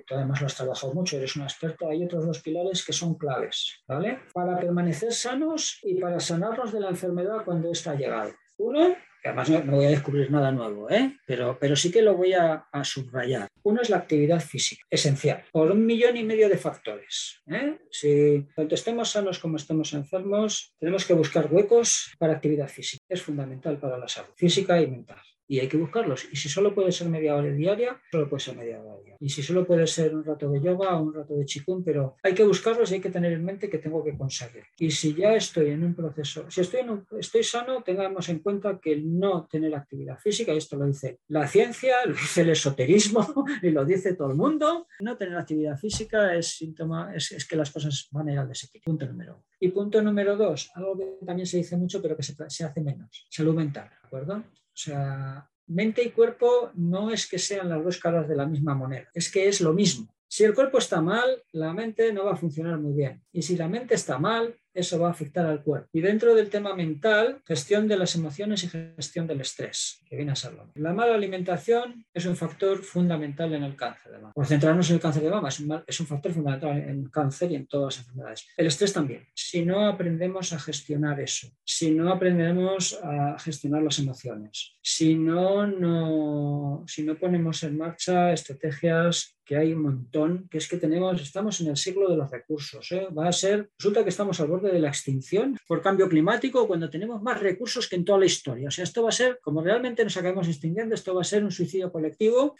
tú 0.05 0.13
además 0.13 0.41
lo 0.41 0.47
has 0.47 0.55
trabajado 0.55 0.93
mucho, 0.93 1.15
eres 1.15 1.37
un 1.37 1.43
experto, 1.43 1.87
hay 1.87 2.03
otros 2.03 2.25
dos 2.25 2.41
pilares 2.41 2.85
que 2.85 2.91
son 2.91 3.15
claves, 3.15 3.81
¿vale? 3.87 4.19
Para 4.33 4.59
permanecer 4.59 5.13
sanos 5.13 5.79
y 5.83 5.95
para 6.01 6.19
sanarnos 6.19 6.73
de 6.73 6.81
la 6.81 6.89
enfermedad 6.89 7.45
cuando 7.45 7.71
está 7.71 7.95
llegado. 7.95 8.33
Uno, 8.57 8.95
además 9.23 9.49
no, 9.49 9.61
voy 9.75 9.85
a 9.85 9.89
descubrir 9.89 10.31
nada 10.31 10.51
nuevo, 10.51 10.89
¿eh? 10.89 11.17
pero, 11.25 11.57
pero 11.59 11.75
sí 11.75 11.91
que 11.91 12.01
lo 12.01 12.15
voy 12.15 12.33
a, 12.33 12.67
subrayar. 12.83 13.47
Uno 13.63 13.81
es 13.81 13.89
la 13.89 13.97
actividad 13.97 14.39
física, 14.39 14.83
esencial, 14.89 15.43
por 15.51 15.71
un 15.71 15.85
millón 15.85 16.17
y 16.17 16.23
medio 16.23 16.47
de 16.47 16.57
factores. 16.57 17.41
¿eh? 17.47 17.79
Si 17.91 18.47
tanto 18.55 18.75
estemos 18.75 19.09
sanos 19.09 19.39
como 19.39 19.57
estemos 19.57 19.93
enfermos, 19.93 20.73
tenemos 20.79 21.05
que 21.05 21.13
buscar 21.13 21.51
huecos 21.51 22.13
para 22.17 22.33
actividad 22.33 22.67
física. 22.67 23.03
Es 23.09 23.21
fundamental 23.21 23.79
para 23.79 23.97
la 23.97 24.07
salud 24.07 24.33
física 24.35 24.79
y 24.81 24.87
mental 24.87 25.21
y 25.47 25.59
hay 25.59 25.67
que 25.67 25.77
buscarlos. 25.77 26.27
Y 26.31 26.35
si 26.35 26.49
solo 26.49 26.73
puede 26.73 26.91
ser 26.91 27.09
media 27.09 27.35
hora 27.35 27.51
diaria, 27.51 28.01
solo 28.11 28.29
puede 28.29 28.41
ser 28.41 28.55
media 28.55 28.81
hora 28.81 29.01
diaria. 29.01 29.17
Y 29.19 29.29
si 29.29 29.43
solo 29.43 29.65
puede 29.65 29.87
ser 29.87 30.15
un 30.15 30.23
rato 30.23 30.49
de 30.49 30.61
yoga 30.61 30.97
o 30.97 31.03
un 31.03 31.13
rato 31.13 31.35
de 31.35 31.45
chikun, 31.45 31.83
pero 31.83 32.15
hay 32.23 32.33
que 32.33 32.43
buscarlos 32.43 32.91
y 32.91 32.95
hay 32.95 33.01
que 33.01 33.09
tener 33.09 33.33
en 33.33 33.45
mente 33.45 33.69
que 33.69 33.77
tengo 33.77 34.03
que 34.03 34.17
conseguir. 34.17 34.63
Y 34.77 34.91
si 34.91 35.13
ya 35.13 35.35
estoy 35.35 35.71
en 35.71 35.83
un 35.83 35.95
proceso, 35.95 36.49
si 36.49 36.61
estoy, 36.61 36.81
en 36.81 37.05
estoy 37.19 37.43
sano, 37.43 37.83
tengamos 37.83 38.29
en 38.29 38.39
cuenta 38.39 38.79
que 38.79 38.97
no 38.97 39.47
tener 39.49 39.73
actividad 39.75 40.17
física, 40.19 40.53
y 40.53 40.57
esto 40.57 40.75
lo 40.77 40.85
dice 40.85 41.19
la 41.27 41.47
ciencia, 41.47 41.95
lo 42.05 42.13
dice 42.13 42.41
el 42.41 42.49
esoterismo 42.49 43.45
y 43.61 43.69
lo 43.69 43.85
dice 43.85 44.15
todo 44.15 44.31
el 44.31 44.35
mundo, 44.35 44.87
no 44.99 45.17
tener 45.17 45.37
actividad 45.37 45.77
física 45.77 46.35
es 46.35 46.57
síntoma, 46.57 47.13
es, 47.15 47.47
que 47.47 47.55
las 47.55 47.71
cosas 47.71 48.07
van 48.11 48.29
a 48.29 48.33
ir 48.33 48.39
al 48.39 48.47
desequilibrio. 48.47 48.85
Punto 48.85 49.05
número 49.07 49.33
uno. 49.35 49.45
Y 49.59 49.69
punto 49.69 50.01
número 50.01 50.35
dos, 50.35 50.71
algo 50.75 50.97
que 50.97 51.25
también 51.25 51.45
se 51.45 51.57
dice 51.57 51.77
mucho, 51.77 52.01
pero 52.01 52.15
que 52.15 52.23
se, 52.23 52.35
se 52.49 52.63
hace 52.65 52.81
menos, 52.81 53.25
salud 53.29 53.55
mental, 53.55 53.89
¿de 53.89 54.07
acuerdo? 54.07 54.43
O 54.75 54.77
sea, 54.77 55.49
mente 55.67 56.03
y 56.03 56.11
cuerpo 56.11 56.71
no 56.75 57.09
es 57.09 57.29
que 57.29 57.39
sean 57.39 57.69
las 57.69 57.81
dos 57.81 57.97
caras 57.97 58.27
de 58.27 58.35
la 58.35 58.45
misma 58.45 58.75
moneda, 58.75 59.09
es 59.13 59.31
que 59.31 59.47
es 59.47 59.61
lo 59.61 59.71
mismo. 59.71 60.13
Si 60.27 60.43
el 60.43 60.53
cuerpo 60.53 60.79
está 60.79 61.01
mal, 61.01 61.43
la 61.53 61.73
mente 61.73 62.11
no 62.11 62.25
va 62.25 62.33
a 62.33 62.37
funcionar 62.37 62.77
muy 62.77 62.93
bien. 62.93 63.23
Y 63.31 63.41
si 63.41 63.55
la 63.55 63.69
mente 63.69 63.95
está 63.95 64.19
mal, 64.19 64.53
eso 64.75 64.99
va 64.99 65.07
a 65.07 65.11
afectar 65.11 65.45
al 65.45 65.63
cuerpo. 65.63 65.89
Y 65.93 66.01
dentro 66.01 66.35
del 66.35 66.49
tema 66.49 66.75
mental, 66.75 67.41
gestión 67.45 67.87
de 67.87 67.97
las 67.97 68.15
emociones 68.15 68.63
y 68.63 68.67
gestión 68.67 69.25
del 69.25 69.41
estrés, 69.41 70.03
que 70.07 70.15
viene 70.15 70.33
a 70.33 70.35
ser 70.35 70.53
La 70.75 70.93
mala 70.93 71.15
alimentación 71.15 72.05
es 72.13 72.25
un 72.25 72.35
factor 72.35 72.83
fundamental 72.83 73.53
en 73.53 73.63
el 73.63 73.75
cáncer 73.75 74.11
de 74.11 74.17
mama. 74.19 74.33
Por 74.33 74.45
centrarnos 74.45 74.89
en 74.89 74.95
el 74.95 75.01
cáncer 75.01 75.23
de 75.23 75.29
mama, 75.29 75.49
es 75.49 75.59
un, 75.59 75.83
es 75.87 75.99
un 75.99 76.07
factor 76.07 76.31
fundamental 76.33 76.77
en 76.77 77.05
cáncer 77.09 77.51
y 77.51 77.55
en 77.55 77.67
todas 77.67 77.95
las 77.95 78.05
enfermedades. 78.05 78.47
El 78.57 78.67
estrés 78.67 78.93
también. 78.93 79.25
Si 79.33 79.65
no 79.65 79.87
aprendemos 79.87 80.53
a 80.53 80.59
gestionar 80.59 81.19
eso, 81.19 81.47
si 81.63 81.91
no 81.91 82.11
aprendemos 82.11 82.99
a 83.01 83.37
gestionar 83.39 83.81
las 83.81 83.99
emociones, 83.99 84.75
si 84.81 85.15
no, 85.15 85.65
no, 85.65 86.83
si 86.87 87.03
no 87.03 87.15
ponemos 87.15 87.63
en 87.63 87.77
marcha 87.77 88.33
estrategias 88.33 89.35
que 89.45 89.55
hay 89.55 89.73
un 89.73 89.83
montón, 89.83 90.47
que 90.49 90.57
es 90.57 90.67
que 90.67 90.77
tenemos, 90.77 91.21
estamos 91.21 91.61
en 91.61 91.67
el 91.67 91.77
siglo 91.77 92.09
de 92.09 92.17
los 92.17 92.29
recursos. 92.29 92.91
¿eh? 92.91 93.07
Va 93.17 93.27
a 93.27 93.31
ser, 93.31 93.69
resulta 93.77 94.03
que 94.03 94.09
estamos 94.09 94.39
al 94.39 94.47
borde 94.47 94.71
de 94.71 94.79
la 94.79 94.89
extinción 94.89 95.57
por 95.67 95.81
cambio 95.81 96.09
climático 96.09 96.67
cuando 96.67 96.89
tenemos 96.89 97.21
más 97.21 97.39
recursos 97.39 97.87
que 97.87 97.95
en 97.95 98.05
toda 98.05 98.19
la 98.19 98.25
historia. 98.25 98.67
O 98.67 98.71
sea, 98.71 98.83
esto 98.83 99.03
va 99.03 99.09
a 99.09 99.13
ser, 99.13 99.39
como 99.41 99.61
realmente 99.61 100.03
nos 100.03 100.17
acabamos 100.17 100.47
extinguiendo, 100.47 100.95
esto 100.95 101.13
va 101.13 101.21
a 101.21 101.25
ser 101.25 101.43
un 101.43 101.51
suicidio 101.51 101.91
colectivo, 101.91 102.55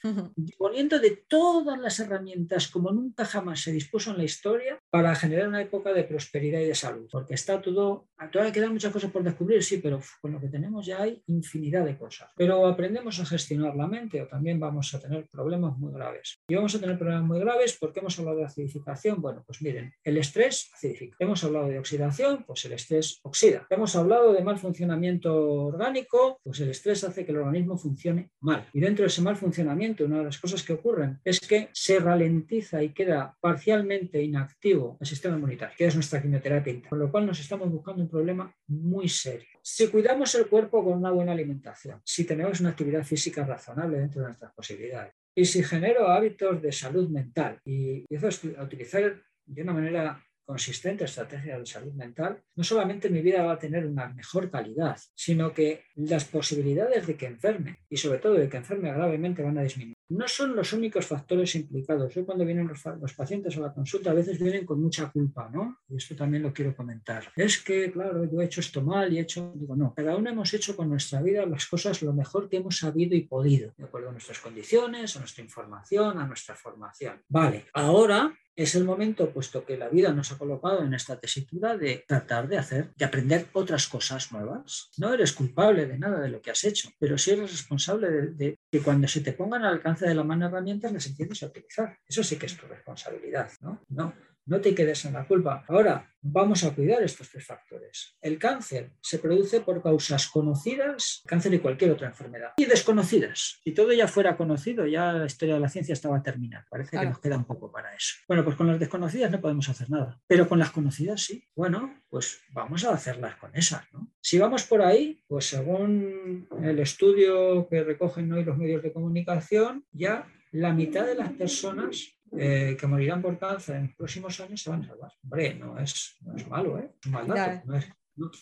poniendo 0.58 1.00
de 1.00 1.24
todas 1.28 1.80
las 1.80 2.00
herramientas 2.00 2.68
como 2.68 2.92
nunca 2.92 3.26
jamás 3.26 3.62
se 3.62 3.72
dispuso 3.72 4.12
en 4.12 4.18
la 4.18 4.24
historia 4.24 4.80
para 4.90 5.16
generar 5.16 5.48
una 5.48 5.62
época 5.62 5.92
de 5.92 6.04
prosperidad 6.04 6.60
y 6.60 6.66
de 6.66 6.76
salud. 6.76 7.08
Porque 7.12 7.34
está 7.34 7.62
todo, 7.62 8.10
todavía 8.32 8.54
quedan 8.54 8.74
muchas 8.74 8.94
cosas 8.94 9.12
por 9.12 9.24
descubrir, 9.24 9.64
sí, 9.64 9.78
pero 9.78 10.00
con 10.22 10.32
lo 10.32 10.40
que 10.40 10.48
tenemos 10.48 10.86
ya 10.86 11.02
hay 11.02 11.22
infinidad 11.28 11.86
de 11.86 11.98
cosas. 11.98 12.30
Pero 12.36 12.68
aprendemos 12.68 13.20
a 13.20 13.26
gestionar 13.26 13.76
la 13.76 13.88
mente 13.88 14.22
o 14.22 14.28
también 14.28 14.60
vamos 14.60 14.94
a 14.94 15.00
tener 15.00 15.28
problemas 15.28 15.78
muy 15.78 15.92
graves. 15.92 16.40
Y 16.48 16.56
vamos 16.56 16.75
a 16.76 16.80
tener 16.80 16.98
problemas 16.98 17.24
muy 17.24 17.40
graves 17.40 17.78
porque 17.80 18.00
hemos 18.00 18.18
hablado 18.20 18.38
de 18.38 18.46
acidificación. 18.46 19.22
Bueno, 19.22 19.44
pues 19.46 19.62
miren, 19.62 19.94
el 20.04 20.18
estrés 20.18 20.70
acidifica. 20.74 21.16
Hemos 21.20 21.44
hablado 21.44 21.68
de 21.68 21.80
oxidación, 21.80 22.44
pues 22.46 22.66
el 22.66 22.74
estrés 22.74 23.20
oxida. 23.24 23.66
Hemos 23.70 23.96
hablado 23.96 24.34
de 24.34 24.44
mal 24.44 24.58
funcionamiento 24.58 25.34
orgánico, 25.66 26.40
pues 26.44 26.60
el 26.60 26.70
estrés 26.70 27.04
hace 27.04 27.26
que 27.26 27.32
el 27.32 27.38
organismo 27.38 27.78
funcione 27.78 28.32
mal. 28.42 28.68
Y 28.74 28.80
dentro 28.80 29.04
de 29.04 29.08
ese 29.08 29.22
mal 29.22 29.36
funcionamiento, 29.36 30.06
una 30.06 30.20
de 30.20 30.26
las 30.26 30.40
cosas 30.40 30.64
que 30.64 30.74
ocurren 30.74 31.20
es 31.24 31.40
que 31.40 31.70
se 31.74 32.00
ralentiza 32.00 32.84
y 32.84 32.90
queda 32.90 33.36
parcialmente 33.40 34.22
inactivo 34.22 34.98
el 35.00 35.08
sistema 35.08 35.36
inmunitario, 35.36 35.76
que 35.78 35.86
es 35.86 35.96
nuestra 35.96 36.22
quimioterapia, 36.22 36.82
con 36.90 37.00
lo 37.00 37.12
cual 37.12 37.26
nos 37.26 37.40
estamos 37.40 37.70
buscando 37.72 38.02
un 38.02 38.10
problema 38.10 38.54
muy 38.68 39.08
serio. 39.10 39.48
Si 39.62 39.88
cuidamos 39.88 40.34
el 40.36 40.48
cuerpo 40.48 40.84
con 40.84 40.94
una 40.94 41.12
buena 41.12 41.32
alimentación, 41.32 42.02
si 42.04 42.26
tenemos 42.26 42.60
una 42.60 42.70
actividad 42.70 43.04
física 43.04 43.46
razonable 43.46 44.00
dentro 44.00 44.22
de 44.22 44.28
nuestras 44.28 44.54
posibilidades, 44.54 45.14
y 45.36 45.46
si 45.46 45.64
genero 45.64 46.08
hábitos 46.08 46.62
de 46.62 46.72
salud 46.72 47.10
mental 47.10 47.60
y 47.66 48.06
empiezo 48.10 48.50
a 48.58 48.64
utilizar 48.64 49.22
de 49.46 49.62
una 49.62 49.74
manera 49.74 50.26
consistente 50.46 51.06
estrategias 51.06 51.60
de 51.60 51.66
salud 51.66 51.94
mental, 51.94 52.42
no 52.56 52.64
solamente 52.64 53.10
mi 53.10 53.22
vida 53.22 53.44
va 53.44 53.54
a 53.54 53.60
tener 53.60 53.86
una 53.86 54.10
mejor 54.10 54.50
calidad, 54.50 54.98
sino 55.16 55.52
que 55.52 55.84
las 55.96 56.26
posibilidades 56.26 57.08
de 57.08 57.16
que 57.16 57.26
enferme 57.26 57.80
y 57.90 57.98
sobre 57.98 58.20
todo 58.20 58.36
de 58.36 58.48
que 58.48 58.58
enferme 58.58 58.94
gravemente 58.94 59.44
van 59.44 59.58
a 59.58 59.64
disminuir. 59.64 59.95
No 60.10 60.28
son 60.28 60.56
los 60.56 60.72
únicos 60.74 61.08
factores 61.08 61.56
implicados. 61.56 62.14
Yo 62.14 62.26
cuando 62.26 62.46
vienen 62.46 62.68
los, 62.68 63.14
pacientes 63.14 63.58
a 63.58 63.62
la 63.62 63.74
consulta 63.74 64.12
a 64.12 64.14
veces 64.14 64.40
vienen 64.40 64.66
con 64.66 64.82
mucha 64.82 65.12
culpa, 65.12 65.50
¿no? 65.52 65.80
Y 65.90 65.98
esto 65.98 66.16
también 66.16 66.44
lo 66.44 66.54
quiero 66.54 66.76
comentar. 66.76 67.32
Es 67.36 67.62
que, 67.62 67.92
claro, 67.92 68.24
yo 68.26 68.42
he 68.42 68.46
hecho 68.46 68.62
esto 68.62 68.82
mal 68.82 69.12
y 69.12 69.18
he 69.18 69.22
hecho... 69.22 69.54
Digo, 69.56 69.76
no, 69.76 69.94
cada 69.96 70.16
uno 70.16 70.30
hemos 70.30 70.54
hecho 70.54 70.76
con 70.76 70.90
nuestra 70.90 71.22
vida 71.22 71.46
las 71.46 71.66
cosas 71.66 72.02
lo 72.02 72.14
mejor 72.14 72.50
que 72.50 72.58
hemos 72.58 72.78
sabido 72.78 73.16
y 73.16 73.22
podido, 73.22 73.74
de 73.78 73.84
acuerdo 73.84 74.10
a 74.10 74.12
nuestras 74.12 74.40
condiciones, 74.40 75.16
a 75.16 75.20
nuestra 75.20 75.44
información, 75.44 76.20
a 76.20 76.28
nuestra 76.28 76.56
formación. 76.56 77.22
Vale, 77.28 77.66
ahora 77.74 78.34
es 78.56 78.76
el 78.76 78.86
momento, 78.86 79.32
puesto 79.32 79.66
que 79.66 79.78
la 79.78 79.90
vida 79.90 80.14
nos 80.14 80.32
ha 80.32 80.38
colocado 80.38 80.84
en 80.84 80.94
esta 80.94 81.20
tesitura, 81.20 81.78
de 81.78 82.06
tratar 82.08 82.48
de 82.48 82.58
hacer, 82.58 82.94
de 82.96 83.06
aprender 83.06 83.48
otras 83.54 83.88
cosas 83.88 84.32
nuevas. 84.32 84.92
No 84.98 85.14
eres 85.14 85.34
culpable 85.34 85.86
de 85.86 85.98
nada 85.98 86.22
de 86.22 86.30
lo 86.30 86.42
que 86.42 86.52
has 86.52 86.64
hecho, 86.64 86.90
pero 87.00 87.18
sí 87.18 87.32
eres 87.32 87.52
responsable 87.52 88.10
de, 88.10 88.60
que 88.72 88.82
cuando 88.82 89.08
se 89.08 89.22
te 89.22 89.34
pongan 89.34 89.64
al 89.66 89.74
alcance 89.74 90.08
de 90.08 90.16
la 90.16 90.24
mano 90.24 90.48
herramientas 90.48 90.92
las 90.92 91.08
entiendes 91.08 91.44
a 91.44 91.48
utilizar. 91.48 91.98
Eso 92.08 92.24
sí 92.24 92.38
que 92.38 92.46
es 92.46 92.58
tu 92.58 92.66
responsabilidad, 92.68 93.52
¿no? 93.62 93.84
No, 93.90 94.14
no 94.46 94.62
te 94.62 94.76
quedes 94.76 95.06
en 95.06 95.14
la 95.14 95.26
culpa. 95.28 95.64
Ahora, 95.68 96.12
vamos 96.22 96.64
a 96.64 96.74
cuidar 96.74 97.04
estos 97.04 97.30
tres 97.30 97.46
factores. 97.46 98.18
El 98.22 98.40
cáncer 98.40 98.94
se 99.02 99.20
produce 99.20 99.62
por 99.62 99.82
causas 99.82 100.28
conocidas, 100.28 101.22
cáncer 101.26 101.54
y 101.54 101.60
cualquier 101.60 101.92
otra 101.92 102.08
enfermedad, 102.08 102.54
y 102.58 102.66
desconocidas. 102.66 103.60
Si 103.64 103.74
todo 103.74 103.94
ya 103.94 104.08
fuera 104.08 104.36
conocido, 104.38 104.88
ya 104.88 105.14
la 105.14 105.26
historia 105.26 105.56
de 105.56 105.62
la 105.62 105.70
ciencia 105.70 105.94
estaba 105.94 106.22
terminada. 106.22 106.66
Parece 106.70 106.98
que 106.98 107.06
nos 107.06 107.20
queda 107.20 107.38
un 107.38 107.46
poco 107.46 107.72
para 107.72 107.94
eso. 107.94 108.16
Bueno, 108.28 108.44
pues 108.44 108.56
con 108.56 108.68
las 108.68 108.80
desconocidas 108.80 109.32
no 109.32 109.42
podemos 109.42 109.70
hacer 109.70 109.90
nada, 109.90 110.20
pero 110.28 110.48
con 110.48 110.60
las 110.60 110.72
conocidas 110.72 111.22
sí. 111.22 111.48
Bueno, 111.56 112.02
pues 112.10 112.42
vamos 112.50 112.84
a 112.86 112.94
hacerlas 112.94 113.36
con 113.36 113.56
esas. 113.56 113.84
¿no? 113.94 114.12
Si 114.22 114.40
vamos 114.40 114.64
por 114.64 114.82
ahí, 114.82 115.24
pues 115.28 115.46
según 115.46 116.48
el 116.62 116.80
estudio 116.80 117.68
que 117.68 117.84
recogen 117.84 118.32
hoy 118.32 118.44
los 118.44 118.58
medios 118.58 118.82
de 118.82 118.94
comunicación, 118.94 119.86
ya 119.92 120.28
la 120.52 120.74
mitad 120.74 121.06
de 121.06 121.16
las 121.16 121.32
personas 121.34 122.16
eh, 122.32 122.76
que 122.80 122.88
morirán 122.88 123.22
por 123.22 123.38
cáncer 123.38 123.78
en 123.78 123.84
los 123.84 123.96
próximos 123.96 124.40
años 124.40 124.62
se 124.62 124.70
van 124.70 124.84
a 124.84 124.88
salvar. 124.88 125.12
Hombre, 125.24 125.56
no 125.56 125.80
es, 125.80 126.16
no 126.22 126.36
es 126.36 126.48
malo, 126.48 126.80
¿eh? 126.80 126.92
es 127.00 127.06
un 127.06 127.12
mal 127.12 127.28
dato. 127.28 127.62
No 127.66 127.78
es, 127.78 127.88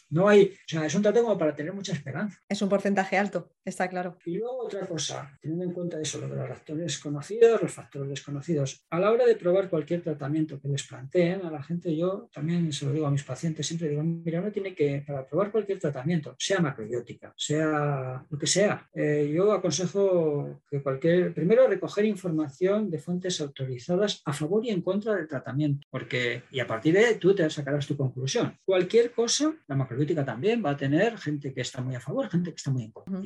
no, 0.09 0.27
hay, 0.27 0.53
o 0.53 0.67
sea, 0.67 0.85
es 0.85 0.95
un 0.95 1.01
dato 1.01 1.21
como 1.21 1.37
para 1.37 1.55
tener 1.55 1.73
mucha 1.73 1.93
esperanza. 1.93 2.39
Es 2.47 2.61
un 2.61 2.69
porcentaje 2.69 3.17
alto, 3.17 3.51
está 3.65 3.87
claro. 3.87 4.17
Y 4.25 4.37
luego 4.37 4.65
otra 4.65 4.85
cosa, 4.85 5.37
teniendo 5.41 5.65
en 5.65 5.71
cuenta 5.71 5.99
eso, 5.99 6.19
lo 6.19 6.27
de 6.27 6.35
los 6.35 6.47
factores 6.49 6.99
conocidos, 6.99 7.61
los 7.61 7.71
factores 7.71 8.09
desconocidos, 8.09 8.85
a 8.89 8.99
la 8.99 9.11
hora 9.11 9.25
de 9.25 9.35
probar 9.35 9.69
cualquier 9.69 10.01
tratamiento 10.01 10.59
que 10.61 10.67
les 10.67 10.83
planteen 10.83 11.45
a 11.45 11.51
la 11.51 11.63
gente, 11.63 11.95
yo 11.95 12.29
también 12.33 12.71
se 12.71 12.85
lo 12.85 12.91
digo 12.91 13.07
a 13.07 13.11
mis 13.11 13.23
pacientes, 13.23 13.65
siempre 13.65 13.89
digo, 13.89 14.03
mira, 14.03 14.39
uno 14.39 14.51
tiene 14.51 14.75
que, 14.75 15.03
para 15.05 15.25
probar 15.25 15.51
cualquier 15.51 15.79
tratamiento, 15.79 16.35
sea 16.37 16.59
macrobiótica, 16.59 17.33
sea 17.35 18.25
lo 18.29 18.37
que 18.37 18.47
sea, 18.47 18.89
eh, 18.93 19.31
yo 19.33 19.51
aconsejo 19.51 20.61
que 20.69 20.81
cualquier, 20.81 21.33
primero 21.33 21.67
recoger 21.67 22.05
información 22.05 22.89
de 22.89 22.99
fuentes 22.99 23.41
autorizadas 23.41 24.21
a 24.25 24.33
favor 24.33 24.65
y 24.65 24.69
en 24.69 24.81
contra 24.81 25.15
del 25.15 25.27
tratamiento, 25.27 25.87
porque, 25.89 26.43
y 26.51 26.59
a 26.59 26.67
partir 26.67 26.93
de 26.93 27.05
ahí 27.05 27.15
tú 27.15 27.33
te 27.33 27.49
sacarás 27.49 27.87
tu 27.87 27.97
conclusión. 27.97 28.57
Cualquier 28.65 29.11
cosa 29.11 29.53
la 29.67 29.75
macrobiótica 29.75 30.25
también 30.25 30.63
va 30.63 30.71
a 30.71 30.77
tener 30.77 31.17
gente 31.17 31.53
que 31.53 31.61
está 31.61 31.81
muy 31.81 31.95
a 31.95 31.99
favor, 31.99 32.29
gente 32.29 32.51
que 32.51 32.57
está 32.57 32.71
muy 32.71 32.83
en 32.83 32.91
contra. 32.91 33.21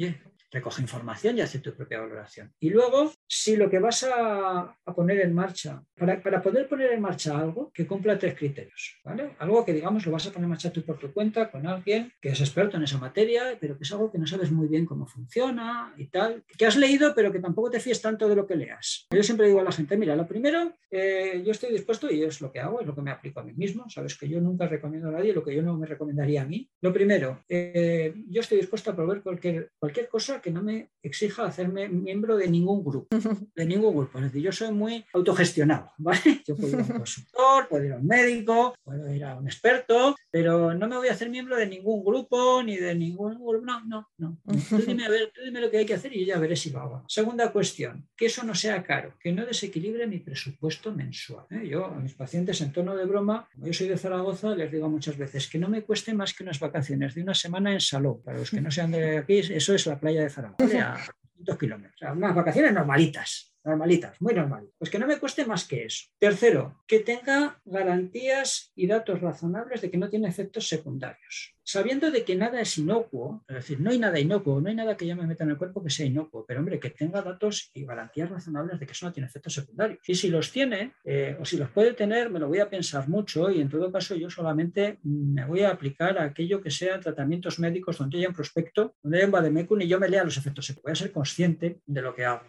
Recoge 0.51 0.81
información 0.81 1.37
y 1.37 1.41
hace 1.41 1.59
tu 1.59 1.73
propia 1.73 1.99
valoración. 1.99 2.53
Y 2.59 2.69
luego, 2.69 3.11
si 3.27 3.55
lo 3.55 3.69
que 3.69 3.79
vas 3.79 4.03
a, 4.03 4.75
poner 4.95 5.19
en 5.21 5.33
marcha, 5.33 5.83
para, 5.95 6.41
poder 6.41 6.67
poner 6.67 6.93
en 6.93 7.01
marcha 7.01 7.37
algo 7.37 7.71
que 7.73 7.85
cumpla 7.85 8.17
tres 8.17 8.35
criterios, 8.35 8.99
¿vale? 9.03 9.35
Algo 9.39 9.65
que, 9.65 9.73
digamos, 9.73 10.05
lo 10.05 10.11
vas 10.11 10.25
a 10.27 10.31
poner 10.31 10.45
en 10.45 10.49
marcha 10.49 10.71
tú 10.71 10.83
por 10.83 10.97
tu 10.97 11.11
cuenta 11.13 11.51
con 11.51 11.67
alguien 11.67 12.11
que 12.21 12.29
es 12.29 12.39
experto 12.39 12.77
en 12.77 12.83
esa 12.83 12.97
materia, 12.97 13.57
pero 13.59 13.77
que 13.77 13.83
es 13.83 13.91
algo 13.91 14.11
que 14.11 14.17
no 14.17 14.27
sabes 14.27 14.51
muy 14.51 14.67
bien 14.67 14.85
cómo 14.85 15.05
funciona 15.05 15.93
y 15.97 16.07
tal, 16.07 16.43
que 16.57 16.65
has 16.65 16.77
leído, 16.77 17.13
pero 17.13 17.31
que 17.31 17.39
tampoco 17.39 17.69
te 17.69 17.79
fíes 17.79 18.01
tanto 18.01 18.27
de 18.27 18.35
lo 18.35 18.47
que 18.47 18.55
leas. 18.55 19.07
Yo 19.11 19.23
siempre 19.23 19.47
digo 19.47 19.59
a 19.59 19.63
la 19.63 19.71
gente, 19.71 19.97
mira, 19.97 20.15
lo 20.15 20.27
primero, 20.27 20.73
eh, 20.89 21.41
yo 21.45 21.51
estoy 21.51 21.71
dispuesto 21.71 22.09
y 22.11 22.23
es 22.23 22.41
lo 22.41 22.51
que 22.51 22.59
hago, 22.59 22.81
es 22.81 22.87
lo 22.87 22.95
que 22.95 23.01
me 23.01 23.11
aplico 23.11 23.39
a 23.39 23.43
mí 23.43 23.53
mismo. 23.53 23.89
Sabes 23.89 24.17
que 24.17 24.27
yo 24.27 24.39
nunca 24.39 24.67
recomiendo 24.67 25.09
a 25.09 25.11
nadie 25.11 25.33
lo 25.33 25.43
que 25.43 25.55
yo 25.55 25.61
no 25.61 25.77
me 25.77 25.85
recomendaría 25.85 26.41
a 26.41 26.45
mí. 26.45 26.69
Lo 26.81 26.93
primero, 26.93 27.43
eh, 27.49 28.13
yo 28.29 28.41
estoy 28.41 28.59
dispuesto 28.59 28.91
a 28.91 28.95
probar 28.95 29.21
cualquier, 29.21 29.71
cualquier 29.79 30.07
cosa 30.07 30.36
que 30.41 30.51
no 30.51 30.61
me 30.61 30.89
exija 31.01 31.45
hacerme 31.45 31.89
miembro 31.89 32.37
de 32.37 32.47
ningún 32.47 32.83
grupo, 32.83 33.07
de 33.55 33.65
ningún 33.65 33.95
grupo. 33.95 34.17
Es 34.19 34.25
decir, 34.25 34.41
yo 34.41 34.51
soy 34.51 34.71
muy 34.71 35.05
autogestionado, 35.13 35.91
¿vale? 35.97 36.41
Yo 36.45 36.55
puedo 36.55 36.69
ir 36.69 36.75
a 36.75 36.83
un 36.83 36.87
consultor, 36.97 37.67
puedo 37.69 37.85
ir 37.85 37.93
a 37.93 37.97
un 37.97 38.07
médico, 38.07 38.75
puedo 38.83 39.13
ir 39.13 39.23
a 39.23 39.35
un 39.35 39.47
experto, 39.47 40.15
pero 40.29 40.73
no 40.73 40.87
me 40.87 40.97
voy 40.97 41.07
a 41.07 41.13
hacer 41.13 41.29
miembro 41.29 41.55
de 41.55 41.67
ningún 41.67 42.03
grupo 42.03 42.61
ni 42.63 42.77
de 42.77 42.93
ningún 42.95 43.35
grupo. 43.35 43.65
No, 43.65 43.83
no, 43.85 44.09
no. 44.17 44.37
Tú 44.69 44.77
dime, 44.77 45.05
a 45.05 45.09
ver, 45.09 45.31
tú 45.33 45.41
dime 45.43 45.61
lo 45.61 45.71
que 45.71 45.77
hay 45.77 45.85
que 45.85 45.93
hacer 45.93 46.15
y 46.15 46.19
yo 46.21 46.33
ya 46.33 46.39
veré 46.39 46.55
si 46.55 46.69
lo 46.69 46.79
hago. 46.79 47.03
Segunda 47.07 47.51
cuestión, 47.51 48.07
que 48.15 48.27
eso 48.27 48.43
no 48.43 48.53
sea 48.53 48.83
caro, 48.83 49.13
que 49.19 49.31
no 49.31 49.45
desequilibre 49.45 50.07
mi 50.07 50.19
presupuesto 50.19 50.93
mensual. 50.93 51.45
¿eh? 51.49 51.67
Yo 51.67 51.85
a 51.85 51.99
mis 51.99 52.13
pacientes 52.13 52.61
en 52.61 52.71
tono 52.71 52.95
de 52.95 53.05
broma, 53.05 53.47
como 53.53 53.67
yo 53.67 53.73
soy 53.73 53.87
de 53.87 53.97
Zaragoza, 53.97 54.55
les 54.55 54.71
digo 54.71 54.89
muchas 54.89 55.17
veces 55.17 55.47
que 55.47 55.57
no 55.57 55.69
me 55.69 55.83
cueste 55.83 56.13
más 56.13 56.33
que 56.33 56.43
unas 56.43 56.59
vacaciones 56.59 57.15
de 57.15 57.23
una 57.23 57.33
semana 57.33 57.73
en 57.73 57.81
Saló. 57.81 58.21
Para 58.23 58.39
los 58.39 58.51
que 58.51 58.61
no 58.61 58.71
sean 58.71 58.91
de 58.91 59.17
aquí, 59.17 59.39
eso 59.39 59.73
es 59.73 59.85
la 59.85 59.99
playa 59.99 60.23
de 60.23 60.26
Zaragoza, 60.29 60.93
a 60.93 60.97
200 61.33 61.57
kilómetros. 61.57 61.95
O 61.95 61.97
sea, 61.97 62.13
unas 62.13 62.35
vacaciones 62.35 62.73
normalitas 62.73 63.57
normalitas, 63.67 64.19
muy 64.21 64.33
normalitas. 64.33 64.75
Pues 64.79 64.89
que 64.89 64.97
no 64.97 65.07
me 65.07 65.19
cueste 65.19 65.45
más 65.45 65.65
que 65.65 65.85
eso. 65.85 66.05
Tercero, 66.17 66.83
que 66.87 67.01
tenga 67.01 67.61
garantías 67.65 68.71
y 68.75 68.87
datos 68.87 69.21
razonables 69.21 69.81
de 69.81 69.91
que 69.91 69.97
no 69.97 70.09
tiene 70.09 70.29
efectos 70.29 70.67
secundarios. 70.67 71.56
Sabiendo 71.67 72.09
de 72.11 72.23
que 72.23 72.33
nada 72.33 72.61
es 72.61 72.77
inocuo, 72.77 73.43
es 73.45 73.55
decir, 73.55 73.81
no 73.81 73.89
hay 73.89 73.99
nada 73.99 74.17
inocuo, 74.17 74.61
no 74.61 74.69
hay 74.69 74.75
nada 74.75 74.95
que 74.95 75.05
yo 75.05 75.17
me 75.17 75.27
meta 75.27 75.43
en 75.43 75.49
el 75.49 75.57
cuerpo 75.57 75.83
que 75.83 75.89
sea 75.89 76.05
inocuo, 76.05 76.45
pero 76.47 76.61
hombre, 76.61 76.79
que 76.79 76.91
tenga 76.91 77.21
datos 77.21 77.71
y 77.73 77.85
garantías 77.85 78.29
razonables 78.29 78.79
de 78.79 78.85
que 78.85 78.93
eso 78.93 79.05
no 79.05 79.11
tiene 79.11 79.27
efectos 79.27 79.55
secundarios. 79.55 79.99
Y 80.07 80.15
si 80.15 80.29
los 80.29 80.49
tiene, 80.49 80.93
eh, 81.03 81.35
o 81.37 81.43
si 81.43 81.57
los 81.57 81.69
puede 81.69 81.93
tener, 81.93 82.29
me 82.29 82.39
lo 82.39 82.47
voy 82.47 82.59
a 82.59 82.69
pensar 82.69 83.09
mucho 83.09 83.51
y 83.51 83.59
en 83.59 83.67
todo 83.67 83.91
caso 83.91 84.15
yo 84.15 84.29
solamente 84.29 84.99
me 85.03 85.43
voy 85.43 85.63
a 85.63 85.71
aplicar 85.71 86.17
a 86.17 86.23
aquello 86.23 86.61
que 86.61 86.71
sean 86.71 87.01
tratamientos 87.01 87.59
médicos 87.59 87.97
donde 87.97 88.19
haya 88.19 88.29
un 88.29 88.33
prospecto, 88.33 88.95
donde 89.03 89.17
haya 89.17 89.25
un 89.25 89.33
vademecum 89.33 89.81
y 89.81 89.89
yo 89.89 89.99
me 89.99 90.07
lea 90.07 90.23
los 90.23 90.37
efectos 90.37 90.67
secundarios. 90.67 90.77
Voy 90.83 90.91
a 90.93 90.95
ser 90.95 91.11
consciente 91.11 91.81
de 91.85 92.01
lo 92.01 92.15
que 92.15 92.23
hago. 92.23 92.43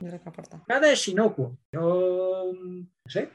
Nada 0.69 0.93
es 0.93 1.09
inocuo. 1.09 1.59
Yo 1.73 2.53
no 3.09 3.13
sé, 3.13 3.31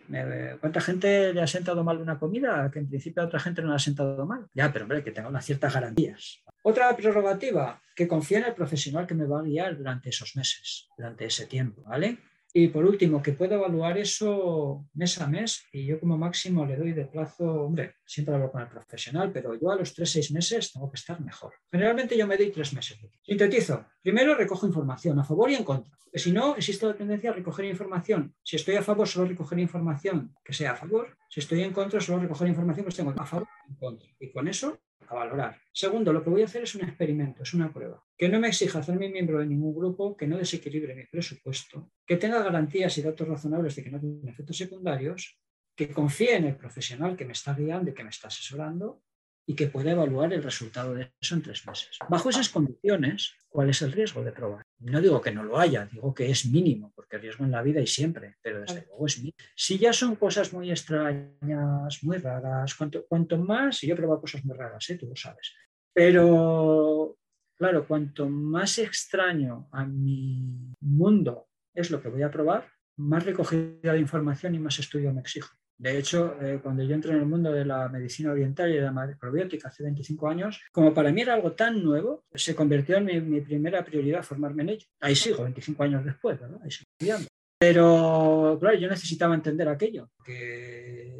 ¿cuánta 0.61 0.82
gente 0.82 1.34
le 1.34 1.41
ha 1.41 1.47
sentado 1.47 1.84
mal 1.84 1.97
una 1.99 2.19
comida? 2.19 2.69
Que 2.71 2.78
en 2.78 2.88
principio 2.88 3.24
a 3.24 3.26
otra 3.26 3.39
gente 3.39 3.63
no 3.63 3.69
le 3.69 3.76
ha 3.76 3.80
sentado 3.80 4.24
mal. 4.26 4.45
Ya, 4.53 4.71
pero 4.71 4.86
hombre, 4.86 5.03
que 5.03 5.11
tenga 5.11 5.30
unas 5.30 5.45
ciertas 5.45 5.74
garantías. 5.74 6.43
Otra 6.61 6.95
prerrogativa, 6.95 7.82
que 7.95 8.07
confíe 8.07 8.38
en 8.38 8.45
el 8.45 8.53
profesional 8.53 9.07
que 9.07 9.15
me 9.15 9.26
va 9.26 9.39
a 9.39 9.43
guiar 9.43 9.76
durante 9.76 10.09
esos 10.09 10.36
meses, 10.36 10.88
durante 10.95 11.26
ese 11.26 11.47
tiempo, 11.47 11.82
¿vale? 11.84 12.19
Y 12.56 12.68
por 12.68 12.86
último, 12.86 13.20
que 13.20 13.34
pueda 13.34 13.56
evaluar 13.56 13.97
eso 13.97 14.86
mes 14.93 15.20
a 15.20 15.26
mes 15.28 15.66
y 15.72 15.88
yo 15.88 15.99
como 15.99 16.20
máximo 16.20 16.66
le 16.68 16.78
doy 16.78 16.93
de 16.93 17.06
plazo, 17.06 17.45
hombre, 17.66 17.95
siempre 18.06 18.36
hablo 18.36 18.51
con 18.51 18.62
el 18.62 18.68
profesional, 18.68 19.32
pero 19.34 19.60
yo 19.60 19.72
a 19.72 19.76
los 19.76 19.91
tres, 19.95 20.12
seis 20.12 20.32
meses 20.32 20.72
tengo 20.72 20.91
que 20.91 20.97
estar 20.97 21.20
mejor. 21.20 21.54
Generalmente 21.72 22.16
yo 22.16 22.28
me 22.28 22.38
doy 22.38 22.51
tres 22.51 22.74
meses. 22.74 22.99
Sintetizo. 23.24 23.86
Primero 24.04 24.36
recojo 24.36 24.68
información 24.68 25.18
a 25.18 25.24
favor 25.24 25.49
y 25.49 25.56
en 25.56 25.64
contra. 25.64 25.91
Si 26.14 26.32
no, 26.32 26.56
existe 26.56 26.86
la 26.86 26.93
tendencia 26.93 27.32
a 27.32 27.34
recoger 27.34 27.66
información. 27.66 28.36
Si 28.43 28.56
estoy 28.56 28.76
a 28.76 28.84
favor, 28.84 29.08
solo 29.08 29.30
recoger 29.30 29.58
información 29.58 30.36
que 30.45 30.54
sea 30.54 30.74
a 30.74 30.76
favor. 30.76 31.18
Si 31.28 31.39
estoy 31.39 31.64
en 31.64 31.74
contra, 31.74 31.99
solo 31.99 32.20
recoger 32.20 32.49
información 32.49 32.86
que 32.86 32.89
esté 32.89 33.01
a 33.01 33.26
favor 33.26 33.47
y 33.68 33.72
en 33.72 33.78
contra. 33.78 34.10
Y 34.20 34.32
con 34.32 34.47
eso 34.47 34.78
valorar. 35.14 35.59
Segundo, 35.72 36.11
lo 36.14 36.24
que 36.24 36.30
voy 36.30 36.41
a 36.41 36.45
hacer 36.45 36.64
es 36.64 36.76
un 36.76 36.84
experimento, 36.84 37.43
es 37.43 37.53
una 37.53 37.72
prueba. 37.72 38.03
Que 38.18 38.30
no 38.30 38.39
me 38.39 38.47
exija 38.47 38.80
hacerme 38.80 39.09
miembro 39.09 39.39
de 39.39 39.45
ningún 39.45 39.76
grupo, 39.76 40.16
que 40.16 40.28
no 40.28 40.38
desequilibre 40.38 40.95
mi 40.95 41.05
presupuesto, 41.05 41.91
que 42.05 42.18
tenga 42.18 42.43
garantías 42.43 42.97
y 42.97 43.01
datos 43.01 43.28
razonables 43.28 43.76
de 43.76 43.84
que 43.84 43.91
no 43.91 43.99
tiene 43.99 44.32
efectos 44.32 44.57
secundarios, 44.57 45.39
que 45.76 45.89
confíe 45.89 46.36
en 46.36 46.45
el 46.45 46.55
profesional 46.55 47.16
que 47.16 47.26
me 47.26 47.34
está 47.34 47.53
guiando 47.53 47.91
y 47.91 47.93
que 47.93 48.03
me 48.03 48.09
está 48.09 48.28
asesorando 48.28 49.01
y 49.45 49.55
que 49.55 49.68
pueda 49.68 49.91
evaluar 49.91 50.32
el 50.34 50.43
resultado 50.43 50.93
de 50.93 51.11
eso 51.20 51.36
en 51.36 51.41
tres 51.41 51.66
meses. 51.68 51.97
Bajo 52.09 52.30
esas 52.30 52.49
condiciones, 52.49 53.36
¿cuál 53.49 53.70
es 53.70 53.82
el 53.82 53.91
riesgo 53.91 54.24
de 54.24 54.32
probar? 54.32 54.64
No 54.84 55.00
digo 55.00 55.22
que 55.22 55.32
no 55.32 55.44
lo 55.44 55.58
haya, 55.58 55.86
digo 55.86 56.14
que 56.14 56.30
es 56.30 56.46
mínimo, 56.46 56.92
porque 56.96 57.18
riesgo 57.18 57.46
en 57.46 57.52
la 57.52 57.62
vida 57.62 57.80
y 57.80 57.88
siempre, 57.88 58.36
pero 58.42 58.62
desde 58.62 58.86
luego 58.86 59.06
es 59.06 59.18
mínimo. 59.18 59.38
Si 59.56 59.78
ya 59.78 59.94
son 59.94 60.16
cosas 60.16 60.52
muy 60.52 60.72
extrañas, 60.72 62.04
muy 62.04 62.18
raras, 62.18 62.76
cuanto, 62.76 63.06
cuanto 63.08 63.38
más, 63.38 63.84
y 63.84 63.88
yo 63.88 63.94
he 63.94 63.98
probado 63.98 64.22
cosas 64.22 64.44
muy 64.44 64.58
raras, 64.58 64.90
¿eh? 64.90 64.98
tú 64.98 65.08
lo 65.08 65.16
sabes, 65.16 65.54
pero 65.94 67.18
claro, 67.58 67.88
cuanto 67.88 68.28
más 68.28 68.78
extraño 68.80 69.70
a 69.72 69.86
mi 69.86 70.74
mundo 70.82 71.48
es 71.74 71.90
lo 71.90 72.02
que 72.02 72.10
voy 72.10 72.24
a 72.24 72.32
probar, 72.32 72.70
más 72.98 73.24
recogida 73.24 73.94
de 73.94 74.00
información 74.00 74.54
y 74.56 74.60
más 74.60 74.80
estudio 74.80 75.14
me 75.14 75.22
exijo. 75.22 75.56
De 75.84 76.00
hecho, 76.00 76.38
eh, 76.42 76.62
cuando 76.64 76.82
yo 76.82 76.96
entré 76.96 77.12
en 77.12 77.20
el 77.20 77.26
mundo 77.26 77.52
de 77.52 77.66
la 77.66 77.90
medicina 77.90 78.32
oriental 78.32 78.72
y 78.72 78.76
de 78.76 78.84
la 78.84 78.94
macrobiótica 78.94 79.68
hace 79.68 79.84
25 79.84 80.30
años, 80.30 80.62
como 80.72 80.94
para 80.94 81.12
mí 81.12 81.20
era 81.20 81.34
algo 81.34 81.52
tan 81.52 81.84
nuevo, 81.84 82.24
se 82.34 82.56
convirtió 82.56 82.96
en 82.96 83.30
mi, 83.30 83.42
primera 83.42 83.84
prioridad 83.84 84.24
formarme 84.24 84.64
en 84.64 84.70
ello. 84.70 84.88
Ahí 85.02 85.14
sigo, 85.14 85.44
25 85.44 85.84
años 85.84 86.06
después, 86.06 86.40
¿verdad? 86.40 86.58
Ahí 86.64 86.72
sigo 86.72 86.86
estudiando. 86.90 87.28
Pero, 87.60 88.58
claro, 88.62 88.78
yo 88.78 88.88
necesitaba 88.88 89.36
entender 89.36 89.68
aquello, 89.68 90.10
que 90.24 91.18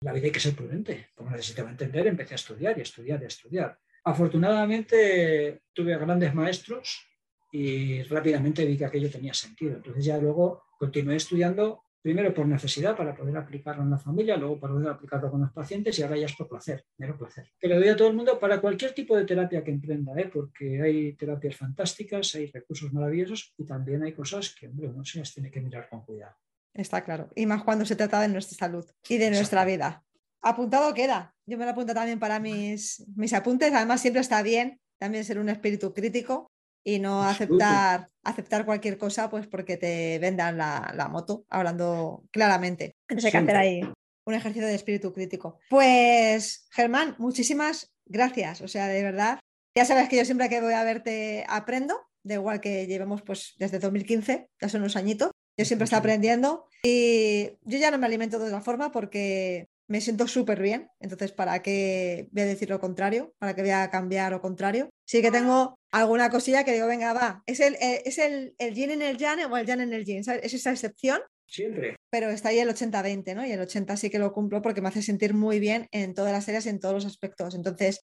la 0.00 0.14
vida 0.14 0.24
hay 0.24 0.32
que 0.32 0.40
ser 0.40 0.54
prudente. 0.54 1.08
Como 1.14 1.28
necesitaba 1.28 1.68
entender, 1.68 2.06
empecé 2.06 2.32
a 2.32 2.36
estudiar 2.36 2.78
y 2.78 2.80
estudiar 2.80 3.22
y 3.22 3.26
estudiar. 3.26 3.78
Afortunadamente 4.04 5.60
tuve 5.74 5.94
grandes 5.98 6.34
maestros 6.34 7.06
y 7.52 8.02
rápidamente 8.04 8.64
vi 8.64 8.78
que 8.78 8.86
aquello 8.86 9.10
tenía 9.10 9.34
sentido. 9.34 9.76
Entonces 9.76 10.06
ya 10.06 10.16
luego 10.16 10.62
continué 10.78 11.16
estudiando 11.16 11.83
primero 12.04 12.34
por 12.34 12.46
necesidad 12.46 12.94
para 12.94 13.16
poder 13.16 13.34
aplicarlo 13.34 13.82
en 13.82 13.88
la 13.88 13.96
familia, 13.96 14.36
luego 14.36 14.60
para 14.60 14.74
poder 14.74 14.88
aplicarlo 14.90 15.30
con 15.30 15.40
los 15.40 15.50
pacientes 15.52 15.98
y 15.98 16.02
ahora 16.02 16.18
ya 16.18 16.26
es 16.26 16.36
por 16.36 16.50
placer, 16.50 16.84
mero 16.98 17.16
placer. 17.16 17.50
Que 17.58 17.66
le 17.66 17.76
doy 17.76 17.88
a 17.88 17.96
todo 17.96 18.08
el 18.08 18.14
mundo 18.14 18.38
para 18.38 18.60
cualquier 18.60 18.92
tipo 18.92 19.16
de 19.16 19.24
terapia 19.24 19.64
que 19.64 19.70
emprenda, 19.70 20.12
¿eh? 20.20 20.30
porque 20.30 20.82
hay 20.82 21.14
terapias 21.14 21.56
fantásticas, 21.56 22.34
hay 22.34 22.50
recursos 22.50 22.92
maravillosos 22.92 23.54
y 23.56 23.64
también 23.64 24.02
hay 24.02 24.12
cosas 24.12 24.54
que, 24.54 24.68
hombre, 24.68 24.88
uno 24.88 25.02
se 25.02 25.18
las 25.18 25.32
tiene 25.32 25.50
que 25.50 25.62
mirar 25.62 25.88
con 25.88 26.04
cuidado. 26.04 26.36
Está 26.74 27.02
claro, 27.02 27.30
y 27.34 27.46
más 27.46 27.64
cuando 27.64 27.86
se 27.86 27.96
trata 27.96 28.20
de 28.20 28.28
nuestra 28.28 28.58
salud 28.58 28.84
y 29.08 29.16
de 29.16 29.30
nuestra 29.30 29.64
vida. 29.64 30.04
Apuntado 30.42 30.92
queda. 30.92 31.34
Yo 31.46 31.56
me 31.56 31.64
lo 31.64 31.70
apunto 31.70 31.94
también 31.94 32.18
para 32.18 32.38
mis, 32.38 33.02
mis 33.16 33.32
apuntes. 33.32 33.72
Además, 33.72 34.02
siempre 34.02 34.20
está 34.20 34.42
bien 34.42 34.78
también 34.98 35.24
ser 35.24 35.38
un 35.38 35.48
espíritu 35.48 35.94
crítico 35.94 36.50
y 36.84 36.98
no 36.98 37.22
aceptar, 37.22 38.10
aceptar 38.22 38.66
cualquier 38.66 38.98
cosa 38.98 39.30
pues 39.30 39.46
porque 39.46 39.76
te 39.76 40.18
vendan 40.18 40.58
la, 40.58 41.08
moto, 41.10 41.46
hablando 41.48 42.24
claramente. 42.30 42.94
Entonces 43.08 43.24
hay 43.26 43.32
que 43.32 43.38
hacer 43.38 43.56
ahí 43.56 43.80
un 44.26 44.34
ejercicio 44.34 44.66
de 44.66 44.74
espíritu 44.74 45.12
crítico. 45.12 45.58
Pues, 45.68 46.66
Germán, 46.70 47.14
muchísimas 47.18 47.92
gracias. 48.06 48.60
O 48.60 48.68
sea, 48.68 48.86
de 48.88 49.02
verdad, 49.02 49.40
ya 49.74 49.84
sabes 49.84 50.08
que 50.08 50.16
yo 50.16 50.24
siempre 50.24 50.48
que 50.48 50.60
voy 50.60 50.74
a 50.74 50.84
verte 50.84 51.44
aprendo, 51.48 52.00
de 52.22 52.34
igual 52.34 52.60
que 52.60 52.86
llevemos 52.86 53.22
pues 53.22 53.54
desde 53.58 53.78
2015, 53.78 54.48
ya 54.60 54.68
son 54.68 54.82
unos 54.82 54.96
añitos. 54.96 55.30
Yo 55.56 55.64
siempre 55.64 55.84
estoy 55.84 55.98
aprendiendo 55.98 56.66
y 56.82 57.50
yo 57.62 57.78
ya 57.78 57.90
no 57.90 57.98
me 57.98 58.06
alimento 58.06 58.38
de 58.38 58.46
otra 58.46 58.60
forma 58.60 58.90
porque 58.90 59.68
me 59.86 60.00
siento 60.00 60.26
súper 60.26 60.60
bien. 60.60 60.88
Entonces, 61.00 61.32
¿para 61.32 61.60
qué 61.62 62.28
voy 62.32 62.42
a 62.42 62.46
decir 62.46 62.70
lo 62.70 62.80
contrario? 62.80 63.34
¿Para 63.38 63.54
qué 63.54 63.62
voy 63.62 63.70
a 63.70 63.90
cambiar 63.90 64.32
lo 64.32 64.40
contrario? 64.40 64.90
Sí 65.06 65.20
que 65.20 65.30
tengo 65.30 65.78
alguna 65.92 66.30
cosilla 66.30 66.64
que 66.64 66.72
digo, 66.72 66.86
venga, 66.86 67.12
va. 67.12 67.42
Es 67.46 67.60
el, 67.60 67.74
eh, 67.76 68.02
es 68.04 68.18
el, 68.18 68.54
el 68.58 68.74
yin 68.74 68.90
en 68.90 69.02
el 69.02 69.18
yang 69.18 69.40
o 69.50 69.56
el 69.56 69.66
yang 69.66 69.80
en 69.80 69.92
el 69.92 70.04
yin. 70.04 70.18
Es 70.20 70.54
esa 70.54 70.70
excepción. 70.70 71.20
Siempre. 71.46 71.96
Pero 72.10 72.30
está 72.30 72.48
ahí 72.48 72.58
el 72.58 72.68
80-20, 72.68 73.34
¿no? 73.34 73.46
Y 73.46 73.52
el 73.52 73.60
80 73.60 73.96
sí 73.96 74.10
que 74.10 74.18
lo 74.18 74.32
cumplo 74.32 74.62
porque 74.62 74.80
me 74.80 74.88
hace 74.88 75.02
sentir 75.02 75.34
muy 75.34 75.60
bien 75.60 75.88
en 75.92 76.14
todas 76.14 76.32
las 76.32 76.48
áreas 76.48 76.66
y 76.66 76.70
en 76.70 76.80
todos 76.80 76.94
los 76.94 77.06
aspectos. 77.06 77.54
Entonces, 77.54 78.00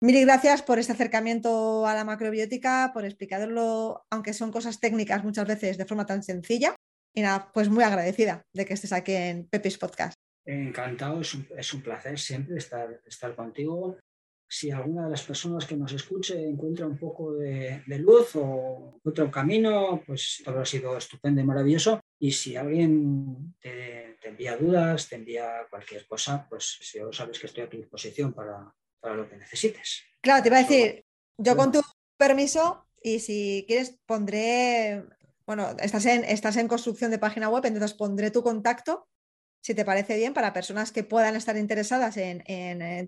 mil 0.00 0.20
gracias 0.24 0.62
por 0.62 0.78
este 0.78 0.92
acercamiento 0.92 1.86
a 1.86 1.94
la 1.94 2.04
macrobiótica, 2.04 2.92
por 2.94 3.04
explicarlo, 3.04 4.04
aunque 4.10 4.32
son 4.32 4.52
cosas 4.52 4.78
técnicas 4.78 5.24
muchas 5.24 5.46
veces 5.46 5.76
de 5.76 5.86
forma 5.86 6.06
tan 6.06 6.22
sencilla. 6.22 6.76
Y 7.12 7.22
nada, 7.22 7.50
pues 7.52 7.68
muy 7.68 7.84
agradecida 7.84 8.42
de 8.52 8.64
que 8.64 8.74
estés 8.74 8.92
aquí 8.92 9.12
en 9.14 9.48
Pepis 9.48 9.78
Podcast. 9.78 10.14
Encantado, 10.46 11.20
es 11.20 11.34
un, 11.34 11.48
es 11.56 11.72
un 11.72 11.80
placer 11.80 12.18
siempre 12.18 12.58
estar, 12.58 13.00
estar 13.06 13.34
contigo. 13.34 13.96
Si 14.46 14.70
alguna 14.70 15.04
de 15.04 15.10
las 15.10 15.22
personas 15.22 15.66
que 15.66 15.74
nos 15.74 15.92
escuche 15.92 16.48
encuentra 16.48 16.86
un 16.86 16.98
poco 16.98 17.32
de, 17.32 17.82
luz 17.98 18.36
o 18.36 18.92
encuentra 18.96 19.24
un 19.24 19.30
camino, 19.30 20.02
pues 20.06 20.42
todo 20.44 20.60
ha 20.60 20.66
sido 20.66 20.96
estupendo 20.98 21.40
y 21.40 21.44
maravilloso. 21.44 22.00
Y 22.18 22.30
si 22.30 22.56
alguien 22.56 23.54
te, 23.58 24.18
envía 24.22 24.56
dudas, 24.56 25.08
te 25.08 25.16
envía 25.16 25.66
cualquier 25.70 26.06
cosa, 26.06 26.46
pues 26.48 26.78
yo 26.92 27.10
sabes 27.12 27.38
que 27.38 27.46
estoy 27.46 27.64
a 27.64 27.70
tu 27.70 27.78
disposición 27.78 28.32
para, 28.34 28.72
para 29.00 29.14
lo 29.14 29.28
que 29.28 29.36
necesites. 29.36 30.02
Claro, 30.20 30.42
te 30.42 30.48
iba 30.50 30.58
a 30.58 30.62
decir, 30.62 31.04
yo 31.38 31.56
con 31.56 31.72
tu 31.72 31.80
permiso, 32.18 32.86
y 33.02 33.20
si 33.20 33.64
quieres 33.66 33.98
pondré, 34.06 35.04
bueno, 35.46 35.70
estás 35.80 36.04
en, 36.06 36.22
estás 36.24 36.56
en 36.58 36.68
construcción 36.68 37.10
de 37.10 37.18
página 37.18 37.48
web, 37.48 37.64
entonces 37.64 37.94
pondré 37.94 38.30
tu 38.30 38.42
contacto 38.42 39.08
si 39.64 39.74
te 39.74 39.86
parece 39.86 40.18
bien, 40.18 40.34
para 40.34 40.52
personas 40.52 40.92
que 40.92 41.04
puedan 41.04 41.36
estar 41.36 41.56
interesadas 41.56 42.18
en, 42.18 42.42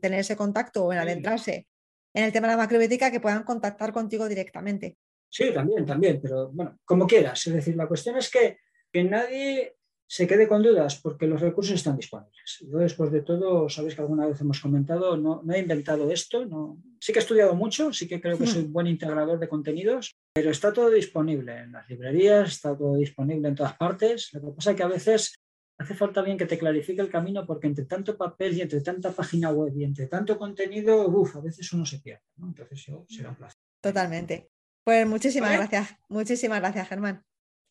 tener 0.01 0.21
ese 0.21 0.37
contacto 0.37 0.87
o 0.87 0.93
en 0.93 0.99
adentrarse 0.99 1.67
en 2.15 2.25
el 2.25 2.33
tema 2.33 2.47
de 2.47 2.55
la 2.55 2.57
macrobiótica, 2.57 3.11
que 3.11 3.21
puedan 3.21 3.43
contactar 3.43 3.93
contigo 3.93 4.27
directamente. 4.27 4.97
Sí, 5.29 5.53
también, 5.53 5.85
también, 5.85 6.19
pero 6.23 6.51
bueno, 6.51 6.79
como 6.87 7.07
quieras. 7.07 7.47
Es 7.47 7.53
decir, 7.53 7.77
la 7.77 7.87
cuestión 7.87 8.17
es 8.17 8.31
que, 8.31 8.57
que 8.91 9.05
nadie 9.05 9.77
se 10.07 10.27
quede 10.27 10.49
con 10.49 10.63
dudas 10.63 10.99
porque 11.03 11.27
los 11.27 11.43
recursos 11.43 11.75
están 11.75 11.99
disponibles. 11.99 12.65
Yo 12.67 12.79
después 12.79 13.13
de 13.13 13.21
todo, 13.21 13.69
sabéis 13.69 13.95
que 13.95 14.01
alguna 14.01 14.27
vez 14.27 14.41
hemos 14.41 14.59
comentado, 14.59 15.15
no, 15.19 15.43
no, 15.45 15.53
he 15.53 15.59
inventado 15.59 16.11
esto, 16.11 16.47
no. 16.47 16.81
sí 16.99 17.13
que 17.13 17.19
he 17.19 17.23
estudiado 17.23 17.55
mucho, 17.55 17.93
sí 17.93 18.09
que 18.09 18.19
creo 18.19 18.39
que 18.39 18.47
soy 18.47 18.63
un 18.63 18.73
buen 18.73 18.87
integrador 18.87 19.39
de 19.39 19.49
contenidos, 19.49 20.15
pero 20.33 20.51
está 20.51 20.73
todo 20.73 20.89
disponible 20.89 21.55
en 21.59 21.73
las 21.73 21.87
librerías, 21.91 22.49
está 22.49 22.75
todo 22.75 22.97
disponible 22.97 23.49
en 23.49 23.57
todas 23.57 23.77
partes. 23.77 24.33
Lo 24.33 24.41
que 24.41 24.53
pasa 24.53 24.71
es 24.71 24.77
que 24.79 24.83
a 24.83 24.89
veces 24.89 25.35
hace 25.79 25.95
falta 25.95 26.21
alguien 26.21 26.39
que 26.39 26.47
te 26.47 26.59
clarifique 26.59 27.01
el 27.01 27.11
camino 27.11 27.47
porque 27.47 27.67
entre 27.67 27.85
tanto 27.85 28.17
papel 28.17 28.57
y 28.57 28.63
entre 28.63 28.81
tanta 28.81 29.13
página 29.13 29.51
web 29.51 29.73
y 29.77 29.85
entre 29.85 30.07
tanto 30.07 30.39
contenido, 30.39 31.09
uff, 31.09 31.37
a 31.37 31.41
veces 31.41 31.73
uno 31.73 31.85
se 31.85 31.99
pierde. 31.99 32.23
Entonces 32.43 32.85
yo 32.87 33.05
será 33.09 33.31
un 33.31 33.37
placer. 33.37 33.59
Totalmente. 33.81 34.49
Pues 34.85 35.07
muchísimas 35.07 35.53
gracias. 35.53 35.97
Muchísimas 36.09 36.61
gracias, 36.61 36.89
Germán. 36.89 37.25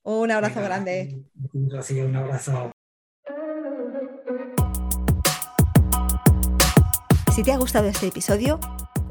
Un 0.04 0.32
abrazo 0.32 0.62
grande. 0.62 1.24
Un 1.54 2.16
abrazo. 2.16 2.72
Si 7.34 7.44
te 7.44 7.52
ha 7.52 7.58
gustado 7.58 7.88
este 7.88 8.08
episodio, 8.08 8.60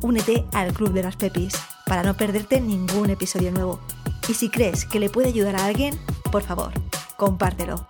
únete 0.02 0.44
al 0.52 0.72
Club 0.72 0.92
de 0.92 1.02
las 1.02 1.16
Pepis 1.16 1.54
para 1.86 2.02
no 2.02 2.16
perderte 2.16 2.60
ningún 2.60 3.10
episodio 3.10 3.50
nuevo. 3.50 3.80
Y 4.28 4.34
si 4.34 4.48
crees 4.48 4.86
que 4.86 5.00
le 5.00 5.10
puede 5.10 5.28
ayudar 5.28 5.56
a 5.56 5.66
alguien, 5.66 5.98
por 6.30 6.42
favor, 6.42 6.72
compártelo. 7.16 7.88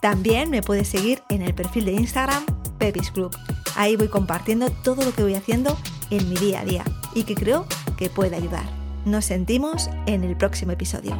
También 0.00 0.50
me 0.50 0.62
puedes 0.62 0.88
seguir 0.88 1.22
en 1.28 1.42
el 1.42 1.54
perfil 1.54 1.86
de 1.86 1.92
Instagram 1.92 2.44
Pepis 2.78 3.10
Club. 3.10 3.36
Ahí 3.74 3.96
voy 3.96 4.08
compartiendo 4.08 4.70
todo 4.70 5.04
lo 5.04 5.12
que 5.12 5.22
voy 5.22 5.34
haciendo 5.34 5.76
en 6.10 6.28
mi 6.28 6.36
día 6.36 6.60
a 6.60 6.64
día 6.64 6.84
y 7.14 7.24
que 7.24 7.34
creo 7.34 7.66
que 7.96 8.08
puede 8.08 8.36
ayudar. 8.36 8.64
Nos 9.04 9.24
sentimos 9.24 9.90
en 10.06 10.22
el 10.24 10.36
próximo 10.36 10.72
episodio. 10.72 11.16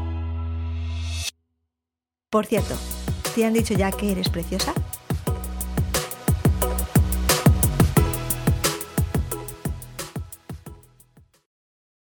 Por 2.31 2.47
cierto, 2.47 2.77
¿te 3.35 3.45
han 3.45 3.55
dicho 3.55 3.75
ya 3.75 3.91
que 3.91 4.13
eres 4.13 4.29
preciosa? 4.29 4.75